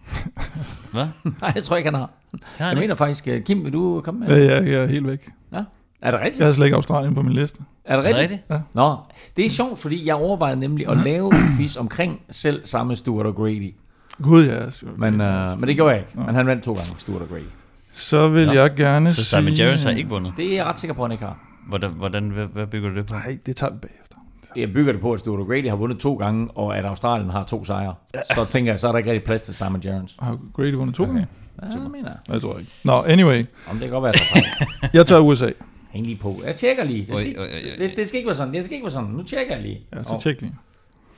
[0.93, 1.07] Hvad?
[1.41, 2.11] Nej, det tror jeg ikke, han har.
[2.31, 2.81] Kan Jeg ikke?
[2.81, 4.29] mener faktisk, øh, Kim, vil du komme med?
[4.29, 5.31] Ja, jeg, jeg er helt væk.
[5.53, 5.65] Ja.
[6.01, 6.39] Er det rigtigt?
[6.39, 7.61] Jeg havde slet ikke Australien på min liste.
[7.85, 8.43] Er det Er det rigtigt?
[8.51, 8.75] rigtigt?
[8.75, 8.97] Nå,
[9.37, 13.27] det er sjovt, fordi jeg overvejede nemlig at lave en quiz omkring selv samme Stuart
[13.27, 13.75] og Grady.
[14.23, 14.71] Gud, ja.
[14.71, 16.21] så- Men, øh, men det gjorde jeg ikke.
[16.27, 17.41] Men han vandt to gange, Stuart og Grady.
[17.93, 19.65] Så vil jeg gerne Så Simon sige...
[19.65, 20.33] Gerrans har ikke vundet.
[20.37, 21.39] Det er jeg ret sikker på, at han ikke har.
[21.69, 23.15] Hvordan, hvordan hvad, hvad bygger du det på?
[23.15, 24.17] Nej, det tager vi bagefter.
[24.57, 27.43] Jeg bygger det på, at Stuart Grady har vundet to gange, og at Australien har
[27.43, 27.95] to sejre.
[28.35, 30.17] Så tænker jeg, så er der ikke rigtig plads til Simon Gerrans.
[30.21, 31.27] Har Grady vundet to gange?
[31.63, 32.33] Ja, det mener jeg.
[32.35, 32.71] Jeg tror ikke.
[32.85, 33.45] Nå, anyway.
[33.71, 34.45] Om det kan godt være så.
[34.95, 35.51] Jeg tager USA.
[35.91, 36.35] Hæng lige på.
[36.47, 37.07] Jeg tjekker lige.
[37.07, 37.41] Det skal, ikke,
[37.79, 38.55] det, det skal ikke være sådan.
[38.55, 39.09] Det skal ikke være sådan.
[39.11, 39.81] Nu tjekker jeg lige.
[39.95, 40.55] Ja, så tjek lige.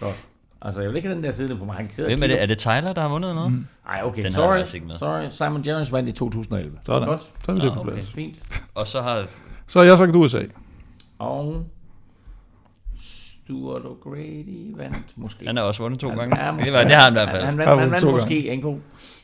[0.01, 0.25] godt.
[0.63, 1.75] Altså, jeg vil ikke have den der side på mig.
[1.75, 2.31] Han sidder og Hvem er det?
[2.31, 3.53] kigger- Er det Tyler, der har vundet noget?
[3.53, 3.67] Mm.
[3.89, 4.23] Ej, okay.
[4.23, 4.57] Den har jeg sorry.
[4.59, 4.97] altså ikke med.
[4.97, 5.29] Sorry.
[5.31, 6.79] Simon Gerrans vandt i 2011.
[6.87, 7.09] Sådan.
[7.09, 7.23] Godt.
[7.23, 7.93] Så er vi det Nå, på okay.
[7.93, 8.13] plads.
[8.13, 8.63] Fint.
[8.75, 9.25] Og så har...
[9.67, 10.43] Så har jeg sagt USA.
[11.19, 11.65] Og
[13.01, 15.47] Stuart O'Grady vandt måske.
[15.47, 16.45] Han har også vundet to Han- gange.
[16.45, 17.43] ja, det, var, det har han i hvert fald.
[17.45, 18.73] Han Han vandt, har han vundet vandt to måske en god.
[18.73, 18.81] Jeg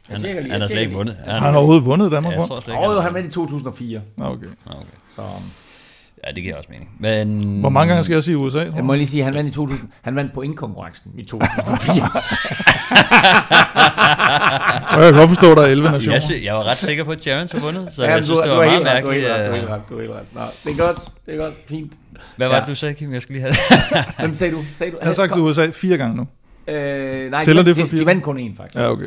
[0.08, 0.52] Han, tjekker lige.
[0.52, 1.16] han har jeg slet ikke tjekker vundet.
[1.24, 1.34] lige.
[1.34, 2.50] Har han overhovedet vundet Danmark Ja, jeg rundt?
[2.50, 4.00] tror slet ikke, Åh, jo, han han vandt i 2004.
[4.16, 4.46] Nå, okay.
[4.66, 4.84] Nå, okay.
[5.10, 5.22] Så
[6.26, 6.90] Ja, det giver også mening.
[6.98, 7.60] Men...
[7.60, 8.64] Hvor mange gange skal jeg sige USA?
[8.64, 9.88] Tror jeg må lige sige, at han vandt i 2000.
[10.02, 12.04] Han vandt på indkonkurrencen i 2004.
[14.96, 16.14] Og jeg kan godt forstå, at der er 11 nationer.
[16.14, 18.24] Jeg, sy- jeg var ret sikker på, at Jarens har vundet, så Ja, jeg du-
[18.24, 19.28] synes, det du var meget helt ret, du er mærkeligt.
[19.28, 20.34] helt ret, Du er øh, helt ret, du er helt ret.
[20.34, 21.92] Nå, det er godt, det er godt, fint.
[22.36, 22.60] Hvad var Ja.
[22.60, 23.12] det, du sagde, Kim?
[23.12, 23.52] Jeg skal lige have
[23.92, 24.04] det.
[24.18, 24.64] Hvem sagde du?
[24.74, 24.96] Sagde du?
[25.00, 26.26] Jeg har sagt Kom- USA fire gange nu.
[26.74, 28.00] Øh, nej, Tæller de, det for de, fire?
[28.00, 28.78] de vandt kun én, faktisk.
[28.78, 29.04] Ja, okay.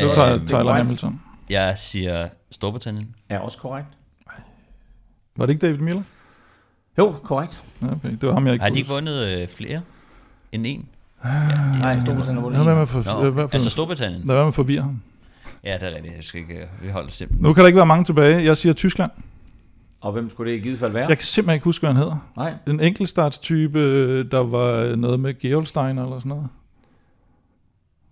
[0.00, 0.72] Du tager det er Tyler.
[0.72, 1.20] Hamilton.
[1.50, 3.08] Jeg siger Storbritannien.
[3.30, 3.86] Ja, også korrekt.
[5.38, 6.02] Var det ikke David Miller?
[6.98, 7.62] Jo, korrekt.
[7.82, 8.10] Ja, okay.
[8.10, 9.80] Det var ham, jeg ikke Har de ikke vundet øh, flere
[10.52, 10.88] end en?
[11.24, 12.50] Nej, Storbritannien har.
[12.50, 12.98] Lad være med vundet for,
[13.32, 14.22] Nå, altså for, Storbritannien.
[14.24, 15.00] lad være med at forvirre ham.
[15.64, 16.14] Ja, det er rigtigt.
[16.16, 16.54] Jeg skal ikke...
[16.54, 17.40] øh, Vi holder det simpelt.
[17.40, 18.44] Nu kan der ikke være mange tilbage.
[18.44, 19.10] Jeg siger Tyskland.
[19.16, 19.24] en.
[20.00, 21.08] Og hvem skulle det i givet fald være?
[21.08, 22.28] Jeg kan simpelthen ikke huske, hvad han hedder.
[22.36, 22.54] Nej.
[22.66, 26.48] En enkeltstartstype, der var noget med Geolsteiner eller sådan noget.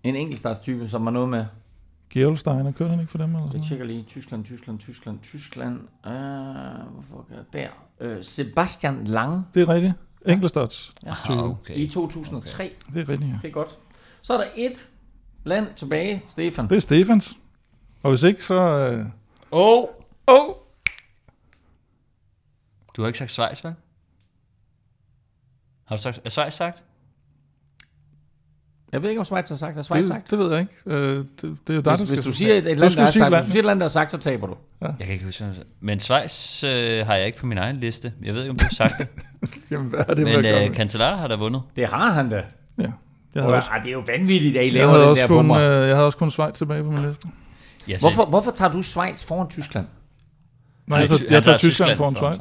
[0.03, 1.45] En enkeltstartstype, som var noget med...
[2.09, 3.35] Geolsteiner, kørte han ikke for dem?
[3.35, 5.79] Eller sådan Jeg tjekker lige Tyskland, Tyskland, Tyskland, Tyskland.
[6.05, 6.11] Øh,
[6.93, 7.69] hvorfor kan jeg der?
[7.99, 9.93] Øh, Sebastian Lang Det er rigtigt.
[10.25, 10.93] Enkeltstarts.
[11.05, 11.13] ja.
[11.29, 11.75] Ah, okay.
[11.75, 12.75] i 2003.
[12.93, 13.37] Det er rigtigt, ja.
[13.41, 13.79] Det er godt.
[14.21, 14.87] Så er der et
[15.45, 16.69] land tilbage, Stefan.
[16.69, 17.37] Det er Stefans.
[18.03, 18.53] Og hvis ikke, så...
[18.93, 19.05] Øh...
[19.51, 19.83] Oh!
[20.27, 20.53] Oh!
[22.97, 23.73] Du har ikke sagt Schweiz, vel?
[25.85, 26.21] Har du sagt...
[26.25, 26.83] Er Schweiz sagt?
[28.97, 29.75] Jeg ved ikke, om Schweiz har sagt.
[29.75, 30.31] Har Schweiz Det, sagt?
[30.31, 30.73] det ved jeg ikke.
[30.85, 32.79] Øh, det, det er jo dig, Hvis, der hvis skal du siger et, et land,
[32.79, 34.55] der sige sagt, hvis du siger et land, der har sagt, så taber du.
[34.81, 35.45] Jeg kan ikke huske.
[35.81, 38.13] Men Schweiz øh, har jeg ikke på min egen liste.
[38.23, 39.07] Jeg ved ikke, om du har sagt det.
[39.71, 41.61] Jamen, hvad er det, Men med øh, Cancellara har der vundet.
[41.75, 42.35] Det har han da.
[42.35, 42.41] Ja.
[42.83, 42.91] Jeg
[43.35, 45.57] Ja, havde, også, det er jo vanvittigt, at I jeg, laver den der kun, bummer.
[45.57, 47.27] øh, jeg havde også kun Schweiz tilbage på min liste.
[47.87, 49.85] Jeg Hvorfor, hvorfor tager du Schweiz foran Tyskland?
[50.87, 52.39] Nej, jeg, tager, jeg tager Tyskland foran Schweiz.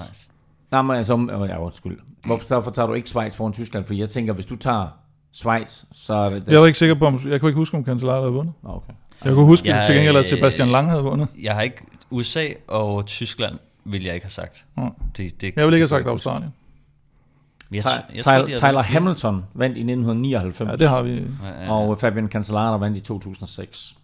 [0.70, 1.98] Nej, men altså, ja, undskyld.
[2.24, 3.84] Hvorfor, hvorfor tager du ikke Schweiz foran Tyskland?
[3.86, 4.88] For jeg tænker, hvis du tager
[5.36, 6.48] Schweiz, så er det...
[6.48, 8.54] Jeg var ikke sikker på, om, jeg kunne ikke huske, om Cancellara havde vundet.
[8.62, 8.92] Nå, Okay.
[9.24, 11.28] Jeg kunne huske Jeg, til gengæld, at øh, Sebastian Lang havde vundet.
[11.42, 11.82] Jeg har ikke...
[12.10, 14.64] USA og Tyskland vil jeg ikke have sagt.
[14.76, 14.90] Nå.
[15.16, 16.52] Det, det, Jeg ville ikke have sagt Australien.
[17.72, 18.82] Jeg, jeg, jeg tror, Tyler, Tyler.
[18.82, 20.70] Hamilton vandt i 1999.
[20.70, 21.22] Ja, det har vi.
[21.68, 23.96] Og Fabian Cancellara vandt i 2006.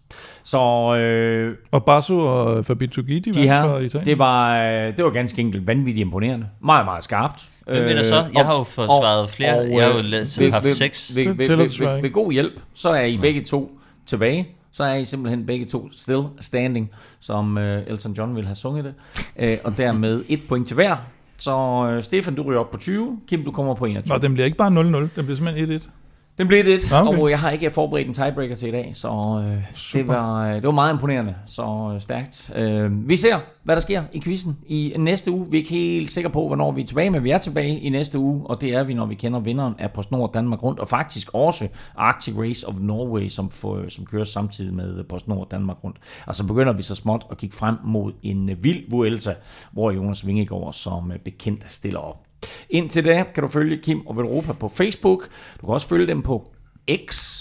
[0.44, 0.58] Så
[0.96, 4.06] øh, Og Basso og Fabio Guidi de vandt fra her, Italien.
[4.06, 6.46] det var, øh, det var ganske enkelt vanvittigt imponerende.
[6.64, 7.42] Meget, meget skarpt.
[7.66, 8.24] Hvem er der så?
[8.34, 9.52] Jeg har jo forsvaret flere.
[9.52, 11.16] Jeg har jo læst- haft seks.
[11.16, 12.06] Ved, Det ved, tæller ved, desværre ved, ikke.
[12.08, 14.48] ved god hjælp, så er I begge to tilbage.
[14.72, 16.90] Så er I simpelthen begge to still standing,
[17.20, 18.94] som øh, Elton John ville have sunget det.
[19.38, 20.96] Øh, og dermed et point til hver.
[21.38, 23.18] Så øh, Stefan, du ryger op på 20.
[23.28, 24.16] Kim, du kommer på 21.
[24.16, 24.72] Nå, den bliver ikke bare 0-0.
[24.72, 25.88] Den bliver simpelthen 1-1.
[26.38, 27.18] Den blev det, okay.
[27.18, 30.54] og jeg har ikke forberedt en tiebreaker til i dag, så øh, det, var, øh,
[30.54, 32.52] det var meget imponerende, så øh, stærkt.
[32.56, 35.46] Øh, vi ser, hvad der sker i quizzen i næste uge.
[35.50, 37.88] Vi er ikke helt sikre på, hvornår vi er tilbage, men vi er tilbage i
[37.88, 40.88] næste uge, og det er vi, når vi kender vinderen af PostNord Danmark Rundt, og
[40.88, 45.96] faktisk også Arctic Race of Norway, som, får, som kører samtidig med PostNord Danmark Rundt.
[46.26, 49.34] Og så begynder vi så småt at kigge frem mod en øh, vild Vuelta,
[49.72, 52.31] hvor Jonas Vingegaard som øh, bekendt stiller op.
[52.70, 55.28] Indtil da kan du følge Kim og Velropa på Facebook.
[55.60, 56.50] Du kan også følge dem på
[56.90, 57.38] X.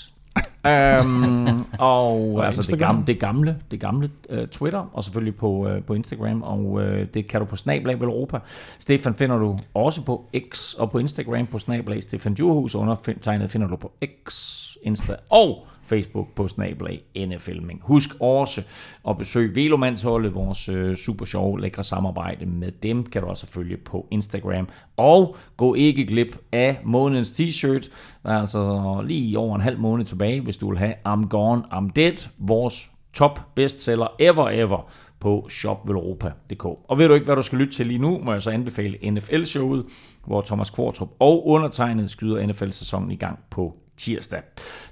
[0.67, 1.47] øhm,
[1.79, 5.83] og, Og altså det gamle, det gamle, det gamle uh, Twitter, og selvfølgelig på, uh,
[5.83, 6.83] på Instagram, og uh,
[7.13, 8.39] det kan du på Snablag Velropa.
[8.79, 13.67] Stefan finder du også på X, og på Instagram på Snablag Stefan Djurhus, undertegnet finder
[13.67, 13.91] du på
[14.25, 17.81] X, Insta og Facebook på Snablag NFLming.
[17.83, 18.61] Husk også
[19.09, 23.77] at besøge Velomandsholdet, vores øh, super sjove, lækre samarbejde med dem, kan du også følge
[23.77, 24.67] på Instagram.
[24.97, 27.89] Og gå ikke glip af månedens t-shirt.
[28.23, 31.63] Der er altså lige over en halv måned tilbage, hvis du vil have I'm Gone,
[31.71, 36.65] I'm Dead, vores top bestseller ever ever på shopvelropa.dk.
[36.65, 39.11] Og ved du ikke, hvad du skal lytte til lige nu, må jeg så anbefale
[39.11, 39.85] NFL-showet,
[40.25, 44.41] hvor Thomas Kvartrup og undertegnet skyder NFL-sæsonen i gang på tirsdag.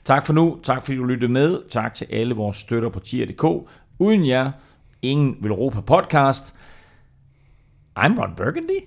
[0.05, 0.59] Tak for nu.
[0.63, 1.69] Tak fordi du lyttede med.
[1.69, 3.69] Tak til alle vores støtter på tier.dk.
[3.99, 4.51] Uden jer,
[5.01, 6.55] ingen vil Europa podcast.
[7.99, 8.79] I'm Ron Burgundy.